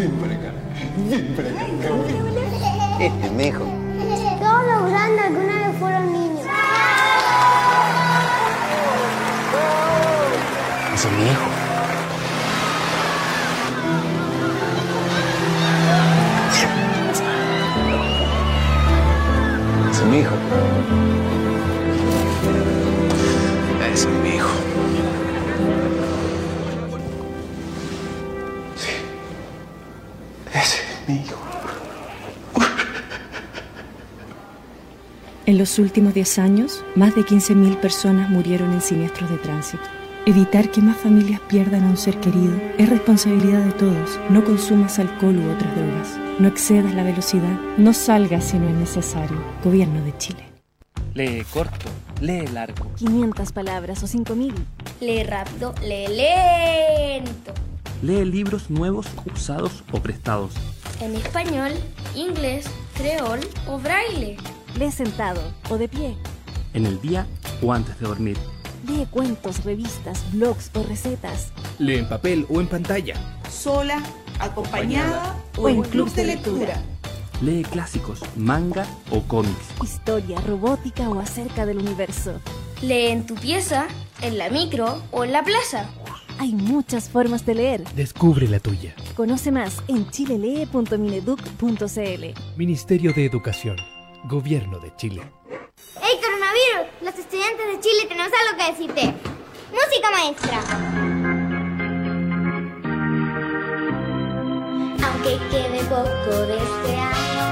Ven 0.00 0.12
para 0.12 0.34
acá, 0.34 0.52
ven 1.10 1.34
para 1.36 1.48
acá. 1.50 1.66
Este 2.98 3.26
es 3.26 3.32
mi 3.32 3.44
hijo. 3.44 3.64
Todos 4.40 4.64
los 4.66 4.90
grandes 4.90 5.24
alguna 5.26 5.68
vez 5.68 5.76
fueron 5.78 6.12
niños. 6.12 6.46
Ese 10.94 11.08
es 11.08 11.14
mi 11.14 11.24
hijo. 11.24 11.46
Ese 19.90 20.02
es 20.02 20.08
mi 20.08 20.18
hijo. 20.20 20.34
Ese 23.92 24.08
es 24.08 24.14
mi 24.22 24.30
hijo. 24.36 24.50
Los 35.60 35.78
últimos 35.78 36.14
10 36.14 36.38
años, 36.38 36.82
más 36.96 37.14
de 37.14 37.20
15.000 37.20 37.78
personas 37.80 38.30
murieron 38.30 38.72
en 38.72 38.80
siniestros 38.80 39.28
de 39.28 39.36
tránsito. 39.36 39.82
Evitar 40.24 40.70
que 40.70 40.80
más 40.80 40.96
familias 40.96 41.38
pierdan 41.50 41.84
a 41.84 41.90
un 41.90 41.98
ser 41.98 42.18
querido 42.18 42.58
es 42.78 42.88
responsabilidad 42.88 43.62
de 43.66 43.72
todos. 43.72 44.18
No 44.30 44.42
consumas 44.42 44.98
alcohol 44.98 45.36
u 45.36 45.52
otras 45.52 45.76
drogas. 45.76 46.18
No 46.38 46.48
excedas 46.48 46.94
la 46.94 47.02
velocidad. 47.02 47.60
No 47.76 47.92
salgas 47.92 48.44
si 48.44 48.58
no 48.58 48.70
es 48.70 48.74
necesario. 48.74 49.36
Gobierno 49.62 50.02
de 50.02 50.16
Chile. 50.16 50.42
Lee 51.12 51.44
corto, 51.52 51.90
lee 52.22 52.46
largo. 52.46 52.90
500 52.96 53.52
palabras 53.52 54.02
o 54.02 54.06
5000. 54.06 54.54
Lee 55.02 55.24
rápido, 55.24 55.74
lee 55.82 56.08
lento. 56.08 57.52
Lee 58.00 58.24
libros 58.24 58.70
nuevos, 58.70 59.06
usados 59.30 59.84
o 59.92 60.00
prestados. 60.00 60.54
En 61.02 61.14
español, 61.16 61.72
inglés, 62.14 62.64
creol 62.96 63.40
o 63.66 63.78
braille. 63.78 64.38
Lee 64.78 64.90
sentado 64.90 65.40
o 65.68 65.78
de 65.78 65.88
pie. 65.88 66.16
En 66.74 66.86
el 66.86 67.00
día 67.00 67.26
o 67.62 67.72
antes 67.72 67.98
de 67.98 68.06
dormir. 68.06 68.36
Lee 68.86 69.06
cuentos, 69.10 69.64
revistas, 69.64 70.24
blogs 70.32 70.70
o 70.74 70.82
recetas. 70.84 71.52
Lee 71.78 71.98
en 71.98 72.08
papel 72.08 72.46
o 72.48 72.60
en 72.60 72.66
pantalla. 72.66 73.14
Sola, 73.50 74.02
acompañada 74.38 75.36
o 75.58 75.68
en 75.68 75.82
clubs 75.82 76.14
de 76.16 76.24
lectura. 76.24 76.80
Lee 77.42 77.62
clásicos, 77.62 78.20
manga 78.36 78.86
o 79.10 79.20
cómics. 79.22 79.66
Historia, 79.82 80.40
robótica 80.40 81.08
o 81.08 81.20
acerca 81.20 81.66
del 81.66 81.78
universo. 81.78 82.40
Lee 82.82 83.08
en 83.08 83.26
tu 83.26 83.34
pieza, 83.34 83.86
en 84.22 84.38
la 84.38 84.48
micro 84.50 85.02
o 85.10 85.24
en 85.24 85.32
la 85.32 85.42
plaza. 85.42 85.90
Hay 86.38 86.54
muchas 86.54 87.10
formas 87.10 87.44
de 87.44 87.54
leer. 87.54 87.84
Descubre 87.94 88.48
la 88.48 88.60
tuya. 88.60 88.94
Conoce 89.14 89.52
más 89.52 89.82
en 89.88 90.08
chilelee.mineduc.cl. 90.08 92.24
Ministerio 92.56 93.12
de 93.12 93.26
Educación. 93.26 93.76
Gobierno 94.24 94.78
de 94.78 94.94
Chile. 94.96 95.22
¡Hey, 96.00 96.20
coronavirus! 96.22 97.02
Los 97.02 97.18
estudiantes 97.18 97.66
de 97.66 97.80
Chile 97.80 98.06
tenemos 98.06 98.30
algo 98.32 98.58
que 98.58 98.72
decirte. 98.72 99.14
Música 99.72 100.10
maestra. 100.10 100.60
Aunque 105.04 105.38
quede 105.50 105.82
poco 105.84 106.46
de 106.46 106.56
este 106.58 106.96
año. 106.96 107.44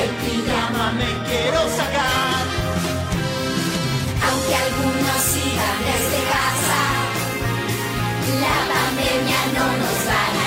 El 0.00 0.10
pijama 0.24 0.92
me 0.92 1.10
quiero 1.28 1.60
sacar. 1.68 2.46
Aunque 4.28 4.54
algunos 4.54 5.20
sigan 5.22 5.78
desde 5.84 6.20
casa, 6.30 6.80
la 8.40 8.56
pandemia 8.72 9.40
no 9.54 9.66
nos 9.78 9.98
va 10.08 10.20
a 10.26 10.45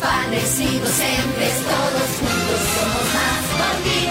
Padres 0.00 0.60
y 0.60 0.78
docentes, 0.78 1.54
todos 1.64 2.08
juntos 2.18 2.60
somos 2.74 3.14
más. 3.14 4.01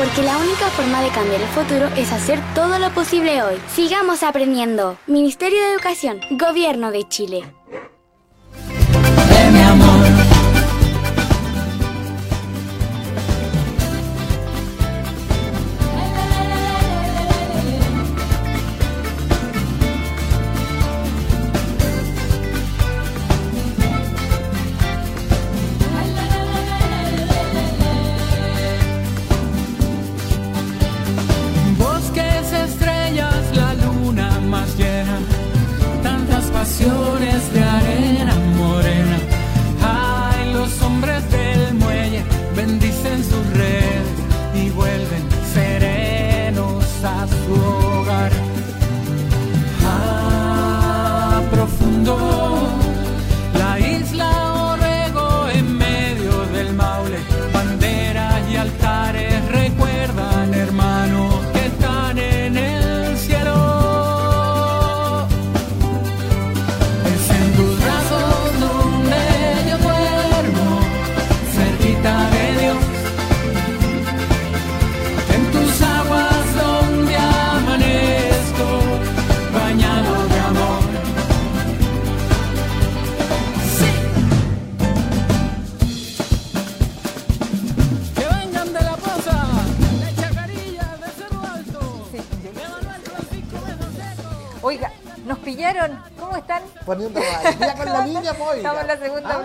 Porque 0.00 0.22
la 0.22 0.38
única 0.38 0.70
forma 0.70 1.02
de 1.02 1.10
cambiar 1.10 1.42
el 1.42 1.48
futuro 1.48 1.86
es 1.94 2.10
hacer 2.10 2.40
todo 2.54 2.78
lo 2.78 2.88
posible 2.94 3.42
hoy. 3.42 3.60
Sigamos 3.74 4.22
aprendiendo. 4.22 4.96
Ministerio 5.06 5.60
de 5.60 5.72
Educación, 5.74 6.20
Gobierno 6.30 6.90
de 6.90 7.06
Chile. 7.06 7.42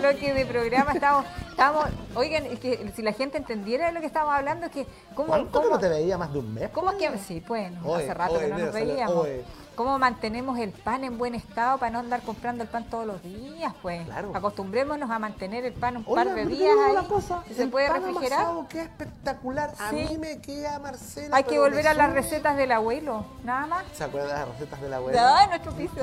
Bloque 0.06 0.32
de 0.32 0.46
programa. 0.46 0.92
Estamos, 0.92 1.26
estamos, 1.50 1.84
oigan, 2.16 2.46
es 2.46 2.58
que 2.60 2.92
si 2.94 3.02
la 3.02 3.12
gente 3.12 3.38
entendiera 3.38 3.86
de 3.86 3.92
lo 3.92 4.00
que 4.00 4.06
estamos 4.06 4.32
hablando, 4.34 4.66
es 4.66 4.72
que 4.72 4.86
cómo, 5.14 5.28
¿Cuánto 5.28 5.46
que 5.60 5.66
cómo, 5.66 5.76
no 5.76 5.80
te 5.80 5.88
veía 5.88 6.16
más 6.18 6.32
de 6.32 6.38
un 6.38 6.54
mes? 6.54 6.70
cómo 6.70 6.90
es 6.90 6.96
que 6.96 7.18
sí, 7.18 7.42
bueno, 7.46 7.80
Oye, 7.84 8.04
hace 8.04 8.14
rato 8.14 8.34
oye, 8.34 8.44
que 8.44 8.50
no 8.50 8.58
nos 8.58 8.72
veíamos. 8.72 9.16
oye. 9.16 9.44
¿Cómo 9.76 9.98
mantenemos 9.98 10.58
el 10.58 10.70
pan 10.72 11.04
en 11.04 11.18
buen 11.18 11.34
estado 11.34 11.76
para 11.76 11.90
no 11.92 11.98
andar 11.98 12.22
comprando 12.22 12.62
el 12.62 12.68
pan 12.70 12.84
todos 12.88 13.04
los 13.06 13.22
días? 13.22 13.74
Pues 13.82 14.00
acostumbrémonos 14.32 15.10
a 15.10 15.18
mantener 15.18 15.66
el 15.66 15.74
pan 15.74 15.98
un 15.98 16.04
par 16.04 16.34
de 16.34 16.46
días 16.46 16.74
ahí. 16.86 17.06
cosa, 17.06 17.42
¿Se 17.54 17.64
el 17.64 17.68
puede 17.70 17.88
pan 17.88 18.02
refrigerar? 18.02 18.40
amasado, 18.40 18.66
qué 18.70 18.80
espectacular. 18.80 19.74
A 19.78 19.90
Sí. 19.90 19.96
mí 20.10 20.16
me 20.16 20.38
queda, 20.40 20.78
Marcela. 20.78 21.36
Hay 21.36 21.44
que 21.44 21.58
volver 21.58 21.86
a 21.88 21.92
las 21.92 22.10
recetas 22.14 22.56
del 22.56 22.72
abuelo, 22.72 23.26
nada 23.44 23.66
más. 23.66 23.84
¿Se 23.92 24.04
acuerdan 24.04 24.30
de 24.30 24.34
las 24.46 24.48
recetas 24.48 24.80
de 24.80 24.88
la 24.88 24.96
abuela? 24.96 25.18
Ya, 25.40 25.46
nuestro 25.48 25.72
piso, 25.72 25.94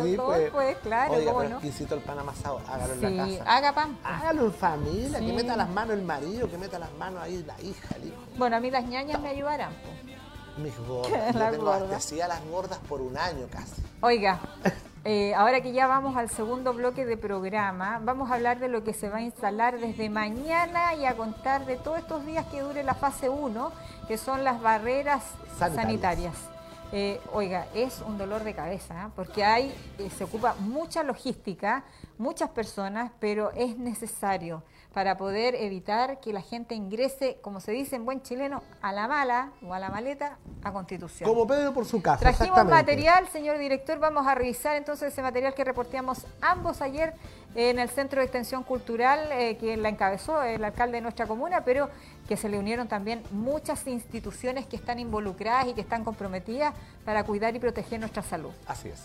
pues, 0.51 0.77
claro, 0.83 1.13
Oiga, 1.13 1.25
cómo 1.31 1.39
pero 1.39 1.49
no. 1.49 1.55
exquisito 1.57 1.95
el 1.95 2.01
pan 2.01 2.19
amasado, 2.19 2.61
hágalo 2.69 2.93
Sí, 2.99 3.05
en 3.07 3.17
la 3.17 3.25
casa. 3.25 3.43
haga 3.57 3.73
pan. 3.73 3.97
Hágalo 4.03 4.45
en 4.45 4.53
familia, 4.53 5.19
que 5.19 5.25
Sí. 5.25 5.33
meta 5.33 5.57
las 5.57 5.69
manos 5.69 5.95
marido, 6.03 6.49
que 6.49 6.57
meta 6.57 6.79
las 6.79 6.91
manos 6.93 7.21
ahí 7.21 7.43
la 7.45 7.59
hija, 7.61 7.95
el 7.95 8.07
hijo. 8.07 8.17
Bueno, 8.37 8.57
a 8.57 8.59
mí 8.59 8.69
las 8.71 8.85
ñañas 8.85 9.19
me 9.21 9.29
ayudarán. 9.29 9.71
Mis 10.57 10.77
gordas. 10.87 11.33
Yo 11.33 11.39
tengo 11.51 11.65
gorda. 11.65 11.85
abastecida 11.85 12.25
a 12.25 12.27
las 12.29 12.45
gordas 12.45 12.79
por 12.87 13.01
un 13.01 13.17
año 13.17 13.47
casi. 13.51 13.81
Oiga, 14.01 14.39
eh, 15.05 15.33
ahora 15.33 15.61
que 15.61 15.71
ya 15.71 15.87
vamos 15.87 16.15
al 16.15 16.29
segundo 16.29 16.73
bloque 16.73 17.05
de 17.05 17.17
programa, 17.17 17.99
vamos 18.03 18.29
a 18.29 18.35
hablar 18.35 18.59
de 18.59 18.67
lo 18.67 18.83
que 18.83 18.93
se 18.93 19.09
va 19.09 19.17
a 19.17 19.21
instalar 19.21 19.79
desde 19.79 20.09
mañana 20.09 20.93
y 20.95 21.05
a 21.05 21.15
contar 21.15 21.65
de 21.65 21.77
todos 21.77 21.99
estos 21.99 22.25
días 22.25 22.45
que 22.47 22.61
dure 22.61 22.83
la 22.83 22.93
fase 22.93 23.29
1, 23.29 23.71
que 24.07 24.17
son 24.17 24.43
las 24.43 24.61
barreras 24.61 25.23
Sanitarias. 25.57 25.75
sanitarias. 25.75 26.35
Eh, 26.95 27.19
oiga, 27.31 27.65
es 27.73 28.03
un 28.05 28.19
dolor 28.19 28.43
de 28.43 28.53
cabeza, 28.53 29.05
¿eh? 29.07 29.11
porque 29.15 29.43
hay, 29.43 29.73
se 30.15 30.25
ocupa 30.25 30.53
mucha 30.59 31.01
logística, 31.01 31.83
muchas 32.19 32.51
personas, 32.51 33.11
pero 33.19 33.51
es 33.53 33.79
necesario 33.79 34.61
para 34.93 35.17
poder 35.17 35.55
evitar 35.55 36.19
que 36.19 36.31
la 36.31 36.41
gente 36.41 36.75
ingrese, 36.75 37.37
como 37.41 37.59
se 37.59 37.71
dice 37.71 37.95
en 37.95 38.05
buen 38.05 38.21
chileno, 38.21 38.61
a 38.81 38.93
la 38.93 39.07
mala 39.07 39.51
o 39.65 39.73
a 39.73 39.79
la 39.79 39.89
maleta 39.89 40.37
a 40.63 40.71
Constitución. 40.71 41.27
Como 41.27 41.47
Pedro 41.47 41.73
por 41.73 41.85
su 41.85 42.01
casa. 42.01 42.19
Trajimos 42.19 42.63
material, 42.65 43.27
señor 43.29 43.57
director, 43.57 43.97
vamos 43.97 44.27
a 44.27 44.35
revisar 44.35 44.75
entonces 44.75 45.11
ese 45.11 45.21
material 45.23 45.55
que 45.55 45.63
reporteamos 45.63 46.27
ambos 46.41 46.81
ayer 46.81 47.13
en 47.55 47.79
el 47.79 47.89
Centro 47.89 48.19
de 48.19 48.25
Extensión 48.25 48.63
Cultural, 48.63 49.29
eh, 49.31 49.57
que 49.57 49.77
la 49.77 49.89
encabezó 49.89 50.41
el 50.43 50.63
alcalde 50.63 50.97
de 50.97 51.01
nuestra 51.01 51.25
comuna, 51.25 51.63
pero 51.65 51.89
que 52.27 52.37
se 52.37 52.47
le 52.47 52.59
unieron 52.59 52.87
también 52.87 53.23
muchas 53.31 53.85
instituciones 53.87 54.67
que 54.67 54.75
están 54.75 54.99
involucradas 54.99 55.67
y 55.67 55.73
que 55.73 55.81
están 55.81 56.03
comprometidas 56.03 56.73
para 57.03 57.23
cuidar 57.23 57.55
y 57.55 57.59
proteger 57.59 57.99
nuestra 57.99 58.21
salud. 58.21 58.51
Así 58.67 58.89
es. 58.89 59.01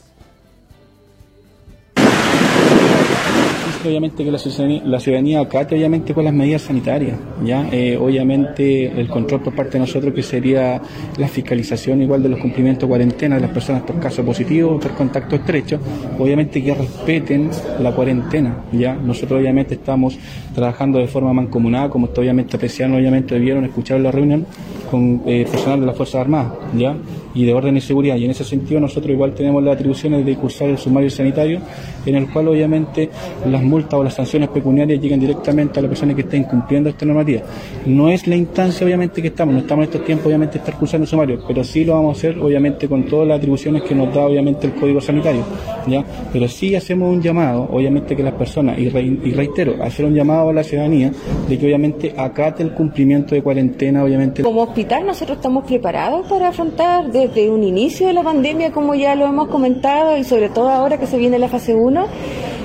Obviamente 3.85 4.25
que 4.25 4.31
la 4.31 4.39
ciudadanía, 4.39 5.39
la 5.39 5.43
acate 5.43 5.75
obviamente 5.75 6.15
con 6.15 6.25
las 6.25 6.35
medidas 6.35 6.63
sanitarias, 6.63 7.17
ya 7.45 7.69
Eh, 7.73 7.97
obviamente 7.97 8.87
el 8.87 9.09
control 9.09 9.41
por 9.43 9.55
parte 9.55 9.73
de 9.73 9.81
nosotros 9.81 10.15
que 10.15 10.23
sería 10.23 10.81
la 11.17 11.29
fiscalización 11.29 12.03
igual 12.03 12.23
de 12.23 12.29
los 12.29 12.41
cumplimientos 12.41 12.83
de 12.83 12.89
cuarentena 12.89 13.35
de 13.37 13.43
las 13.43 13.51
personas 13.51 13.83
por 13.83 14.01
caso 14.01 14.25
positivo 14.25 14.81
por 14.81 14.93
contacto 14.93 15.37
estrecho, 15.37 15.79
obviamente 16.19 16.63
que 16.63 16.75
respeten 16.75 17.51
la 17.81 17.95
cuarentena, 17.95 18.65
ya 18.73 18.95
nosotros 18.95 19.41
obviamente 19.41 19.75
estamos 19.75 20.19
trabajando 20.55 20.99
de 20.99 21.07
forma 21.07 21.33
mancomunada, 21.33 21.89
como 21.91 22.07
obviamente 22.07 22.57
apreciaron, 22.57 22.97
obviamente 22.97 23.35
debieron 23.35 23.65
escuchar 23.65 24.01
la 24.01 24.11
reunión 24.11 24.47
con 24.91 25.23
eh, 25.27 25.47
personal 25.51 25.81
de 25.81 25.87
las 25.87 25.97
Fuerzas 25.97 26.21
Armadas, 26.23 26.53
ya 26.77 26.97
y 27.35 27.45
de 27.45 27.55
orden 27.55 27.77
y 27.77 27.81
seguridad. 27.81 28.17
Y 28.17 28.25
en 28.25 28.31
ese 28.33 28.43
sentido 28.45 28.81
nosotros 28.81 29.13
igual 29.13 29.33
tenemos 29.33 29.63
las 29.63 29.75
atribuciones 29.75 30.25
de 30.27 30.35
cursar 30.37 30.69
el 30.71 30.79
sumario 30.79 31.09
sanitario, 31.11 31.61
en 32.07 32.15
el 32.17 32.29
cual 32.31 32.49
obviamente 32.49 33.11
las 33.47 33.63
multas 33.63 33.95
o 33.95 34.03
las 34.03 34.15
sanciones 34.15 34.49
pecuniarias 34.49 35.01
llegan 35.01 35.21
directamente 35.21 35.79
a 35.79 35.83
la 35.83 35.89
persona 35.89 36.15
que 36.15 36.23
esté 36.23 36.37
incumpliendo 36.39 36.89
esta 36.91 37.05
normativa. 37.07 37.43
No 37.87 38.09
es 38.09 38.27
la 38.27 38.35
instancia 38.37 38.85
obviamente 38.85 39.23
que 39.23 39.29
estamos, 39.29 39.55
no 39.55 39.61
estamos 39.61 39.85
en 39.85 39.91
estos 39.93 40.05
tiempos 40.07 40.27
obviamente 40.27 40.59
estar 40.59 40.75
cursando 40.77 41.05
el 41.05 41.09
sumario, 41.09 41.41
pero 41.47 41.63
sí 41.63 41.85
lo 41.85 41.95
vamos 41.95 42.17
a 42.17 42.19
hacer 42.19 42.39
obviamente 42.39 42.89
con 42.89 43.05
todas 43.05 43.29
las 43.29 43.39
atribuciones 43.39 43.83
que 43.83 43.95
nos 43.95 44.13
da 44.13 44.23
obviamente 44.27 44.67
el 44.67 44.75
Código 44.75 45.01
Sanitario, 45.01 45.43
¿ya? 45.87 46.05
Pero 46.33 46.49
sí 46.49 46.75
hacemos 46.75 47.15
un 47.15 47.23
llamado, 47.23 47.69
obviamente 47.71 48.17
que 48.17 48.23
las 48.23 48.35
personas, 48.35 48.79
y, 48.79 48.89
re- 48.89 49.03
y 49.03 49.33
reitero, 49.33 49.75
hacer 49.83 50.07
un 50.07 50.15
llamado 50.15 50.49
a 50.49 50.53
la 50.53 50.65
ciudadanía 50.65 51.13
de 51.49 51.59
que 51.59 51.67
obviamente 51.67 52.15
acate 52.17 52.63
el 52.63 52.73
cumplimiento 52.73 53.35
de 53.35 53.43
cuarentena, 53.43 54.03
obviamente. 54.03 54.43
Nosotros 54.85 55.39
estamos 55.39 55.65
preparados 55.65 56.27
para 56.29 56.49
afrontar 56.49 57.11
desde 57.11 57.51
un 57.51 57.65
inicio 57.65 58.07
de 58.07 58.13
la 58.13 58.23
pandemia, 58.23 58.71
como 58.71 58.95
ya 58.95 59.17
lo 59.17 59.27
hemos 59.27 59.49
comentado, 59.49 60.17
y 60.17 60.23
sobre 60.23 60.51
todo 60.51 60.69
ahora 60.69 60.99
que 60.99 61.07
se 61.07 61.19
viene 61.19 61.39
la 61.39 61.49
fase 61.49 61.75
1. 61.75 62.07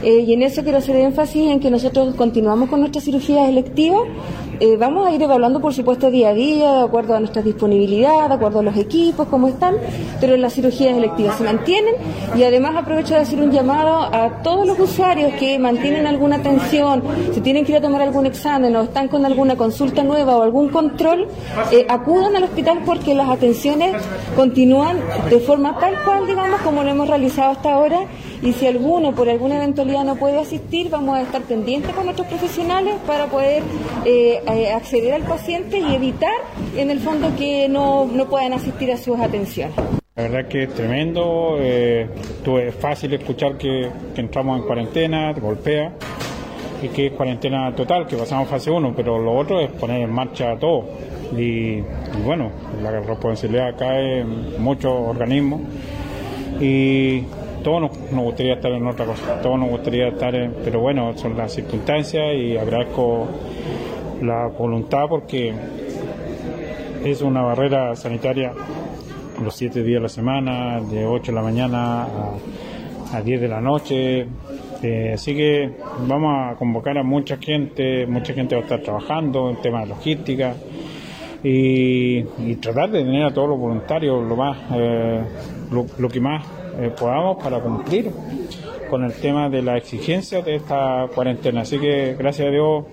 eh, 0.04 0.20
y 0.20 0.34
en 0.34 0.44
eso 0.44 0.64
quiero 0.64 0.78
hacer 0.78 0.98
énfasis 0.98 1.50
en 1.50 1.60
que 1.60 1.72
nosotros 1.72 2.14
continuamos 2.16 2.70
con 2.70 2.82
nuestras 2.82 3.06
cirugías 3.06 3.50
electivas. 3.50 4.02
Eh, 4.60 4.78
vamos 4.78 5.08
a 5.08 5.12
ir 5.12 5.22
evaluando, 5.22 5.60
por 5.60 5.74
supuesto, 5.74 6.12
día 6.12 6.30
a 6.30 6.34
día, 6.34 6.72
de 6.74 6.84
acuerdo 6.84 7.16
a 7.16 7.20
nuestra 7.20 7.42
disponibilidad, 7.42 8.28
de 8.28 8.36
acuerdo 8.36 8.60
a 8.60 8.64
los 8.64 8.78
equipos, 8.78 9.28
cómo 9.28 9.48
están, 9.48 9.76
pero 10.20 10.38
las 10.38 10.54
cirugías 10.54 10.96
electivas 10.96 11.38
se 11.38 11.44
mantienen. 11.44 11.96
Y 12.36 12.44
además 12.44 12.76
aprovecho 12.76 13.16
de 13.16 13.22
hacer 13.22 13.40
un 13.42 13.52
llamado 13.52 14.04
a 14.04 14.42
todos 14.44 14.68
los 14.68 14.80
usuarios 14.80 15.34
que 15.34 15.58
mantienen 15.58 16.06
alguna 16.06 16.38
atención, 16.38 17.04
si 17.34 17.42
tienen 17.42 17.66
que 17.66 17.72
ir 17.72 17.78
a 17.80 17.82
tomar 17.82 18.02
algún 18.02 18.26
examen 18.26 18.76
o 18.76 18.84
están 18.84 19.08
con 19.08 19.26
alguna 19.26 19.56
consulta 19.56 20.04
nueva 20.04 20.38
o 20.38 20.44
algún 20.44 20.70
control, 20.70 21.28
eh, 21.72 21.86
acudan 21.90 22.36
al 22.36 22.44
hospital 22.44 22.82
porque 22.86 23.16
las 23.16 23.30
atenciones 23.30 23.96
continúan 24.36 24.98
de 25.30 25.40
forma 25.40 25.78
tal 25.80 25.96
cual, 26.06 26.28
digamos, 26.28 26.62
como 26.62 26.84
lo 26.84 26.90
hemos 26.90 27.08
realizado 27.08 27.52
hasta 27.52 27.74
ahora. 27.74 28.02
Y 28.44 28.52
si 28.52 28.68
alguno 28.68 29.16
por 29.16 29.30
alguna 29.30 29.56
eventualidad 29.56 30.04
no 30.04 30.18
puede 30.18 30.38
asistir, 30.38 30.90
vamos 30.90 31.16
a 31.16 31.22
estar 31.22 31.42
pendientes 31.44 31.94
con 31.94 32.04
nuestros 32.04 32.28
profesionales 32.28 32.96
para 33.08 33.28
poder 33.28 33.64
eh, 34.04 34.42
eh, 34.46 34.70
acceder 34.70 35.14
al 35.14 35.22
paciente 35.24 35.80
y 35.80 35.96
evitar, 35.96 36.36
en 36.76 36.92
el 36.92 37.00
fondo, 37.00 37.34
que 37.38 37.70
no, 37.70 38.06
no 38.06 38.26
puedan 38.28 38.52
asistir 38.52 38.92
a 38.92 38.98
sus 38.98 39.18
atenciones. 39.18 39.74
La 40.18 40.24
verdad 40.24 40.48
que 40.50 40.64
es 40.64 40.74
tremendo, 40.74 41.56
eh, 41.58 42.10
es 42.46 42.76
fácil 42.76 43.14
escuchar 43.14 43.58
que, 43.58 43.90
que 44.14 44.20
entramos 44.20 44.60
en 44.60 44.66
cuarentena, 44.66 45.34
te 45.34 45.40
golpea, 45.40 45.94
y 46.82 46.90
que 46.90 47.08
es 47.08 47.14
cuarentena 47.14 47.74
total, 47.74 48.06
que 48.08 48.18
pasamos 48.18 48.50
fase 48.50 48.70
1, 48.70 48.94
pero 48.94 49.20
lo 49.20 49.38
otro 49.38 49.62
es 49.62 49.72
poner 49.72 50.02
en 50.02 50.12
marcha 50.12 50.58
todo. 50.60 50.84
Y, 51.38 51.78
y 51.78 52.22
bueno, 52.26 52.52
la 52.82 52.92
responsabilidad 52.92 53.74
cae 53.78 54.20
en 54.20 54.62
muchos 54.62 54.92
organismos 54.92 55.62
y 56.60 57.24
todos 57.64 57.82
nos, 57.82 58.24
gustaría 58.24 58.54
estar 58.54 58.72
en 58.72 58.86
otra 58.86 59.06
cosa, 59.06 59.42
todos 59.42 59.60
nos 59.60 59.70
gustaría 59.70 60.10
estar 60.10 60.36
en, 60.36 60.54
pero 60.64 60.82
bueno, 60.82 61.18
son 61.18 61.38
las 61.38 61.54
circunstancias 61.54 62.36
y 62.36 62.58
agradezco 62.58 63.28
la 64.22 64.48
voluntad 64.48 65.06
porque 65.10 65.54
es 67.04 67.22
una 67.22 67.42
barrera 67.42 67.96
sanitaria 67.96 68.54
los 69.44 69.56
siete 69.56 69.84
días 69.84 70.00
de 70.00 70.04
la 70.04 70.10
semana, 70.10 70.82
de 70.82 71.06
8 71.06 71.32
de 71.32 71.36
la 71.36 71.42
mañana 71.42 72.04
a, 72.04 73.18
a 73.18 73.22
10 73.22 73.42
de 73.42 73.48
la 73.48 73.62
noche. 73.62 74.28
Eh, 74.82 75.14
así 75.14 75.34
que 75.34 75.72
vamos 76.08 76.34
a 76.38 76.56
convocar 76.56 76.98
a 76.98 77.04
mucha 77.04 77.38
gente, 77.38 78.06
mucha 78.06 78.34
gente 78.34 78.56
va 78.56 78.62
a 78.62 78.64
estar 78.64 78.82
trabajando 78.82 79.50
en 79.50 79.62
temas 79.62 79.84
de 79.84 79.90
logística 79.90 80.56
y, 81.42 82.24
tratar 82.56 82.92
de 82.92 83.04
tener 83.04 83.24
a 83.24 83.34
todos 83.34 83.50
los 83.50 83.60
voluntarios 83.60 84.24
lo 84.26 84.36
más, 84.36 84.58
eh, 84.74 85.22
lo 85.72 86.10
que 86.10 86.20
más 86.20 86.63
eh, 86.80 86.92
podamos 86.98 87.42
para 87.44 87.60
cumplir 87.60 88.12
con 88.90 89.04
el 89.04 89.14
tema 89.14 89.50
de 89.50 89.62
la 89.62 89.78
exigencia 89.78 90.42
de 90.42 90.56
esta 90.56 91.08
cuarentena. 91.14 91.62
Así 91.62 91.80
que 91.80 92.16
gracias 92.18 92.48
a 92.48 92.52
Dios 92.52 92.86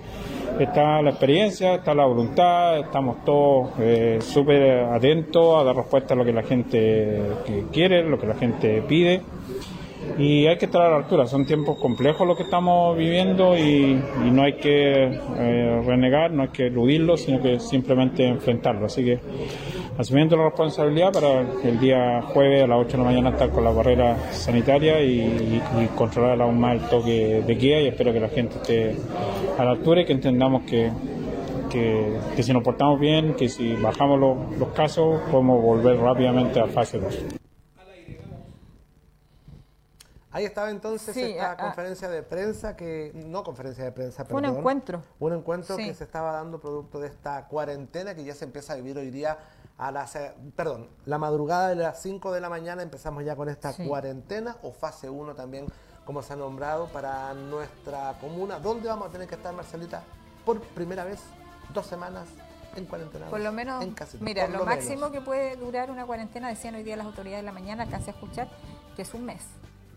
está 0.59 1.03
la 1.03 1.11
experiencia, 1.11 1.75
está 1.75 1.95
la 1.95 2.07
voluntad, 2.07 2.79
estamos 2.79 3.25
todos 3.25 3.71
eh, 3.79 4.19
súper 4.21 4.85
atentos 4.85 5.61
a 5.61 5.65
dar 5.65 5.77
respuesta 5.77 6.15
a 6.15 6.17
lo 6.17 6.25
que 6.25 6.33
la 6.33 6.43
gente 6.43 7.23
quiere, 7.73 8.03
lo 8.03 8.19
que 8.19 8.27
la 8.27 8.35
gente 8.35 8.83
pide. 8.83 9.23
Y 10.19 10.47
hay 10.47 10.57
que 10.57 10.67
estar 10.67 10.83
a 10.83 10.91
la 10.91 10.97
altura, 10.97 11.27
son 11.27 11.47
tiempos 11.47 11.79
complejos 11.79 12.27
los 12.27 12.37
que 12.37 12.43
estamos 12.43 12.97
viviendo 12.97 13.57
y, 13.57 14.01
y 14.27 14.31
no 14.31 14.43
hay 14.43 14.55
que 14.55 15.05
eh, 15.05 15.83
renegar, 15.87 16.31
no 16.33 16.43
hay 16.43 16.49
que 16.49 16.67
eludirlo, 16.67 17.17
sino 17.17 17.41
que 17.41 17.61
simplemente 17.61 18.27
enfrentarlo. 18.27 18.87
Así 18.87 19.05
que 19.05 19.21
asumiendo 20.01 20.37
la 20.37 20.45
responsabilidad 20.45 21.13
para 21.13 21.41
el 21.41 21.79
día 21.79 22.23
jueves 22.23 22.65
a 22.65 22.67
las 22.67 22.79
8 22.79 22.93
de 22.93 22.99
la 22.99 23.05
mañana 23.05 23.31
estar 23.31 23.51
con 23.51 23.63
la 23.65 23.71
barrera 23.71 24.33
sanitaria 24.33 25.01
y, 25.03 25.21
y- 25.21 25.63
y 25.83 25.87
controlar 25.89 26.41
aún 26.41 26.59
más 26.59 26.81
el 26.83 26.89
toque 26.89 27.43
de 27.47 27.55
guía 27.55 27.81
y 27.83 27.89
espero 27.89 28.13
que 28.13 28.21
la 28.21 28.29
gente 28.29 28.57
esté 28.57 28.97
a 29.59 29.65
la 29.65 29.73
altura 29.73 30.01
y 30.01 30.07
que 30.07 30.13
entendamos 30.13 30.63
que, 30.63 30.91
que, 31.69 32.19
que 32.35 32.43
si 32.43 32.53
nos 32.53 32.63
portamos 32.63 32.99
bien, 32.99 33.35
que 33.35 33.49
si 33.49 33.75
bajamos 33.77 34.19
los, 34.19 34.59
los 34.59 34.69
casos 34.71 35.21
podemos 35.31 35.61
volver 35.63 35.99
rápidamente 35.99 36.61
a 36.61 36.67
fase 36.67 36.99
2. 36.99 37.19
Ahí 40.33 40.45
estaba 40.45 40.71
entonces 40.71 41.13
Sí, 41.13 41.23
esta 41.23 41.51
a- 41.51 41.53
a- 41.53 41.57
conferencia 41.57 42.09
de 42.09 42.23
prensa 42.23 42.77
que 42.77 43.11
no 43.27 43.43
conferencia 43.43 43.85
de 43.85 43.91
prensa, 43.91 44.23
Un 44.23 44.29
perdón, 44.29 44.57
encuentro. 44.59 45.03
un 45.19 45.33
encuentro 45.35 45.75
Sí. 45.77 45.87
que 45.87 45.95
se 45.95 46.05
estaba 46.05 46.31
dando 46.33 46.61
producto 46.61 47.01
de 47.01 47.09
esta 47.09 47.47
cuarentena 47.49 48.15
que 48.15 48.23
ya 48.25 48.33
se 48.35 48.45
empieza 48.45 48.73
a 48.73 48.77
vivir 48.77 48.97
hoy 48.97 49.11
día 49.11 49.37
a 49.81 49.91
las, 49.91 50.15
eh, 50.15 50.33
perdón, 50.55 50.89
la 51.07 51.17
madrugada 51.17 51.69
de 51.71 51.77
las 51.77 52.03
5 52.03 52.33
de 52.33 52.41
la 52.43 52.51
mañana 52.51 52.83
empezamos 52.83 53.25
ya 53.25 53.35
con 53.35 53.49
esta 53.49 53.73
Sí. 53.73 53.87
cuarentena 53.89 54.57
o 54.63 54.73
fase 54.73 55.09
1 55.09 55.35
también, 55.35 55.67
como 56.05 56.23
se 56.23 56.35
ha 56.35 56.37
nombrado, 56.37 56.89
para 56.89 57.33
nuestra 57.33 58.15
comuna. 58.21 58.59
¿Dónde 58.59 58.89
vamos 58.89 59.09
a 59.09 59.11
tener 59.11 59.27
que 59.27 59.37
estar, 59.37 59.55
Marcelita? 59.55 60.03
Por 60.45 60.61
primera 60.61 61.05
vez, 61.05 61.21
dos 61.73 61.87
semanas 61.87 62.29
en 62.77 62.85
cuarentena. 62.85 63.27
Por 63.31 63.41
lo 63.41 63.53
menos, 63.53 63.83
en 63.83 63.95
casita, 63.95 64.23
mira, 64.23 64.47
lo, 64.49 64.59
lo 64.59 64.67
máximo 64.67 64.97
menos. 64.97 65.13
que 65.13 65.21
puede 65.23 65.57
durar 65.57 65.91
una 65.91 66.05
cuarentena, 66.05 66.49
decían 66.49 66.75
hoy 66.75 66.83
día 66.83 66.97
las 66.97 67.07
autoridades 67.07 67.43
de 67.43 67.47
la 67.47 67.53
mañana, 67.53 67.85
alcancé 67.85 68.11
a 68.11 68.15
escuchar, 68.15 68.49
que 68.97 69.03
es 69.03 69.15
un 69.15 69.25
mes. 69.25 69.43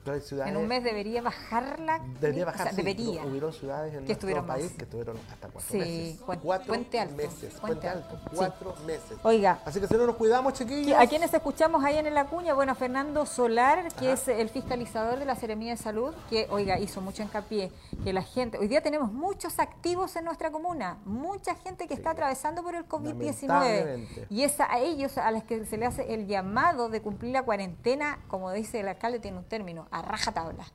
Pero 0.04 0.16
hay 0.16 0.22
ciudades- 0.22 0.52
En 0.54 0.58
un 0.60 0.68
mes 0.68 0.84
debería 0.84 1.22
bajar 1.22 1.80
la... 1.80 2.00
Debería 2.20 2.44
o 2.44 2.46
sea, 2.48 2.52
bajar, 2.58 2.70
sí, 2.72 2.76
debería. 2.76 3.26
Hubieron 3.26 3.54
ciudades 3.54 3.94
en 3.94 4.02
Que 4.06 4.14
nuestro 4.14 4.46
país 4.48 4.66
más. 4.66 4.74
que 4.74 4.84
estuvieron 4.84 5.18
hasta 5.32 5.48
cuatro 5.48 5.72
Sí, 5.72 5.78
meses. 5.78 6.20
Cuatro 6.26 6.68
Puente 6.68 7.00
Alto, 7.00 7.16
meses. 7.16 7.40
Puente 7.40 7.60
Puente 7.62 7.88
Alto, 7.88 8.10
Alto. 8.16 8.30
sí. 8.30 8.36
Cuatro 8.36 8.76
meses. 8.86 9.18
Oiga. 9.24 9.60
Así 9.66 9.80
que 9.80 9.88
si 9.88 9.94
no 9.96 10.06
nos 10.06 10.16
cuidamos, 10.18 10.54
chiquillos. 10.54 11.00
¿A 11.00 11.08
quiénes 11.08 11.34
escuchamos 11.34 11.84
ahí 11.84 11.98
en 11.98 12.14
la 12.14 12.26
cuña? 12.26 12.54
Bueno, 12.54 12.76
Fernando 12.76 13.26
Solar, 13.26 13.88
que 13.94 14.12
es 14.12 14.28
el 14.28 14.50
fiscalizador 14.50 15.20
de 15.20 15.26
la 15.26 15.36
Seremía 15.36 15.72
de 15.72 15.78
Salud, 15.78 16.14
que, 16.30 16.48
oiga, 16.50 16.78
hizo 16.80 17.00
mucho 17.00 17.24
hincapié 17.24 17.72
que 18.04 18.12
la 18.12 18.24
gente, 18.24 18.58
hoy 18.58 18.68
día 18.68 18.82
tenemos 18.82 19.12
muchos 19.12 19.60
activos 19.60 20.16
en 20.18 20.26
nuestra 20.26 20.52
comuna, 20.52 20.98
mucha 21.06 21.56
gente 21.56 21.88
que 21.88 21.94
está 21.94 22.12
atravesando 22.12 22.62
por 22.64 22.76
el 22.76 22.86
COVID-19. 22.88 23.48
Lamentablemente. 23.48 24.28
Y 24.30 24.44
es 24.44 24.60
a 24.60 24.80
ellos 24.80 25.18
a 25.18 25.32
los 25.32 25.44
que 25.44 25.66
se 25.66 25.78
le 25.78 25.86
hace 25.86 26.14
el 26.14 26.28
llamado 26.28 26.90
de 26.90 27.02
cumplir 27.02 27.32
la 27.32 27.44
cuarentena, 27.44 28.20
como 28.28 28.52
dice 28.52 28.82
el 28.82 28.88
alcalde, 28.90 29.20
tiene 29.20 29.38
un 29.38 29.44
término, 29.46 29.88
a 29.94 30.02
rajatabla. 30.02 30.66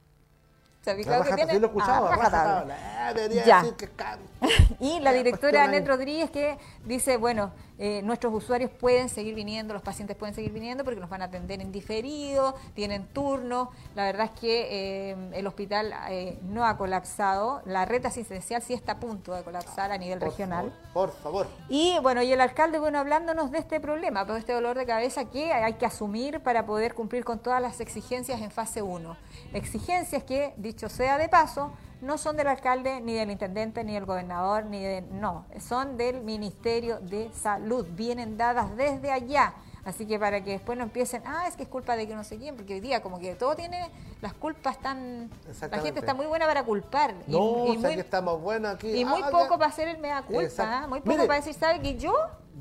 ¿Se 0.82 0.90
ha 0.90 0.94
A 0.94 0.96
fijado 0.96 1.24
que 1.24 1.34
tiene? 1.34 1.52
sí 1.52 1.58
lo 1.58 1.66
he 1.66 1.70
escuchado, 1.70 2.06
A 2.06 2.12
a 2.12 2.16
rajatabla. 2.16 2.74
rajatabla. 2.76 3.10
Eh, 3.10 3.14
debería 3.14 3.44
Ya. 3.44 3.56
decir 3.62 3.74
que 3.76 3.88
ca- 3.88 4.18
Y 4.80 5.00
la 5.00 5.12
directora 5.12 5.62
ahí. 5.62 5.68
Anet 5.68 5.86
Rodríguez 5.86 6.30
que 6.30 6.56
dice, 6.84 7.16
bueno, 7.16 7.50
eh, 7.78 8.02
nuestros 8.02 8.34
usuarios 8.34 8.70
pueden 8.72 9.08
seguir 9.08 9.34
viniendo, 9.34 9.72
los 9.72 9.82
pacientes 9.82 10.16
pueden 10.16 10.34
seguir 10.34 10.52
viniendo 10.52 10.84
porque 10.84 10.98
nos 10.98 11.08
van 11.08 11.22
a 11.22 11.26
atender 11.26 11.60
en 11.60 11.70
diferido, 11.70 12.56
tienen 12.74 13.06
turno. 13.06 13.70
La 13.94 14.04
verdad 14.04 14.30
es 14.34 14.40
que 14.40 15.10
eh, 15.10 15.16
el 15.32 15.46
hospital 15.46 15.94
eh, 16.10 16.38
no 16.42 16.66
ha 16.66 16.76
colapsado, 16.76 17.62
la 17.66 17.84
red 17.84 18.04
asistencial 18.04 18.62
sí 18.62 18.74
está 18.74 18.92
a 18.92 19.00
punto 19.00 19.32
de 19.32 19.42
colapsar 19.42 19.92
a 19.92 19.98
nivel 19.98 20.18
Por 20.18 20.28
regional. 20.28 20.72
Por 20.92 21.12
favor. 21.12 21.46
Y 21.68 21.96
bueno, 22.02 22.22
y 22.22 22.32
el 22.32 22.40
alcalde, 22.40 22.80
bueno, 22.80 22.98
hablándonos 22.98 23.52
de 23.52 23.58
este 23.58 23.78
problema, 23.78 24.24
de 24.24 24.38
este 24.38 24.52
dolor 24.52 24.76
de 24.76 24.84
cabeza 24.84 25.26
que 25.26 25.52
hay 25.52 25.74
que 25.74 25.86
asumir 25.86 26.40
para 26.40 26.66
poder 26.66 26.94
cumplir 26.94 27.24
con 27.24 27.38
todas 27.38 27.62
las 27.62 27.80
exigencias 27.80 28.40
en 28.40 28.50
fase 28.50 28.82
1. 28.82 29.16
Exigencias 29.52 30.24
que, 30.24 30.52
dicho 30.56 30.88
sea 30.88 31.16
de 31.16 31.28
paso, 31.28 31.72
no 32.00 32.18
son 32.18 32.36
del 32.36 32.46
alcalde, 32.48 33.00
ni 33.00 33.14
del 33.14 33.30
intendente, 33.30 33.82
ni 33.84 33.94
del 33.94 34.04
gobernador, 34.06 34.64
ni 34.64 34.82
de... 34.82 35.02
No, 35.02 35.44
son 35.60 35.96
del 35.96 36.20
Ministerio 36.22 36.98
de 37.00 37.30
Salud. 37.32 37.86
Vienen 37.90 38.36
dadas 38.36 38.76
desde 38.76 39.10
allá. 39.10 39.54
Así 39.84 40.06
que 40.06 40.18
para 40.18 40.42
que 40.44 40.50
después 40.50 40.76
no 40.76 40.84
empiecen, 40.84 41.22
ah, 41.24 41.46
es 41.48 41.56
que 41.56 41.62
es 41.62 41.68
culpa 41.68 41.96
de 41.96 42.06
que 42.06 42.14
no 42.14 42.22
sé 42.22 42.36
quién, 42.36 42.56
porque 42.56 42.74
hoy 42.74 42.80
día 42.80 43.00
como 43.00 43.18
que 43.18 43.34
todo 43.36 43.56
tiene, 43.56 43.90
las 44.20 44.34
culpas 44.34 44.78
tan... 44.78 45.30
La 45.70 45.78
gente 45.78 46.00
está 46.00 46.12
muy 46.12 46.26
buena 46.26 46.46
para 46.46 46.62
culpar. 46.62 47.14
y- 47.26 47.32
No, 47.32 47.38
y, 47.66 47.70
o 47.70 47.80
sea 47.80 47.88
muy, 47.88 47.94
que 47.94 48.00
estamos 48.00 48.40
buenos 48.40 48.74
aquí. 48.74 48.90
y 49.00 49.04
muy 49.06 49.22
Ah, 49.22 49.30
poco 49.30 49.50
ya. 49.54 49.58
para 49.58 49.66
hacer 49.70 49.88
el 49.88 49.98
mea 49.98 50.22
culpa. 50.22 50.50
¿ah? 50.58 50.86
muy 50.88 51.00
poco 51.00 51.10
Mire, 51.12 51.26
para 51.26 51.38
decir, 51.40 51.54
¿sabe 51.54 51.80
que 51.80 51.96
yo 51.96 52.12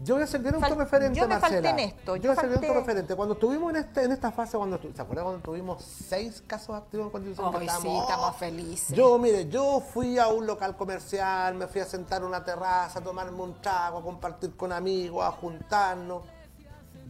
Yo 0.04 0.14
voy 0.16 0.24
a 0.24 0.28
servir 0.28 0.56
un 0.56 0.62
Fal- 0.62 0.76
referente, 0.78 1.20
yo 1.20 1.28
me 1.28 1.40
falté 1.40 1.56
Marcela. 1.62 1.70
en 1.72 1.80
esto, 1.90 2.16
Yo 2.18 2.22
yo 2.24 2.30
voy 2.30 2.38
a 2.38 2.42
servir 2.42 2.58
un 2.58 2.64
falté- 2.64 2.74
referente. 2.80 3.16
Cuando 3.16 3.34
estuvimos 3.34 3.70
en, 3.72 3.76
este, 3.78 4.04
en 4.04 4.12
esta 4.12 4.32
fase, 4.32 4.56
cuando 4.58 4.80
¿se 4.80 5.02
acuerdan 5.02 5.26
cuando 5.26 5.42
tuvimos 5.42 5.84
seis 5.84 6.44
casos 6.46 6.76
activos 6.76 7.08
en 7.08 7.12
Constitución? 7.12 7.52
Que 7.52 7.58
Ay, 7.58 7.64
sí, 7.70 7.76
estábamos- 7.78 8.04
estamos 8.10 8.36
felices. 8.38 8.96
Yo, 8.96 9.18
mire, 9.18 9.50
yo 9.50 9.80
fui 9.82 10.20
a 10.20 10.28
un 10.28 10.46
local 10.46 10.78
comercial, 10.78 11.56
me 11.56 11.66
fui 11.68 11.82
a 11.82 11.86
sentar 11.86 12.22
en 12.22 12.28
una 12.28 12.44
terraza, 12.46 13.00
a 13.00 13.02
tomarme 13.02 13.42
un 13.42 13.60
trago, 13.60 13.98
a 13.98 14.02
compartir 14.04 14.56
con 14.56 14.72
amigos, 14.72 15.26
a 15.26 15.32
juntarnos. 15.32 16.24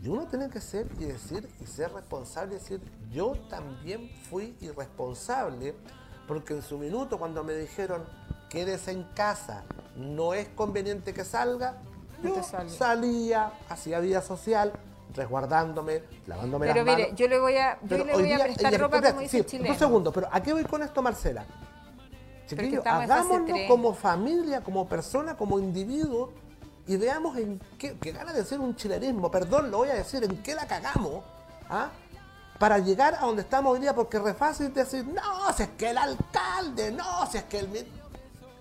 Y 0.02 0.08
uno 0.08 0.26
tiene 0.28 0.50
que 0.50 0.62
ser 0.62 0.88
y 1.00 1.06
decir 1.06 1.50
y 1.60 1.66
ser 1.66 1.92
responsable 1.92 2.56
y 2.56 2.60
decir, 2.60 2.82
yo 3.12 3.34
también 3.50 4.10
fui 4.30 4.56
irresponsable, 4.62 5.76
porque 6.28 6.54
en 6.54 6.62
su 6.62 6.78
minuto 6.78 7.18
cuando 7.20 7.44
me 7.44 7.54
dijeron, 7.54 8.06
quédese 8.50 8.92
en 8.92 9.04
casa, 9.16 9.64
no 9.98 10.34
es 10.34 10.48
conveniente 10.50 11.14
que 11.14 11.26
salga, 11.26 11.78
yo 12.24 12.42
salía, 12.68 13.52
hacía 13.70 14.00
vida 14.00 14.22
social, 14.22 14.74
resguardándome, 15.14 16.04
lavándome 16.26 16.68
Pero 16.68 16.84
las 16.84 16.86
mire, 16.86 17.04
manos. 17.06 17.20
yo 17.20 17.28
le 17.28 17.40
voy 17.40 17.58
a, 17.58 17.80
yo 17.84 17.98
le 18.04 18.14
voy 18.14 18.32
a 18.32 18.44
prestar 18.44 18.80
ropa 18.80 19.02
como 19.02 19.22
dice 19.22 19.46
sí. 19.48 19.60
Un 19.60 19.78
segundo, 19.78 20.12
pero 20.12 20.28
¿a 20.32 20.42
qué 20.42 20.54
voy 20.54 20.64
con 20.64 20.84
esto, 20.84 21.02
Marcela? 21.02 21.46
Chiquillos, 22.48 22.86
hagámonos 22.86 23.60
como 23.68 23.94
familia, 23.94 24.62
como 24.62 24.88
persona, 24.88 25.36
como 25.36 25.60
individuo 25.60 26.32
y 26.88 26.96
veamos 26.96 27.38
en 27.38 27.60
qué, 27.78 27.98
que 27.98 28.12
ganas 28.14 28.34
de 28.34 28.44
decir 28.44 28.60
un 28.60 28.76
chilenismo, 28.76 29.30
perdón, 29.30 29.70
lo 29.70 29.80
voy 29.80 29.90
a 29.90 29.96
decir, 29.96 30.24
en 30.24 30.42
qué 30.42 30.56
la 30.56 30.66
cagamos, 30.66 31.24
¿ah? 31.70 31.90
Para 32.58 32.80
llegar 32.80 33.16
a 33.16 33.26
donde 33.26 33.42
estamos 33.42 33.74
hoy 33.74 33.82
día, 33.82 33.94
porque 33.94 34.18
es 34.18 34.24
re 34.24 34.34
fácil 34.34 34.74
decir, 34.74 35.06
no, 35.06 35.54
si 35.56 35.64
es 35.64 35.70
que 35.78 35.90
el 35.90 35.98
alcalde, 35.98 36.92
no, 36.92 37.26
si 37.30 37.38
es 37.38 37.44
que 37.44 37.60
el... 37.60 37.88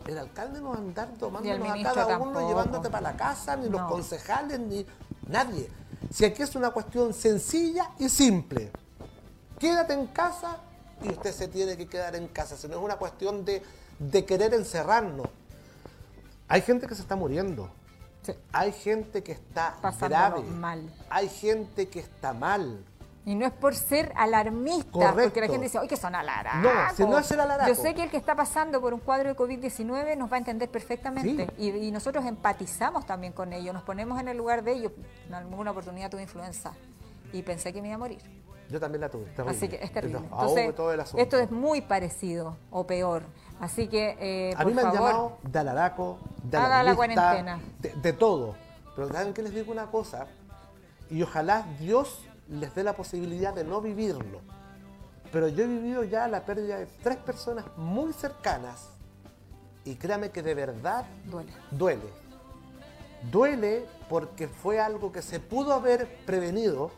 mi-". 0.06 0.12
El 0.12 0.18
alcalde 0.18 0.60
no 0.60 0.70
va 0.70 0.76
a 0.76 0.78
andar 0.78 1.08
tomándonos 1.18 1.68
a 1.68 1.82
cada 1.82 2.04
uno 2.18 2.24
tampoco. 2.32 2.48
llevándote 2.48 2.90
para 2.90 3.12
la 3.12 3.16
casa, 3.16 3.56
ni 3.56 3.68
los 3.68 3.82
concejales, 3.82 4.58
ni 4.60 4.86
nadie. 5.28 5.70
Si 6.12 6.24
aquí 6.24 6.42
es 6.42 6.54
una 6.54 6.70
cuestión 6.70 7.12
sencilla 7.12 7.90
y 7.98 8.08
simple. 8.08 8.70
Quédate 9.58 9.94
en 9.94 10.06
casa 10.08 10.58
y 11.02 11.08
usted 11.10 11.32
se 11.32 11.48
tiene 11.48 11.76
que 11.76 11.86
quedar 11.88 12.14
en 12.16 12.28
casa. 12.28 12.56
Si 12.56 12.68
no 12.68 12.76
es 12.76 12.82
una 12.82 12.96
cuestión 12.96 13.44
de, 13.44 13.62
de 13.98 14.24
querer 14.24 14.54
encerrarnos. 14.54 15.26
Hay 16.48 16.62
gente 16.62 16.86
que 16.86 16.94
se 16.94 17.02
está 17.02 17.16
muriendo. 17.16 17.70
Hay 18.52 18.72
gente 18.72 19.22
que 19.22 19.32
está 19.32 19.76
Pasándolo 19.80 20.42
grave. 20.42 20.42
mal. 20.50 20.94
Hay 21.10 21.28
gente 21.28 21.88
que 21.88 22.00
está 22.00 22.32
mal. 22.32 22.84
Y 23.26 23.34
no 23.34 23.44
es 23.44 23.52
por 23.52 23.74
ser 23.74 24.12
alarmista, 24.14 24.92
Correcto. 24.92 25.22
porque 25.24 25.40
la 25.40 25.46
gente 25.48 25.64
dice, 25.64 25.78
¡ay, 25.78 25.88
que 25.88 25.96
son 25.96 26.14
alaracos! 26.14 26.62
No, 26.62 26.94
si 26.94 27.04
no 27.04 27.18
es 27.18 27.28
el 27.32 27.40
alaraco. 27.40 27.68
Yo 27.68 27.74
sé 27.74 27.92
que 27.92 28.04
el 28.04 28.10
que 28.10 28.16
está 28.16 28.36
pasando 28.36 28.80
por 28.80 28.94
un 28.94 29.00
cuadro 29.00 29.28
de 29.28 29.36
COVID-19 29.36 30.16
nos 30.16 30.30
va 30.30 30.36
a 30.36 30.38
entender 30.38 30.70
perfectamente. 30.70 31.48
Sí. 31.58 31.72
Y, 31.74 31.88
y 31.88 31.90
nosotros 31.90 32.24
empatizamos 32.24 33.04
también 33.04 33.32
con 33.32 33.52
ellos, 33.52 33.74
nos 33.74 33.82
ponemos 33.82 34.20
en 34.20 34.28
el 34.28 34.36
lugar 34.36 34.62
de 34.62 34.74
ellos. 34.74 34.92
En 35.26 35.34
alguna 35.34 35.72
oportunidad 35.72 36.08
tuve 36.08 36.22
influenza 36.22 36.72
y 37.32 37.42
pensé 37.42 37.72
que 37.72 37.82
me 37.82 37.88
iba 37.88 37.96
a 37.96 37.98
morir. 37.98 38.20
Yo 38.70 38.78
también 38.78 39.00
la 39.00 39.08
tuve. 39.08 39.24
terrible. 39.26 39.56
Así 39.56 39.68
que 39.68 39.76
es 39.82 39.92
terrible. 39.92 40.18
Entonces, 40.18 40.74
todo 40.76 40.92
el 40.92 41.00
asunto. 41.00 41.20
esto 41.22 41.38
es 41.38 41.50
muy 41.50 41.80
parecido 41.80 42.56
o 42.70 42.86
peor. 42.86 43.24
Así 43.58 43.88
que, 43.88 44.16
eh, 44.20 44.54
A 44.54 44.58
por 44.58 44.66
mí 44.66 44.74
me 44.74 44.82
han 44.82 44.92
llamado 44.92 45.38
de 45.42 45.58
alaraco, 45.58 46.18
de 46.44 46.58
Haga 46.58 46.82
la 46.84 46.94
cuarentena. 46.94 47.58
De, 47.80 47.90
de 47.92 48.12
todo. 48.12 48.54
Pero 48.94 49.08
¿saben 49.08 49.34
que 49.34 49.42
les 49.42 49.52
digo 49.52 49.72
una 49.72 49.86
cosa? 49.90 50.26
Y 51.10 51.22
ojalá 51.22 51.66
Dios 51.80 52.24
les 52.48 52.74
dé 52.74 52.84
la 52.84 52.94
posibilidad 52.94 53.54
de 53.54 53.64
no 53.64 53.80
vivirlo. 53.80 54.40
Pero 55.32 55.48
yo 55.48 55.64
he 55.64 55.66
vivido 55.66 56.04
ya 56.04 56.28
la 56.28 56.44
pérdida 56.44 56.78
de 56.78 56.86
tres 57.02 57.16
personas 57.16 57.64
muy 57.76 58.12
cercanas. 58.12 58.88
Y 59.84 59.96
créame 59.96 60.30
que 60.30 60.42
de 60.42 60.54
verdad 60.54 61.04
duele. 61.26 61.52
duele. 61.70 62.26
Duele 63.30 63.86
porque 64.08 64.48
fue 64.48 64.80
algo 64.80 65.12
que 65.12 65.22
se 65.22 65.40
pudo 65.40 65.72
haber 65.72 66.06
prevenido, 66.26 66.90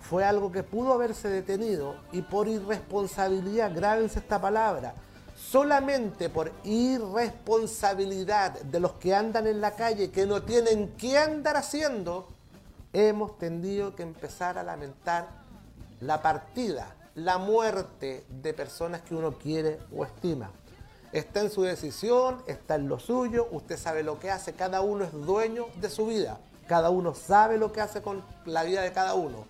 fue 0.00 0.24
algo 0.24 0.50
que 0.50 0.62
pudo 0.62 0.92
haberse 0.92 1.28
detenido 1.28 1.96
y 2.12 2.22
por 2.22 2.48
irresponsabilidad, 2.48 3.74
grábense 3.74 4.18
esta 4.18 4.40
palabra, 4.40 4.94
solamente 5.36 6.28
por 6.28 6.52
irresponsabilidad 6.64 8.60
de 8.60 8.80
los 8.80 8.92
que 8.94 9.14
andan 9.14 9.46
en 9.46 9.60
la 9.60 9.76
calle, 9.76 10.10
que 10.10 10.26
no 10.26 10.42
tienen 10.42 10.94
qué 10.96 11.18
andar 11.18 11.56
haciendo, 11.56 12.33
hemos 12.94 13.36
tenido 13.38 13.94
que 13.94 14.02
empezar 14.02 14.56
a 14.56 14.62
lamentar 14.62 15.28
la 16.00 16.22
partida, 16.22 16.94
la 17.14 17.38
muerte 17.38 18.24
de 18.28 18.54
personas 18.54 19.02
que 19.02 19.14
uno 19.14 19.32
quiere 19.32 19.78
o 19.94 20.04
estima. 20.04 20.50
Está 21.12 21.40
en 21.40 21.50
su 21.50 21.62
decisión, 21.62 22.42
está 22.46 22.76
en 22.76 22.88
lo 22.88 22.98
suyo, 22.98 23.46
usted 23.50 23.76
sabe 23.76 24.02
lo 24.02 24.18
que 24.18 24.30
hace, 24.30 24.54
cada 24.54 24.80
uno 24.80 25.04
es 25.04 25.12
dueño 25.12 25.66
de 25.80 25.90
su 25.90 26.06
vida, 26.06 26.38
cada 26.66 26.90
uno 26.90 27.14
sabe 27.14 27.58
lo 27.58 27.72
que 27.72 27.80
hace 27.80 28.00
con 28.02 28.24
la 28.46 28.62
vida 28.64 28.82
de 28.82 28.92
cada 28.92 29.14
uno. 29.14 29.44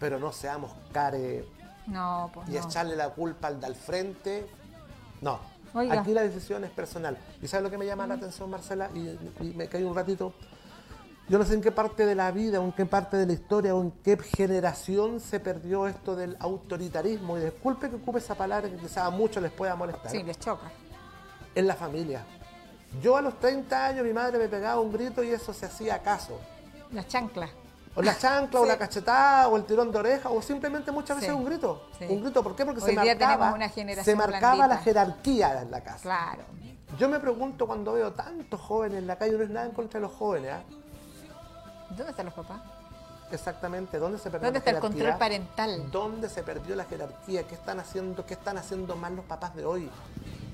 Pero 0.00 0.18
no 0.18 0.32
seamos 0.32 0.72
care 0.92 1.44
No, 1.86 2.30
pues 2.34 2.48
y 2.48 2.52
no. 2.52 2.58
echarle 2.58 2.96
la 2.96 3.10
culpa 3.10 3.48
al 3.48 3.60
del 3.60 3.74
frente. 3.74 4.46
No, 5.20 5.38
Oiga. 5.74 6.00
aquí 6.00 6.12
la 6.12 6.22
decisión 6.22 6.64
es 6.64 6.70
personal. 6.70 7.16
¿Y 7.40 7.48
sabe 7.48 7.62
lo 7.64 7.70
que 7.70 7.78
me 7.78 7.86
llama 7.86 8.06
la 8.06 8.14
atención, 8.14 8.50
Marcela? 8.50 8.90
Y, 8.94 9.08
y 9.40 9.54
me 9.56 9.68
caí 9.68 9.84
un 9.84 9.94
ratito. 9.94 10.32
Yo 11.28 11.38
no 11.38 11.44
sé 11.44 11.54
en 11.54 11.60
qué 11.60 11.72
parte 11.72 12.06
de 12.06 12.14
la 12.14 12.30
vida, 12.30 12.60
o 12.60 12.64
en 12.64 12.72
qué 12.72 12.86
parte 12.86 13.16
de 13.16 13.26
la 13.26 13.32
historia, 13.32 13.74
o 13.74 13.82
en 13.82 13.90
qué 14.04 14.16
generación 14.16 15.18
se 15.18 15.40
perdió 15.40 15.88
esto 15.88 16.14
del 16.14 16.36
autoritarismo. 16.38 17.36
Y 17.36 17.40
disculpe 17.40 17.90
que 17.90 17.96
ocupe 17.96 18.18
esa 18.20 18.36
palabra 18.36 18.70
que 18.70 18.76
quizás 18.76 18.98
a 18.98 19.10
muchos 19.10 19.42
les 19.42 19.50
pueda 19.50 19.74
molestar. 19.74 20.10
Sí, 20.10 20.22
les 20.22 20.38
choca. 20.38 20.70
En 21.54 21.66
la 21.66 21.74
familia. 21.74 22.24
Yo 23.02 23.16
a 23.16 23.22
los 23.22 23.40
30 23.40 23.86
años 23.86 24.04
mi 24.04 24.12
madre 24.12 24.38
me 24.38 24.48
pegaba 24.48 24.80
un 24.80 24.92
grito 24.92 25.22
y 25.24 25.30
eso 25.30 25.52
se 25.52 25.66
hacía 25.66 26.00
caso. 26.00 26.38
Las 26.92 27.08
chanclas. 27.08 27.50
O 27.96 28.02
la 28.02 28.16
chancla, 28.16 28.60
o 28.60 28.66
la 28.66 28.76
cachetada, 28.76 29.48
o 29.48 29.56
el 29.56 29.64
tirón 29.64 29.90
de 29.90 29.98
oreja, 29.98 30.28
o 30.30 30.40
simplemente 30.42 30.92
muchas 30.92 31.16
veces 31.16 31.32
Sí. 31.32 31.36
un 31.36 31.44
grito. 31.46 31.82
Sí. 31.98 32.04
Un 32.08 32.22
grito, 32.22 32.42
¿por 32.42 32.54
qué? 32.54 32.64
Porque 32.64 32.80
Hoy 32.80 32.94
se 32.94 33.00
día 33.00 33.16
marcaba, 33.16 33.54
una 33.54 33.68
generación 33.70 34.04
se 34.04 34.14
marcaba 34.16 34.68
la 34.68 34.76
jerarquía 34.76 35.62
en 35.62 35.70
la 35.70 35.80
casa. 35.82 36.02
Claro. 36.02 36.42
Yo 36.98 37.08
me 37.08 37.18
pregunto 37.18 37.66
cuando 37.66 37.94
veo 37.94 38.12
tantos 38.12 38.60
jóvenes 38.60 38.98
en 38.98 39.06
la 39.06 39.16
calle, 39.16 39.32
no 39.36 39.42
es 39.44 39.50
nada 39.50 39.66
en 39.66 39.72
contra 39.72 39.98
de 39.98 40.06
los 40.06 40.14
jóvenes, 40.14 40.52
¿ah? 40.52 40.62
¿Dónde 41.90 42.10
están 42.10 42.26
los 42.26 42.34
papás? 42.34 42.60
Exactamente, 43.32 43.98
¿dónde 43.98 44.18
se 44.18 44.30
perdió 44.30 44.46
¿Dónde 44.46 44.52
la 44.52 44.58
está 44.58 44.70
el 44.70 44.76
jerarquía? 44.76 45.00
control 45.04 45.18
parental? 45.18 45.90
¿Dónde 45.90 46.28
se 46.28 46.42
perdió 46.44 46.76
la 46.76 46.84
jerarquía? 46.84 47.42
¿Qué 47.46 47.54
están 47.56 47.80
haciendo? 47.80 48.24
¿Qué 48.24 48.34
están 48.34 48.56
haciendo 48.56 48.94
mal 48.94 49.16
los 49.16 49.24
papás 49.24 49.54
de 49.56 49.64
hoy? 49.64 49.90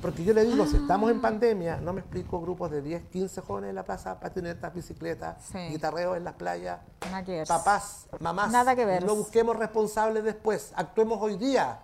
Porque 0.01 0.25
yo 0.25 0.33
le 0.33 0.45
digo, 0.45 0.67
si 0.67 0.77
estamos 0.77 1.11
Ah. 1.11 1.13
en 1.13 1.21
pandemia, 1.21 1.77
no 1.77 1.93
me 1.93 2.01
explico 2.01 2.41
grupos 2.41 2.71
de 2.71 2.81
10, 2.81 3.03
15 3.11 3.41
jóvenes 3.43 3.71
en 3.71 3.77
la 3.77 3.83
plaza, 3.85 4.19
patinetas, 4.19 4.73
bicicletas, 4.75 5.37
Sí. 5.53 5.59
guitarreos 5.69 6.17
en 6.17 6.25
las 6.25 6.35
playas. 6.35 6.81
Nada 7.05 7.23
que 7.23 7.33
ver. 7.33 7.47
Papás, 7.47 8.07
mamás, 8.21 8.51
Nada 8.51 8.75
que 8.75 8.85
ver. 8.87 9.05
no 9.05 9.15
busquemos 9.17 9.55
responsables 9.57 10.25
después, 10.25 10.73
actuemos 10.75 11.19
hoy 11.21 11.37
día, 11.37 11.79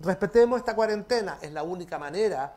respetemos 0.00 0.58
esta 0.58 0.76
cuarentena, 0.76 1.38
es 1.40 1.50
la 1.52 1.62
única 1.62 1.98
manera 1.98 2.52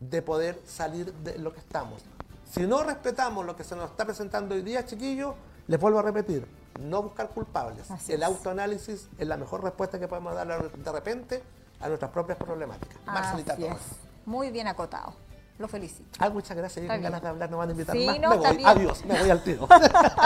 de 0.00 0.20
poder 0.22 0.60
salir 0.66 1.12
de 1.14 1.38
lo 1.38 1.52
que 1.54 1.60
estamos. 1.60 2.02
Si 2.50 2.66
no 2.66 2.82
respetamos 2.82 3.46
lo 3.46 3.56
que 3.56 3.62
se 3.64 3.76
nos 3.76 3.90
está 3.90 4.04
presentando 4.04 4.54
hoy 4.56 4.62
día, 4.62 4.84
chiquillos, 4.84 5.34
les 5.66 5.80
vuelvo 5.80 5.98
a 5.98 6.02
repetir, 6.02 6.46
no 6.80 7.02
buscar 7.02 7.28
culpables. 7.30 7.90
Así 7.90 8.12
El 8.12 8.22
autoanálisis 8.22 9.08
es 9.18 9.26
la 9.26 9.36
mejor 9.36 9.62
respuesta 9.62 9.98
que 9.98 10.08
podemos 10.08 10.34
dar 10.34 10.70
de 10.70 10.92
repente 10.92 11.42
a 11.80 11.88
nuestras 11.88 12.10
propias 12.10 12.38
problemáticas. 12.38 12.96
Marcelita 13.06 13.54
es. 13.54 13.76
Muy 14.24 14.50
bien 14.50 14.68
acotado. 14.68 15.14
Lo 15.58 15.68
felicito. 15.68 16.08
Ah, 16.18 16.30
muchas 16.30 16.56
gracias. 16.56 16.84
Yo 16.84 16.90
con 16.90 17.02
ganas 17.02 17.22
de 17.22 17.28
hablar, 17.28 17.50
no 17.50 17.58
van 17.58 17.68
a 17.68 17.72
invitar 17.72 17.94
Sí, 17.96 18.06
más. 18.06 18.18
no, 18.18 18.30
me 18.30 18.36
está 18.36 18.48
voy. 18.48 18.56
bien. 18.56 18.68
Adiós, 18.68 19.04
me 19.04 19.18
voy 19.20 19.30
al 19.30 19.44
tiro. 19.44 19.68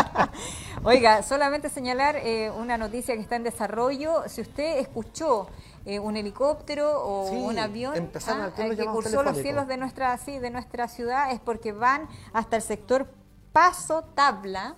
Oiga, 0.85 1.23
solamente 1.23 1.69
señalar 1.69 2.17
eh, 2.17 2.51
una 2.51 2.79
noticia 2.79 3.15
que 3.15 3.21
está 3.21 3.37
en 3.37 3.43
desarrollo. 3.43 4.23
Si 4.29 4.41
usted 4.41 4.79
escuchó 4.79 5.49
eh, 5.85 5.99
un 5.99 6.17
helicóptero 6.17 7.03
o 7.05 7.29
Sí, 7.29 7.37
un 7.37 7.59
avión 7.59 8.11
ah, 8.29 8.51
que 8.57 8.87
cursó 8.87 9.23
los 9.23 9.37
cielos 9.39 9.67
de 9.67 9.77
nuestra, 9.77 10.17
sí, 10.19 10.39
de 10.39 10.51
nuestra 10.51 10.89
ciudad 10.89 11.31
es 11.33 11.41
porque 11.41 11.73
van 11.73 12.09
hasta 12.33 12.57
el 12.57 12.63
sector 12.63 13.07
Paso 13.53 14.05
Tabla, 14.15 14.75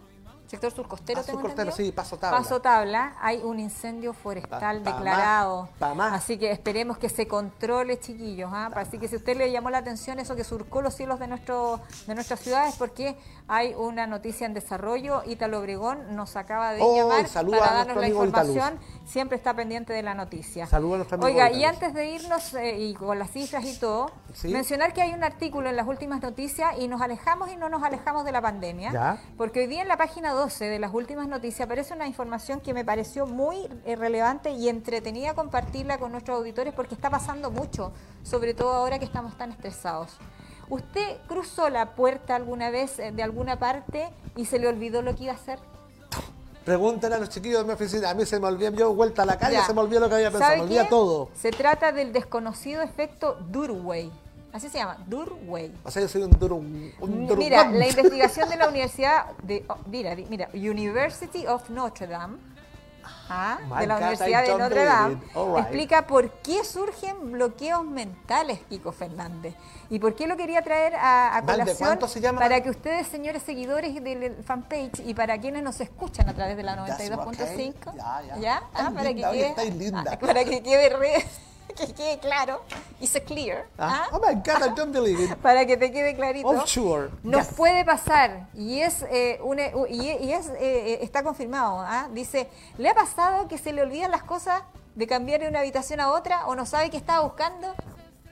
sector 0.48 0.72
surcostero, 0.72 1.20
Ah, 1.20 1.22
surcostero, 1.22 1.70
sí, 1.72 1.92
Paso 1.92 2.16
Tabla. 2.16 2.38
Paso 2.38 2.60
Tabla, 2.60 3.12
hay 3.20 3.38
un 3.44 3.60
incendio 3.60 4.12
forestal 4.14 4.80
Pa- 4.82 4.90
pa' 4.90 4.96
declarado. 4.96 5.68
más, 5.78 5.94
más. 5.96 6.12
Así 6.14 6.38
que 6.38 6.50
esperemos 6.50 6.98
que 6.98 7.08
se 7.08 7.28
controle, 7.28 8.00
chiquillos. 8.00 8.50
¿ah? 8.52 8.70
Así 8.74 8.98
que 8.98 9.08
si 9.08 9.16
usted 9.16 9.36
le 9.36 9.52
llamó 9.52 9.68
la 9.70 9.78
atención 9.78 10.18
eso 10.18 10.34
que 10.36 10.44
surcó 10.44 10.80
los 10.82 10.94
cielos 10.94 11.18
de 11.18 11.26
nuestro 11.28 11.80
de 12.06 12.14
nuestra 12.14 12.36
ciudad 12.36 12.66
es 12.66 12.76
porque 12.76 13.16
hay 13.46 13.74
una 13.74 14.06
noticia 14.06 14.46
en 14.46 14.54
desarrollo. 14.54 15.22
Ítalo 15.26 15.58
Obregón 15.60 16.16
nos 16.16 16.34
acaba 16.36 16.72
de 16.72 16.80
Oh, 16.82 16.96
llamar 16.96 17.26
para 17.58 17.74
darnos 17.74 17.96
la 17.98 18.08
información. 18.08 18.78
Siempre 19.04 19.36
está 19.36 19.54
pendiente 19.54 19.92
de 19.92 20.02
la 20.02 20.14
noticia. 20.14 20.66
Saludos 20.66 20.94
a 20.94 20.96
nuestro 20.98 21.16
amigo 21.16 21.28
Oiga, 21.30 21.50
y 21.50 21.64
antes 21.64 21.92
de 21.94 22.10
irnos 22.10 22.54
eh, 22.54 22.78
y 22.78 22.94
con 22.94 23.18
las 23.18 23.30
cifras 23.30 23.64
y 23.64 23.78
todo, 23.78 24.10
Sí. 24.34 24.48
mencionar 24.48 24.92
que 24.92 25.02
hay 25.02 25.12
un 25.12 25.24
artículo 25.24 25.68
en 25.68 25.76
las 25.76 25.86
últimas 25.86 26.20
noticias 26.22 26.78
y 26.78 26.88
nos 26.88 27.00
alejamos 27.00 27.50
y 27.50 27.56
no 27.56 27.68
nos 27.68 27.82
alejamos 27.82 28.24
de 28.24 28.32
la 28.32 28.40
pandemia. 28.42 28.92
Ya. 28.92 29.18
Porque 29.36 29.60
hoy 29.60 29.66
día 29.66 29.82
en 29.82 29.88
la 29.88 29.96
página 29.96 30.32
12 30.38 30.66
de 30.66 30.78
las 30.78 30.94
últimas 30.94 31.26
noticias 31.26 31.66
aparece 31.66 31.94
una 31.94 32.06
información 32.06 32.60
que 32.60 32.72
me 32.72 32.84
pareció 32.84 33.26
muy 33.26 33.68
eh, 33.84 33.96
relevante 33.96 34.50
y 34.50 34.68
entretenida 34.68 35.34
compartirla 35.34 35.98
con 35.98 36.12
nuestros 36.12 36.38
auditores 36.38 36.72
porque 36.74 36.94
está 36.94 37.10
pasando 37.10 37.50
mucho, 37.50 37.90
sobre 38.22 38.54
todo 38.54 38.72
ahora 38.72 39.00
que 39.00 39.04
estamos 39.04 39.36
tan 39.36 39.50
estresados. 39.50 40.16
¿Usted 40.68 41.16
cruzó 41.26 41.68
la 41.70 41.96
puerta 41.96 42.36
alguna 42.36 42.70
vez 42.70 43.00
eh, 43.00 43.10
de 43.10 43.24
alguna 43.24 43.58
parte 43.58 44.10
y 44.36 44.44
se 44.44 44.60
le 44.60 44.68
olvidó 44.68 45.02
lo 45.02 45.16
que 45.16 45.24
iba 45.24 45.32
a 45.32 45.36
hacer? 45.36 45.58
Pregúntenle 46.64 47.16
a 47.16 47.18
los 47.18 47.30
chiquillos 47.30 47.62
de 47.62 47.64
mi 47.66 47.72
oficina. 47.72 48.10
A 48.10 48.14
mí 48.14 48.24
se 48.24 48.38
me 48.38 48.46
olvidó, 48.46 48.70
yo 48.70 48.94
vuelta 48.94 49.22
a 49.22 49.26
la 49.26 49.38
calle, 49.38 49.54
Ya. 49.54 49.64
se 49.66 49.74
me 49.74 49.80
olvidó 49.80 49.98
lo 50.02 50.08
que 50.08 50.14
había 50.14 50.30
pensado, 50.30 50.50
¿Sabe 50.50 50.58
me 50.58 50.62
olvida 50.66 50.84
qué? 50.84 50.90
todo. 50.90 51.30
Se 51.34 51.50
trata 51.50 51.90
del 51.90 52.12
desconocido 52.12 52.82
efecto 52.82 53.38
Durway. 53.50 54.12
Así 54.52 54.68
se 54.68 54.78
llama, 54.78 54.96
Durway. 55.06 55.72
O 55.84 55.90
sea, 55.90 56.02
yo 56.02 56.08
soy 56.08 56.22
un 56.22 56.30
duro. 56.30 56.56
Un 56.56 57.26
duro 57.26 57.36
Mira, 57.36 57.68
la 57.70 57.86
investigación 57.86 58.48
de 58.48 58.56
la 58.56 58.68
Universidad 58.68 59.26
de, 59.42 59.64
oh, 59.68 59.76
mira, 59.86 60.16
mira, 60.28 60.48
University 60.54 61.46
of 61.46 61.68
Notre 61.68 62.06
Dame, 62.06 62.38
ah, 63.28 63.58
de 63.78 63.86
la 63.86 63.96
Universidad 63.98 64.44
de 64.46 64.56
Notre 64.56 64.84
Dame, 64.84 65.14
right. 65.34 65.58
explica 65.58 66.06
por 66.06 66.30
qué 66.40 66.64
surgen 66.64 67.32
bloqueos 67.32 67.84
mentales, 67.84 68.60
Kiko 68.70 68.90
Fernández, 68.90 69.54
y 69.90 69.98
por 69.98 70.14
qué 70.16 70.26
lo 70.26 70.36
quería 70.36 70.62
traer 70.62 70.94
a, 70.94 71.36
a 71.36 71.40
Val, 71.42 71.58
¿de 71.58 71.62
colación 71.64 71.88
cuánto 71.88 72.08
se 72.08 72.20
llama? 72.20 72.40
para 72.40 72.62
que 72.62 72.70
ustedes, 72.70 73.06
señores 73.06 73.42
seguidores 73.42 74.02
del 74.02 74.42
fanpage 74.44 75.00
y 75.04 75.12
para 75.12 75.38
quienes 75.38 75.62
nos 75.62 75.78
escuchan 75.80 76.26
a 76.28 76.34
través 76.34 76.56
de 76.56 76.62
la 76.62 76.74
That's 76.86 76.98
92.5, 77.10 77.26
okay. 77.28 77.74
Ya, 77.96 78.22
ya. 78.26 78.36
¿ya? 78.38 78.62
Ah, 78.74 78.90
para, 78.94 79.08
que 79.10 79.14
linda, 79.72 80.04
quede, 80.16 80.16
para 80.26 80.44
que 80.44 80.62
quede 80.62 80.88
re- 80.96 81.26
que 81.76 81.92
quede 81.94 82.18
claro, 82.18 82.62
se 83.06 83.22
clear, 83.22 83.66
Ah, 83.78 84.06
¿ah? 84.06 84.08
Oh 84.12 84.18
my 84.26 84.34
God, 84.34 84.66
I 84.66 84.74
don't 84.74 84.92
believe 84.92 85.22
it. 85.22 85.34
para 85.42 85.64
que 85.66 85.76
te 85.76 85.92
quede 85.92 86.16
clarito. 86.16 86.48
Oh, 86.48 86.66
sure. 86.66 87.08
Nos 87.22 87.46
Yes. 87.48 87.56
puede 87.56 87.84
pasar 87.84 88.48
y 88.54 88.80
es 88.80 89.02
eh, 89.10 89.38
una- 89.42 89.68
y, 89.88 90.10
y 90.20 90.32
es 90.32 90.48
eh, 90.48 90.54
eh, 90.60 90.98
está 91.02 91.22
confirmado. 91.22 91.78
¿ah? 91.80 92.08
Dice, 92.12 92.48
¿le 92.76 92.88
ha 92.88 92.94
pasado 92.94 93.46
que 93.48 93.56
se 93.58 93.72
le 93.72 93.82
olvidan 93.82 94.10
las 94.10 94.24
cosas 94.24 94.62
de 94.94 95.06
cambiar 95.06 95.40
de 95.40 95.48
una 95.48 95.60
habitación 95.60 96.00
a 96.00 96.10
otra 96.12 96.46
o 96.46 96.56
no 96.56 96.66
sabe 96.66 96.90
qué 96.90 96.96
estaba 96.96 97.20
buscando? 97.24 97.72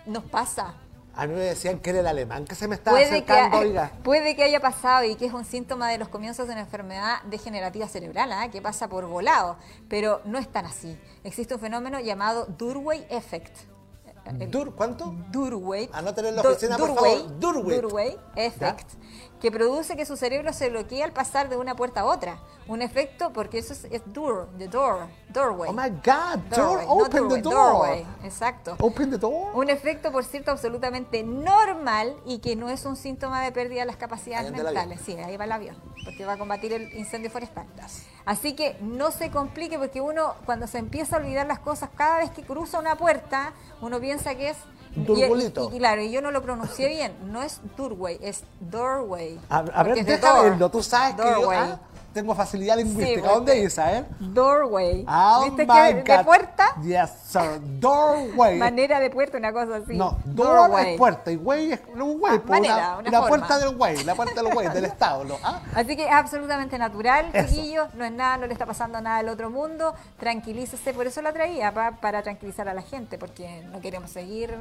Nos 0.07 0.25
pasa. 0.25 0.75
A 1.19 1.27
mí 1.27 1.33
me 1.33 1.41
decían 1.41 1.79
que 1.79 1.91
era 1.91 2.01
el 2.01 2.07
alemán 2.09 2.45
que 2.45 2.55
se 2.55 2.69
me 2.69 2.75
estaba 2.75 2.95
Puede 2.99 3.09
que, 3.25 3.33
acercando, 3.33 3.59
oiga. 3.59 3.91
puede 4.03 4.37
que 4.37 4.43
haya 4.45 4.61
pasado 4.61 5.03
y 5.05 5.15
que 5.17 5.25
es 5.27 5.33
un 5.33 5.47
síntoma 5.47 5.89
de 5.91 5.97
los 5.97 6.09
comienzos 6.09 6.47
de 6.47 6.53
una 6.53 6.61
enfermedad 6.61 7.23
degenerativa 7.23 7.89
cerebral, 7.89 8.31
¿ah? 8.33 8.49
que 8.51 8.61
pasa 8.61 8.87
por 8.89 9.07
volado, 9.07 9.57
pero 9.89 10.21
no 10.27 10.39
es 10.39 10.47
tan 10.53 10.67
así. 10.67 10.99
Existe 11.25 11.55
un 11.55 11.61
fenómeno 11.61 12.01
llamado 12.01 12.45
Durway 12.47 13.07
Effect. 13.09 13.57
El- 14.27 14.51
Dur, 14.51 14.75
¿Cuánto? 14.75 15.15
Durway. 15.31 15.89
Anótenlo 15.93 16.31
en 16.31 16.37
la 16.37 16.43
oficina, 16.43 16.77
por 16.77 16.89
Durway, 16.89 17.17
favor. 17.19 17.39
Durway. 17.41 17.81
Durway 17.81 18.17
Effect, 18.37 18.89
que 19.41 19.51
produce 19.51 19.97
que 19.97 20.07
su 20.07 20.17
cerebro 20.17 20.53
se 20.53 20.71
bloquee 20.71 21.03
al 21.03 21.13
pasar 21.13 21.49
de 21.49 21.57
una 21.57 21.77
puerta 21.77 22.01
a 22.01 22.05
otra. 22.05 22.39
Un 22.69 22.83
efecto, 22.83 23.33
porque 23.33 23.59
eso 23.59 23.73
es, 23.73 23.85
es 23.85 24.03
door, 24.07 24.49
the 24.59 24.67
door, 24.67 25.07
doorway. 25.29 25.71
Oh 25.71 25.73
my 25.73 25.89
God, 25.89 26.39
door, 26.51 26.57
Doorway, 26.57 26.87
no 26.87 26.93
open 26.93 27.11
the 27.11 27.19
doorway, 27.19 27.43
door. 27.43 27.53
doorway, 27.53 28.07
exacto. 28.25 28.77
Open 28.81 29.11
the 29.11 29.19
door. 29.19 29.55
Un 29.55 29.71
efecto, 29.71 30.11
por 30.11 30.25
cierto, 30.25 30.51
absolutamente 30.51 31.23
normal 31.23 32.17
y 32.25 32.39
que 32.39 32.57
no 32.57 32.69
es 32.71 32.85
un 32.85 32.97
síntoma 32.97 33.43
de 33.43 33.53
pérdida 33.53 33.81
de 33.81 33.87
las 33.87 33.97
capacidades 33.97 34.51
mentales. 34.51 35.01
Sí, 35.05 35.17
ahí 35.17 35.37
va 35.37 35.45
el 35.45 35.53
avión, 35.53 35.77
porque 36.05 36.25
va 36.25 36.33
a 36.33 36.39
combatir 36.39 36.73
el 36.73 36.93
incendio 36.95 37.31
forestal. 37.31 37.67
Así 38.25 38.55
que 38.55 38.77
no 38.81 39.13
se 39.13 39.31
complique 39.31 39.79
porque 39.79 40.01
uno 40.01 40.35
cuando 40.45 40.67
se 40.67 40.79
empieza 40.79 41.17
a 41.17 41.19
olvidar 41.21 41.47
las 41.47 41.61
cosas, 41.61 41.91
cada 41.97 42.19
vez 42.19 42.31
que 42.31 42.43
cruza 42.43 42.81
una 42.81 42.97
puerta, 42.97 43.53
uno 43.81 44.01
piensa 44.01 44.35
que 44.35 44.51
es... 44.51 44.57
y- 44.97 45.05
Turbulito. 45.05 45.69
Y, 45.73 45.77
y 45.77 45.79
claro, 45.79 46.03
y 46.03 46.11
yo 46.11 46.21
no 46.23 46.31
lo 46.31 46.43
pronuncié 46.43 46.89
bien, 46.89 47.13
no 47.31 47.43
es 47.43 47.61
doorway, 47.77 48.19
es 48.23 48.43
doorway. 48.61 49.39
De 49.95 50.05
deja 50.05 50.43
verlo. 50.43 50.71
Tú 50.71 50.83
sabes 50.83 51.15
que 51.17 51.23
yo 51.23 51.35
doorway. 51.35 51.59
ah, 51.59 51.81
tengo 52.17 52.35
facilidad 52.35 52.77
lingüística. 52.77 53.29
¿Dónde 53.29 53.53
sí. 53.53 53.59
Isabel? 53.67 54.07
Doorway. 54.19 55.05
Oh 55.09 55.45
¿Viste 55.45 55.67
que 55.67 55.95
de 56.13 56.25
puerta? 56.25 56.67
Yes, 56.83 57.11
sir. 57.29 57.61
Doorway. 57.79 58.59
Manera 58.59 58.99
de 58.99 59.11
puerta, 59.11 59.39
una 59.39 59.53
cosa 59.53 59.77
así. 59.77 59.95
No, 59.97 60.19
door 60.25 60.57
Doorway. 60.57 60.93
es 60.93 60.99
puerta 60.99 61.31
y 61.31 61.37
way 61.37 61.73
es 61.73 61.81
un 61.95 62.21
way. 62.21 62.37
Ah, 62.37 62.43
pues, 62.45 62.61
manera, 62.61 62.75
una, 62.99 63.09
una 63.09 63.11
forma. 63.21 63.29
puerta 63.29 63.59
del 63.59 63.77
way, 63.77 64.05
la 64.05 64.15
puerta 64.15 64.43
del 64.43 64.55
way, 64.57 64.69
del 64.69 64.85
establo. 64.93 65.39
¿ah? 65.45 65.61
Así 65.75 65.95
que 65.95 66.07
es 66.07 66.13
absolutamente 66.13 66.79
natural, 66.79 67.31
Eso. 67.33 67.49
chiquillos, 67.55 67.95
no 67.95 68.05
es 68.05 68.13
nada, 68.13 68.39
no 68.39 68.47
le 68.47 68.53
está 68.53 68.67
pasando 68.67 69.01
nada 69.01 69.19
al 69.19 69.29
otro 69.29 69.51
mundo, 69.51 69.95
tranquilícese, 70.19 70.93
por 70.95 71.07
eso 71.07 71.23
la 71.23 71.33
traía, 71.33 71.73
pa- 71.73 71.93
para 72.01 72.23
tranquilizar 72.23 72.69
a 72.69 72.75
la 72.75 72.83
gente, 72.83 73.19
porque 73.19 73.63
no 73.71 73.81
queremos 73.81 74.11
seguir 74.11 74.53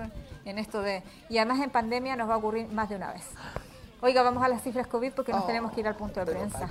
en 0.46 0.58
esto 0.60 0.82
de... 0.82 1.02
Y 1.30 1.38
además 1.38 1.60
en 1.62 1.70
pandemia 1.70 2.16
nos 2.16 2.30
va 2.30 2.34
a 2.36 2.38
ocurrir 2.38 2.68
más 2.68 2.90
de 2.90 2.98
una 2.98 3.14
vez. 3.14 3.24
Oiga, 4.02 4.22
vamos 4.22 4.44
a 4.44 4.48
las 4.50 4.62
cifras 4.62 4.86
COVID 4.88 5.14
porque 5.14 5.32
nos 5.32 5.44
Oh, 5.44 5.48
tenemos 5.48 5.72
que 5.72 5.80
ir 5.80 5.88
al 5.88 5.96
punto 5.96 6.20
de 6.20 6.26
prensa. 6.32 6.70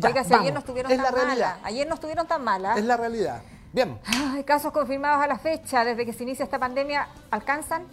Ya, 0.00 0.08
Oiga, 0.08 0.22
si 0.24 0.30
vamos. 0.30 0.42
ayer 0.42 0.54
no 0.54 0.60
estuvieron 0.60 0.92
Es 0.92 1.02
tan 1.02 1.14
malas, 1.14 1.56
ayer 1.64 1.88
no 1.88 1.94
estuvieron 1.94 2.26
tan 2.26 2.44
malas. 2.44 2.78
Es 2.78 2.84
la 2.84 2.96
realidad. 2.96 3.42
Bien, 3.72 3.98
Ay, 4.06 4.44
casos 4.44 4.72
confirmados 4.72 5.22
a 5.22 5.26
la 5.26 5.38
fecha, 5.38 5.84
desde 5.84 6.06
que 6.06 6.12
se 6.12 6.22
inicia 6.22 6.44
esta 6.44 6.58
pandemia, 6.58 7.08
alcanzan... 7.30 7.84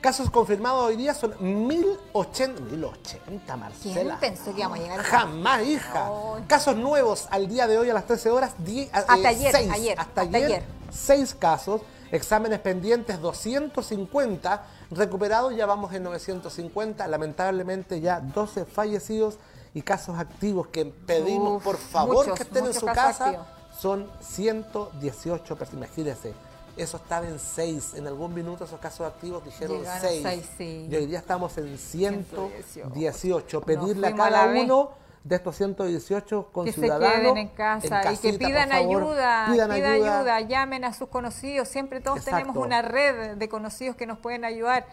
casos 0.00 0.30
confirmados 0.30 0.84
hoy 0.84 0.96
día 0.96 1.14
son 1.14 1.34
1080. 1.40 2.60
1080, 2.76 3.56
Marcela. 3.56 3.94
¿Quién 4.18 4.18
pensó 4.34 4.52
que 4.52 4.60
íbamos 4.60 4.78
a 4.78 4.82
llegar 4.82 5.00
a 5.00 5.02
Jamás, 5.04 5.62
hija. 5.64 6.10
Casos 6.46 6.76
nuevos 6.76 7.26
al 7.30 7.48
día 7.48 7.66
de 7.66 7.78
hoy 7.78 7.88
a 7.90 7.94
las 7.94 8.06
13 8.06 8.30
horas. 8.30 8.54
die- 8.58 8.82
eh, 8.82 8.90
Hasta 8.92 9.14
ayer, 9.14 9.52
seis. 9.52 9.70
ayer, 9.72 9.98
Hasta, 9.98 10.20
hasta 10.22 10.36
ayer, 10.36 10.44
ayer. 10.46 10.62
Seis 10.92 11.34
casos. 11.34 11.80
Exámenes 12.12 12.60
pendientes 12.60 13.18
250. 13.20 14.62
Recuperados 14.90 15.56
ya 15.56 15.66
vamos 15.66 15.92
en 15.94 16.02
950. 16.04 17.08
Lamentablemente 17.08 18.00
ya 18.00 18.20
12 18.20 18.66
fallecidos 18.66 19.38
y 19.74 19.82
casos 19.82 20.18
activos 20.18 20.68
que 20.68 20.84
pedimos 20.86 21.56
Uf, 21.58 21.64
por 21.64 21.76
favor 21.76 22.16
muchos, 22.26 22.36
que 22.38 22.42
estén 22.44 22.66
en 22.66 22.74
su 22.74 22.86
casa. 22.86 23.26
activos. 23.26 23.46
Son 23.78 24.08
118 24.20 25.56
personas. 25.56 25.88
Imagínense. 25.88 26.32
Eso 26.76 26.96
estaba 26.96 27.26
en 27.26 27.38
6. 27.38 27.94
En 27.94 28.06
algún 28.06 28.34
minuto 28.34 28.64
esos 28.64 28.80
casos 28.80 29.06
activos 29.06 29.44
dijeron 29.44 29.78
Llegaron 29.78 30.00
6. 30.00 30.22
seis, 30.22 30.50
sí. 30.58 30.88
Y 30.90 30.94
hoy 30.96 31.06
día 31.06 31.18
estamos 31.18 31.56
en 31.58 31.76
118. 31.78 33.58
Nos 33.58 33.64
Pedirle 33.64 34.08
a 34.08 34.14
cada 34.14 34.46
uno 34.46 34.90
de 35.22 35.36
estos 35.36 35.56
118 35.56 36.48
con 36.52 36.66
que 36.66 36.72
se 36.72 36.80
ciudadanos 36.80 37.16
queden 37.20 37.36
en 37.38 37.48
casa 37.48 38.12
y 38.12 38.16
que 38.18 38.34
pidan 38.34 38.70
favor. 38.70 39.02
ayuda, 39.02 39.48
Pidan 39.50 39.70
pidan 39.70 39.92
ayuda. 39.92 40.18
ayuda, 40.18 40.40
llamen 40.42 40.84
a 40.84 40.92
sus 40.92 41.08
conocidos, 41.08 41.68
siempre 41.68 42.00
todos 42.00 42.18
Exacto. 42.18 42.38
tenemos 42.40 42.56
una 42.64 42.82
red 42.82 43.36
de 43.36 43.48
conocidos 43.48 43.96
que 43.96 44.06
nos 44.06 44.18
pueden 44.18 44.44
ayudar. 44.44 44.86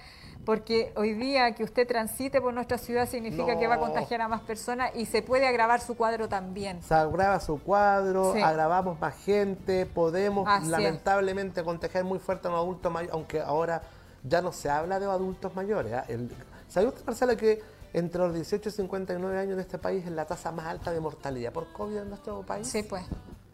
Porque 0.45 0.91
hoy 0.95 1.13
día 1.13 1.53
que 1.53 1.63
usted 1.63 1.87
transite 1.87 2.41
por 2.41 2.53
nuestra 2.53 2.77
ciudad 2.77 3.07
significa 3.07 3.57
que 3.59 3.67
va 3.67 3.75
a 3.75 3.79
contagiar 3.79 4.21
a 4.21 4.27
más 4.27 4.41
personas 4.41 4.91
y 4.95 5.05
se 5.05 5.21
puede 5.21 5.47
agravar 5.47 5.81
su 5.81 5.95
cuadro 5.95 6.27
también. 6.27 6.81
Se 6.83 6.93
agrava 6.93 7.39
su 7.39 7.59
cuadro, 7.61 8.33
Sí. 8.33 8.41
agravamos 8.41 8.99
más 8.99 9.15
gente, 9.23 9.85
podemos 9.85 10.47
Así 10.47 10.65
es. 10.65 10.71
lamentablemente 10.71 11.63
contagiar 11.63 12.03
muy 12.03 12.19
fuerte 12.19 12.47
a 12.47 12.51
un 12.51 12.57
adulto 12.57 12.89
mayor, 12.89 13.11
aunque 13.13 13.39
ahora 13.41 13.81
ya 14.23 14.41
no 14.41 14.51
se 14.51 14.69
habla 14.69 14.99
de 14.99 15.05
adultos 15.05 15.55
mayores. 15.55 15.93
El- 16.07 16.31
¿Sabe 16.67 16.87
usted, 16.87 17.05
Marcela, 17.05 17.35
que 17.35 17.61
entre 17.93 18.19
los 18.21 18.33
18 18.33 18.69
y 18.69 18.71
59 18.71 19.37
años 19.37 19.53
en 19.55 19.59
este 19.59 19.77
país 19.77 20.05
es 20.05 20.11
la 20.11 20.25
tasa 20.25 20.51
más 20.51 20.65
alta 20.67 20.91
de 20.91 20.99
mortalidad 21.01 21.51
por 21.51 21.71
COVID 21.73 21.97
en 21.97 22.09
nuestro 22.09 22.41
país? 22.43 22.67
Sí, 22.67 22.83
pues. 22.83 23.03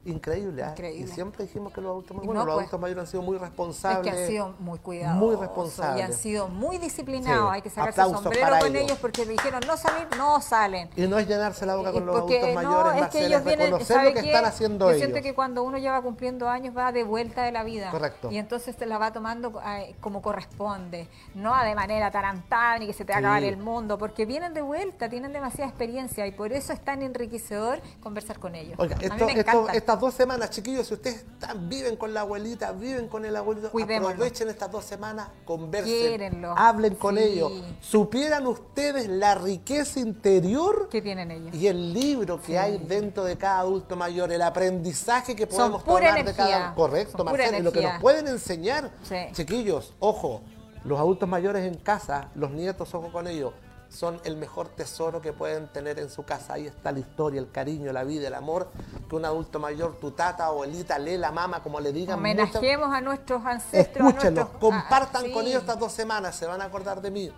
Increíble, 0.07 0.63
¿ah? 0.63 0.69
Increíble. 0.71 1.03
Y 1.03 1.07
siempre 1.13 1.45
dijimos 1.45 1.73
que 1.73 1.81
los 1.81 1.91
adultos 1.91 2.11
mayores, 2.17 2.23
Y 2.23 2.27
bueno, 2.27 2.39
no, 2.41 2.45
los 2.45 2.53
pues. 2.55 2.63
adultos 2.63 2.79
mayores 2.79 3.01
han 3.01 3.07
sido 3.07 3.21
muy 3.23 3.35
Es 3.35 3.41
responsables. 3.41 4.13
que 4.13 4.19
han 4.21 4.27
sido 4.27 4.53
muy 4.59 4.79
cuidadosos 4.79 5.19
Muy 5.21 5.35
y 5.35 5.39
responsables. 5.39 6.05
han 6.05 6.13
sido 6.13 6.47
muy 6.47 6.77
disciplinados. 6.77 7.49
Sí. 7.49 7.55
Hay 7.55 7.61
que 7.61 7.69
sacarse 7.69 8.01
Aplausos 8.01 8.23
sombrero 8.23 8.47
con 8.59 8.67
ellos. 8.69 8.81
ellos 8.83 8.97
porque 8.99 9.25
dijeron 9.25 9.61
no 9.67 9.77
salir, 9.77 10.07
no 10.17 10.41
salen. 10.41 10.89
Y 10.95 11.07
no 11.07 11.19
es 11.19 11.27
llenarse 11.27 11.65
la 11.65 11.75
boca 11.75 11.89
Y 11.89 11.93
con 11.93 12.05
los 12.05 12.19
porque 12.19 12.39
adultos 12.39 12.63
no, 12.63 12.69
mayores, 12.71 13.01
es 13.03 13.07
que 13.09 13.25
ellos 13.25 13.39
es 13.39 13.45
vienen, 13.45 13.65
reconocer 13.67 13.95
¿sabe 13.97 14.09
lo 14.09 14.15
que 14.15 14.21
qué? 14.21 14.27
están 14.27 14.45
haciendo 14.45 14.85
Yo 14.85 14.91
ellos. 14.91 15.01
siento 15.01 15.21
que 15.21 15.33
cuando 15.35 15.63
uno 15.63 15.77
lleva 15.77 16.01
cumpliendo 16.01 16.47
años 16.49 16.75
va 16.77 16.91
de 16.91 17.03
vuelta 17.03 17.43
de 17.43 17.51
la 17.51 17.63
vida. 17.63 17.91
Correcto. 17.91 18.31
Y 18.31 18.37
entonces 18.37 18.75
te 18.77 18.85
la 18.85 18.97
va 18.97 19.11
tomando 19.11 19.61
eh, 19.65 19.95
como 19.99 20.21
corresponde, 20.21 21.07
no 21.35 21.53
de 21.63 21.75
manera 21.75 22.11
tarantada 22.11 22.79
ni 22.79 22.87
que 22.87 22.93
se 22.93 23.03
te 23.05 23.11
va 23.11 23.17
a 23.17 23.19
acabar 23.19 23.43
el 23.43 23.57
mundo, 23.57 23.97
porque 23.97 24.25
vienen 24.25 24.53
de 24.53 24.61
vuelta, 24.61 25.09
tienen 25.09 25.33
demasiada 25.33 25.67
experiencia 25.69 26.25
y 26.25 26.31
por 26.31 26.53
eso 26.53 26.71
es 26.71 26.79
tan 26.79 27.01
enriquecedor 27.01 27.81
conversar 28.01 28.39
con 28.39 28.55
ellos. 28.55 28.75
Oiga, 28.79 28.95
a 28.95 28.99
mí 28.99 29.05
esto- 29.05 29.25
me 29.25 29.39
esto-. 29.39 29.67
Estas 29.97 30.01
dos 30.01 30.13
semanas, 30.13 30.49
chiquillos, 30.51 30.87
si 30.87 30.93
ustedes 30.93 31.17
están- 31.17 31.67
viven 31.69 31.95
con 31.95 32.13
la 32.13 32.21
abuelita, 32.21 32.71
viven 32.71 33.07
con 33.07 33.25
el 33.25 33.35
abuelito, 33.35 33.71
Cuidémoslo. 33.71 34.09
aprovechen 34.15 34.49
estas 34.49 34.71
dos 34.71 34.85
semanas, 34.85 35.29
conversen, 35.45 36.45
hablen 36.55 36.95
con 36.95 37.17
Sí. 37.17 37.23
ellos. 37.23 37.51
Supieran 37.81 38.47
ustedes 38.47 39.07
la 39.07 39.35
riqueza 39.35 39.99
interior 39.99 40.89
que 40.89 41.01
tienen 41.01 41.31
ellos. 41.31 41.53
y 41.55 41.67
el 41.67 41.93
libro 41.93 42.41
que 42.41 42.57
hay 42.57 42.77
dentro 42.77 43.23
de 43.23 43.37
cada 43.37 43.59
adulto 43.59 43.95
mayor, 43.95 44.31
el 44.31 44.41
aprendizaje 44.41 45.35
que 45.35 45.45
Son 45.47 45.57
podemos 45.57 45.83
pura 45.83 46.09
tomar 46.09 46.25
de 46.25 46.33
cada. 46.33 46.75
Correcto, 46.75 47.23
Marcelo, 47.23 47.57
y 47.57 47.61
lo 47.61 47.71
que 47.71 47.81
nos 47.81 48.01
pueden 48.01 48.27
enseñar. 48.27 48.91
Sí. 49.03 49.15
Chiquillos, 49.33 49.93
ojo, 49.99 50.41
los 50.83 50.99
adultos 50.99 51.27
mayores 51.27 51.65
en 51.65 51.75
casa, 51.75 52.29
los 52.35 52.51
nietos, 52.51 52.93
ojo 52.93 53.11
con 53.11 53.27
ellos, 53.27 53.53
son 53.89 54.19
el 54.25 54.35
mejor 54.37 54.67
tesoro 54.69 55.21
que 55.21 55.33
pueden 55.33 55.67
tener 55.67 55.97
en 55.99 56.09
su 56.09 56.23
casa. 56.23 56.53
Ahí 56.53 56.67
está 56.67 56.91
la 56.91 56.99
historia, 56.99 57.39
el 57.39 57.49
cariño, 57.51 57.91
la 57.93 58.03
vida, 58.03 58.27
el 58.27 58.33
amor 58.35 58.69
que 59.09 59.15
un 59.15 59.25
adulto 59.25 59.59
mayor, 59.59 59.95
tu 59.99 60.11
tata, 60.11 60.45
abuelita, 60.47 60.99
lela, 60.99 61.31
mamá, 61.31 61.63
como 61.63 61.79
le 61.79 61.91
digan. 61.93 62.19
muchas- 62.19 62.55
Homenajemos 62.55 62.93
a 62.93 63.01
nuestros 63.01 63.45
ancestros. 63.45 64.05
a 64.05 64.09
Escúchenlos, 64.09 64.45
nuestros- 64.49 64.59
compartan 64.61 65.25
ah, 65.27 65.33
con 65.33 65.43
sí. 65.43 65.49
ellos 65.51 65.61
estas 65.61 65.79
dos 65.79 65.91
semanas, 65.93 66.35
se 66.35 66.45
van 66.45 66.61
a 66.61 66.65
acordar 66.65 67.01
de 67.01 67.11
mí. 67.11 67.31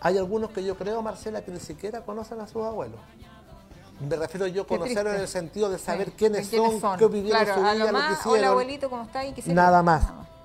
Hay 0.00 0.18
algunos 0.18 0.50
que 0.50 0.64
yo 0.64 0.76
creo, 0.76 1.00
Marcela, 1.02 1.42
que 1.44 1.50
ni 1.52 1.60
siquiera 1.60 2.00
conocen 2.02 2.40
a 2.40 2.46
sus 2.46 2.64
abuelos. 2.64 2.98
Me 4.00 4.16
refiero 4.16 4.48
yo 4.48 4.62
a 4.62 4.66
conocer 4.66 5.06
en 5.06 5.14
el 5.14 5.28
sentido 5.28 5.70
de 5.70 5.78
saber 5.78 6.08
Sí, 6.08 6.14
quiénes, 6.18 6.50
de 6.50 6.56
son, 6.80 6.98
qué 6.98 7.06
vivieron 7.06 7.44
Claro, 7.44 7.60
su 7.60 7.66
a 7.66 7.72
vida, 7.74 7.84
lo 7.86 7.92
lo 7.92 7.98
que 7.98 8.04
hola 8.04 8.18
hicieron. 8.20 8.44
abuelito, 8.46 8.90
¿cómo 8.90 9.02
está? 9.04 9.24
¿Y 9.24 9.32
qué 9.32 9.42
se 9.42 9.54
Nada 9.54 9.80
más. 9.82 10.02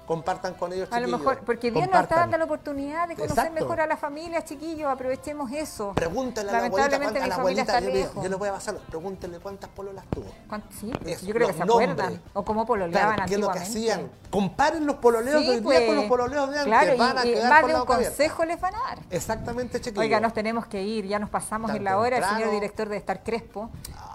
Compartan 0.08 0.54
con 0.54 0.72
ellos, 0.72 0.88
A 0.90 1.02
lo 1.02 1.06
chiquillos. 1.06 1.20
mejor, 1.20 1.40
porque 1.46 1.70
Dios 1.70 1.86
nos 1.92 2.02
está 2.04 2.16
dando 2.16 2.38
la 2.38 2.46
oportunidad 2.46 3.10
de 3.10 3.16
conocer 3.16 3.38
Exacto. 3.38 3.54
mejor 3.62 3.82
a 3.82 3.88
la 3.88 3.98
familia, 3.98 4.42
chiquillos, 4.42 4.90
aprovechemos 4.90 5.52
eso. 5.52 5.92
Pregúntale 5.96 6.50
a 6.50 6.54
la 6.54 6.58
abuelita, 6.68 6.78
Lamentablemente 6.92 7.20
cuántas- 7.20 7.22
a 7.22 7.26
mi 7.26 7.30
la 7.30 7.36
familia 7.36 7.64
abuelita, 7.64 7.78
está 8.00 8.10
yo, 8.14 8.20
le- 8.20 8.24
yo 8.24 8.30
le 8.30 8.36
voy 8.38 8.48
a 8.48 8.54
pasar, 8.54 8.76
pregúntele 8.90 9.40
cuántas 9.40 9.70
pololas 9.72 10.06
tuvo. 10.10 10.28
¿Cuánto- 10.48 10.68
Sí, 10.80 10.94
Eso, 11.06 11.26
yo 11.26 11.34
creo 11.34 11.48
que 11.48 11.54
se 11.56 11.64
acuerdan. 11.64 11.98
nombres. 11.98 12.20
O 12.34 12.46
cómo 12.46 12.66
pololeaban 12.66 13.16
Claro, 13.16 13.28
¿qué 13.28 13.34
es 13.36 13.40
lo 13.42 13.52
que 13.52 13.60
antiguamente. 13.60 13.92
hacían? 14.08 14.12
Comparen 14.32 14.86
los 14.86 14.96
pololeos 14.96 15.42
Sí, 15.42 15.46
de 15.46 15.50
hoy 15.52 15.56
día 15.58 15.64
pues, 15.66 15.86
con 15.88 15.96
los 15.98 16.06
pololeos 16.06 16.50
de 16.52 16.60
antes. 16.60 16.66
Claro, 16.74 16.94
y- 16.96 16.98
van 16.98 17.18
a 17.18 17.26
y, 17.26 17.34
quedar 17.34 17.50
más 17.50 17.68
de 17.68 17.76
un 17.76 17.86
consejo 17.86 18.46
les 18.46 18.62
van 18.62 18.76
a 18.76 18.80
dar. 18.80 19.00
Exactamente, 19.10 19.82
chiquillos. 19.82 20.00
Oiga, 20.04 20.20
nos 20.22 20.34
tenemos 20.34 20.68
que 20.68 20.82
ir, 20.84 21.06
ya 21.06 21.20
nos 21.20 21.30
pasamos 21.30 21.68
Tan 21.68 21.78
en 21.78 21.84
la 21.84 21.98
hora. 21.98 22.18
El 22.18 22.24
señor 22.24 22.52
director 22.52 22.88
de 22.88 22.96
estar 22.96 23.24
Crespo. 23.24 23.70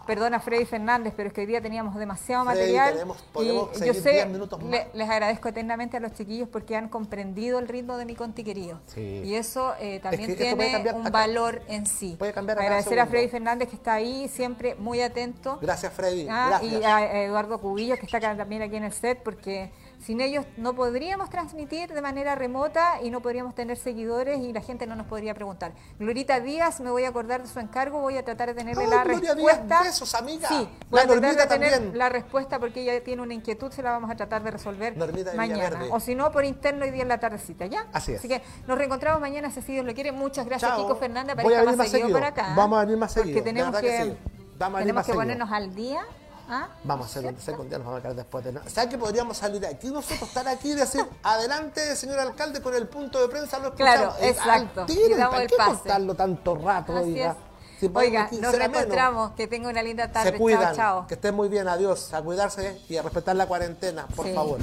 Perdona, 0.06 0.40
Freddy 0.40 0.64
Fernández, 0.64 1.12
pero 1.16 1.28
es 1.28 1.32
que 1.34 1.42
hoy 1.42 1.46
día 1.46 1.60
teníamos 1.60 1.94
demasiado 1.96 2.44
Freddy, 2.44 2.58
material. 2.60 2.92
tenemos- 2.94 3.22
podemos 3.32 3.68
y 3.70 3.72
yo 3.72 3.78
seguir 3.94 3.94
sé, 4.02 4.12
10 4.12 4.28
minutos 4.28 4.60
más. 4.60 4.70
le- 4.70 4.88
les 4.94 5.08
agradezco 5.08 5.48
eternamente 5.48 5.96
a 5.96 6.00
los 6.00 6.12
chiquillos 6.12 6.48
porque 6.48 6.76
han 6.76 6.88
comprendido 6.88 7.58
el 7.58 7.68
ritmo 7.68 7.96
de 7.96 8.04
mi 8.04 8.14
conti 8.14 8.44
querido. 8.44 8.80
Sí. 8.86 9.22
Y 9.24 9.34
eso 9.34 9.74
eh, 9.80 10.00
también 10.00 10.28
que 10.28 10.34
tiene 10.36 10.90
un 10.94 11.00
acá. 11.02 11.10
valor 11.10 11.62
en 11.68 11.86
sí. 11.86 12.16
Puede 12.18 12.32
cambiar 12.32 12.58
Agradecer 12.58 12.98
a. 13.00 13.06
Freddy 13.06 13.28
Fernández 13.28 13.68
que 13.68 13.76
está 13.76 13.94
ahí 13.94 14.28
siempre 14.28 14.74
muy 14.76 15.00
atento. 15.00 15.58
Gracias, 15.60 15.92
Freddy. 15.92 16.26
Ah, 16.30 16.46
Gracias. 16.60 16.72
y 16.80 16.84
a 16.84 17.22
Eduardo 17.24 17.60
Cubillo, 17.60 17.96
que 17.96 18.06
está 18.06 18.18
acá, 18.18 18.36
también 18.36 18.62
aquí 18.62 18.76
en 18.76 18.84
el 18.84 18.92
set, 18.92 19.22
porque 19.22 19.70
sin 20.04 20.20
ellos 20.20 20.44
no 20.56 20.74
podríamos 20.74 21.30
transmitir 21.30 21.92
de 21.92 22.02
manera 22.02 22.34
remota 22.34 23.00
y 23.02 23.10
no 23.10 23.20
podríamos 23.22 23.54
tener 23.54 23.76
seguidores 23.76 24.40
y 24.40 24.52
la 24.52 24.60
gente 24.60 24.86
no 24.86 24.96
nos 24.96 25.06
podría 25.06 25.34
preguntar. 25.34 25.72
Glorita 25.98 26.40
Díaz, 26.40 26.80
me 26.80 26.90
voy 26.90 27.04
a 27.04 27.08
acordar 27.08 27.42
de 27.42 27.48
su 27.48 27.60
encargo, 27.60 28.00
voy 28.00 28.16
a 28.18 28.24
tratar 28.24 28.48
de 28.48 28.54
tenerle 28.54 28.84
Ay, 28.84 28.90
la 28.90 29.04
Gloria 29.04 29.34
Díaz, 29.34 29.56
respuesta. 29.58 29.82
besos, 29.82 30.14
amiga. 30.14 30.48
Sí, 30.48 30.68
La 30.90 31.02
a 31.02 31.04
tratar 31.06 31.22
Normita 31.22 31.42
de 31.42 31.48
tener 31.48 31.72
también. 31.72 31.98
la 31.98 32.08
respuesta 32.08 32.58
porque 32.58 32.82
ella 32.82 33.02
tiene 33.04 33.22
una 33.22 33.34
inquietud, 33.34 33.70
se 33.72 33.82
la 33.82 33.92
vamos 33.92 34.10
a 34.10 34.16
tratar 34.16 34.42
de 34.42 34.50
resolver 34.50 34.96
Normita 34.96 35.32
mañana. 35.34 35.80
O 35.90 36.00
si 36.00 36.14
no, 36.14 36.30
por 36.32 36.44
interno 36.44 36.84
hoy 36.84 36.90
día 36.90 37.02
en 37.02 37.08
la 37.08 37.18
tardecita, 37.20 37.66
¿ya? 37.66 37.86
Así 37.92 38.12
es. 38.12 38.18
Así 38.18 38.28
que 38.28 38.42
nos 38.66 38.76
reencontramos 38.76 39.20
mañana, 39.20 39.50
si 39.50 39.60
Dios 39.72 39.86
lo 39.86 39.94
quiere. 39.94 40.12
Muchas 40.12 40.44
gracias, 40.46 40.70
Chao. 40.70 40.82
Kiko 40.82 40.96
Fernández, 40.96 41.36
Voy 41.36 41.54
a 41.54 41.60
aparezca 41.60 41.64
venir 41.64 41.78
más 41.78 41.88
seguido 41.88 42.08
seguido. 42.08 42.18
por 42.18 42.26
acá. 42.28 42.54
Vamos 42.56 42.76
a 42.78 42.80
venir 42.82 42.96
más 42.98 43.12
seguido, 43.12 43.34
Porque 43.38 43.50
tenemos 43.50 43.76
que 43.80 43.86
que, 43.86 44.02
sí. 44.02 44.16
Tenemos 44.58 44.92
más 44.94 45.06
que 45.06 45.12
ponernos 45.14 45.50
al 45.50 45.74
día. 45.74 46.02
¿Ah? 46.48 46.68
Vamos 46.84 47.06
a 47.06 47.10
hacer 47.10 47.24
un 47.26 47.34
que 47.34 47.68
día 47.68 47.78
nos 47.78 47.86
vamos 47.86 47.98
a 47.98 48.02
quedar 48.02 48.16
después 48.16 48.44
de 48.44 48.52
nada. 48.52 48.68
¿Sabes 48.68 48.90
que 48.90 48.98
podríamos 48.98 49.36
salir 49.36 49.60
de 49.60 49.66
aquí 49.68 49.88
nosotros, 49.88 50.22
estar 50.22 50.46
aquí 50.48 50.72
y 50.72 50.74
decir, 50.74 51.04
adelante, 51.22 51.94
señor 51.96 52.18
alcalde, 52.18 52.60
con 52.60 52.74
el 52.74 52.88
punto 52.88 53.20
de 53.20 53.28
prensa 53.28 53.58
lo 53.58 53.74
Claro, 53.74 54.14
expulsamos? 54.18 54.22
Eh, 54.22 54.28
exacto. 54.28 54.86
tiro, 54.86 55.30
¿Para 55.30 55.42
el 55.42 55.48
qué 55.48 55.56
pase. 55.56 55.70
contarlo 55.70 56.14
tanto 56.14 56.54
rato? 56.56 56.96
Así 56.96 57.12
oiga? 57.12 57.36
Si 57.80 57.88
podemos 57.88 58.10
Oiga, 58.12 58.24
aquí 58.26 58.36
nos 58.38 58.52
reencontramos. 58.56 59.32
Que 59.32 59.48
tenga 59.48 59.68
una 59.68 59.82
linda 59.82 60.10
tarde. 60.12 60.30
Se 60.30 60.38
cuidan, 60.38 60.62
Chao, 60.62 60.98
chao. 61.00 61.06
que 61.08 61.14
estén 61.14 61.34
muy 61.34 61.48
bien, 61.48 61.66
adiós, 61.66 62.14
a 62.14 62.22
cuidarse 62.22 62.80
y 62.88 62.96
a 62.96 63.02
respetar 63.02 63.34
la 63.34 63.46
cuarentena, 63.46 64.06
por 64.14 64.26
Sí. 64.26 64.32
favor. 64.34 64.58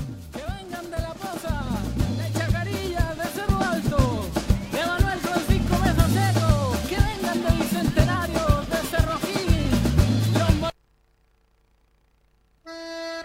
Música 12.69 13.18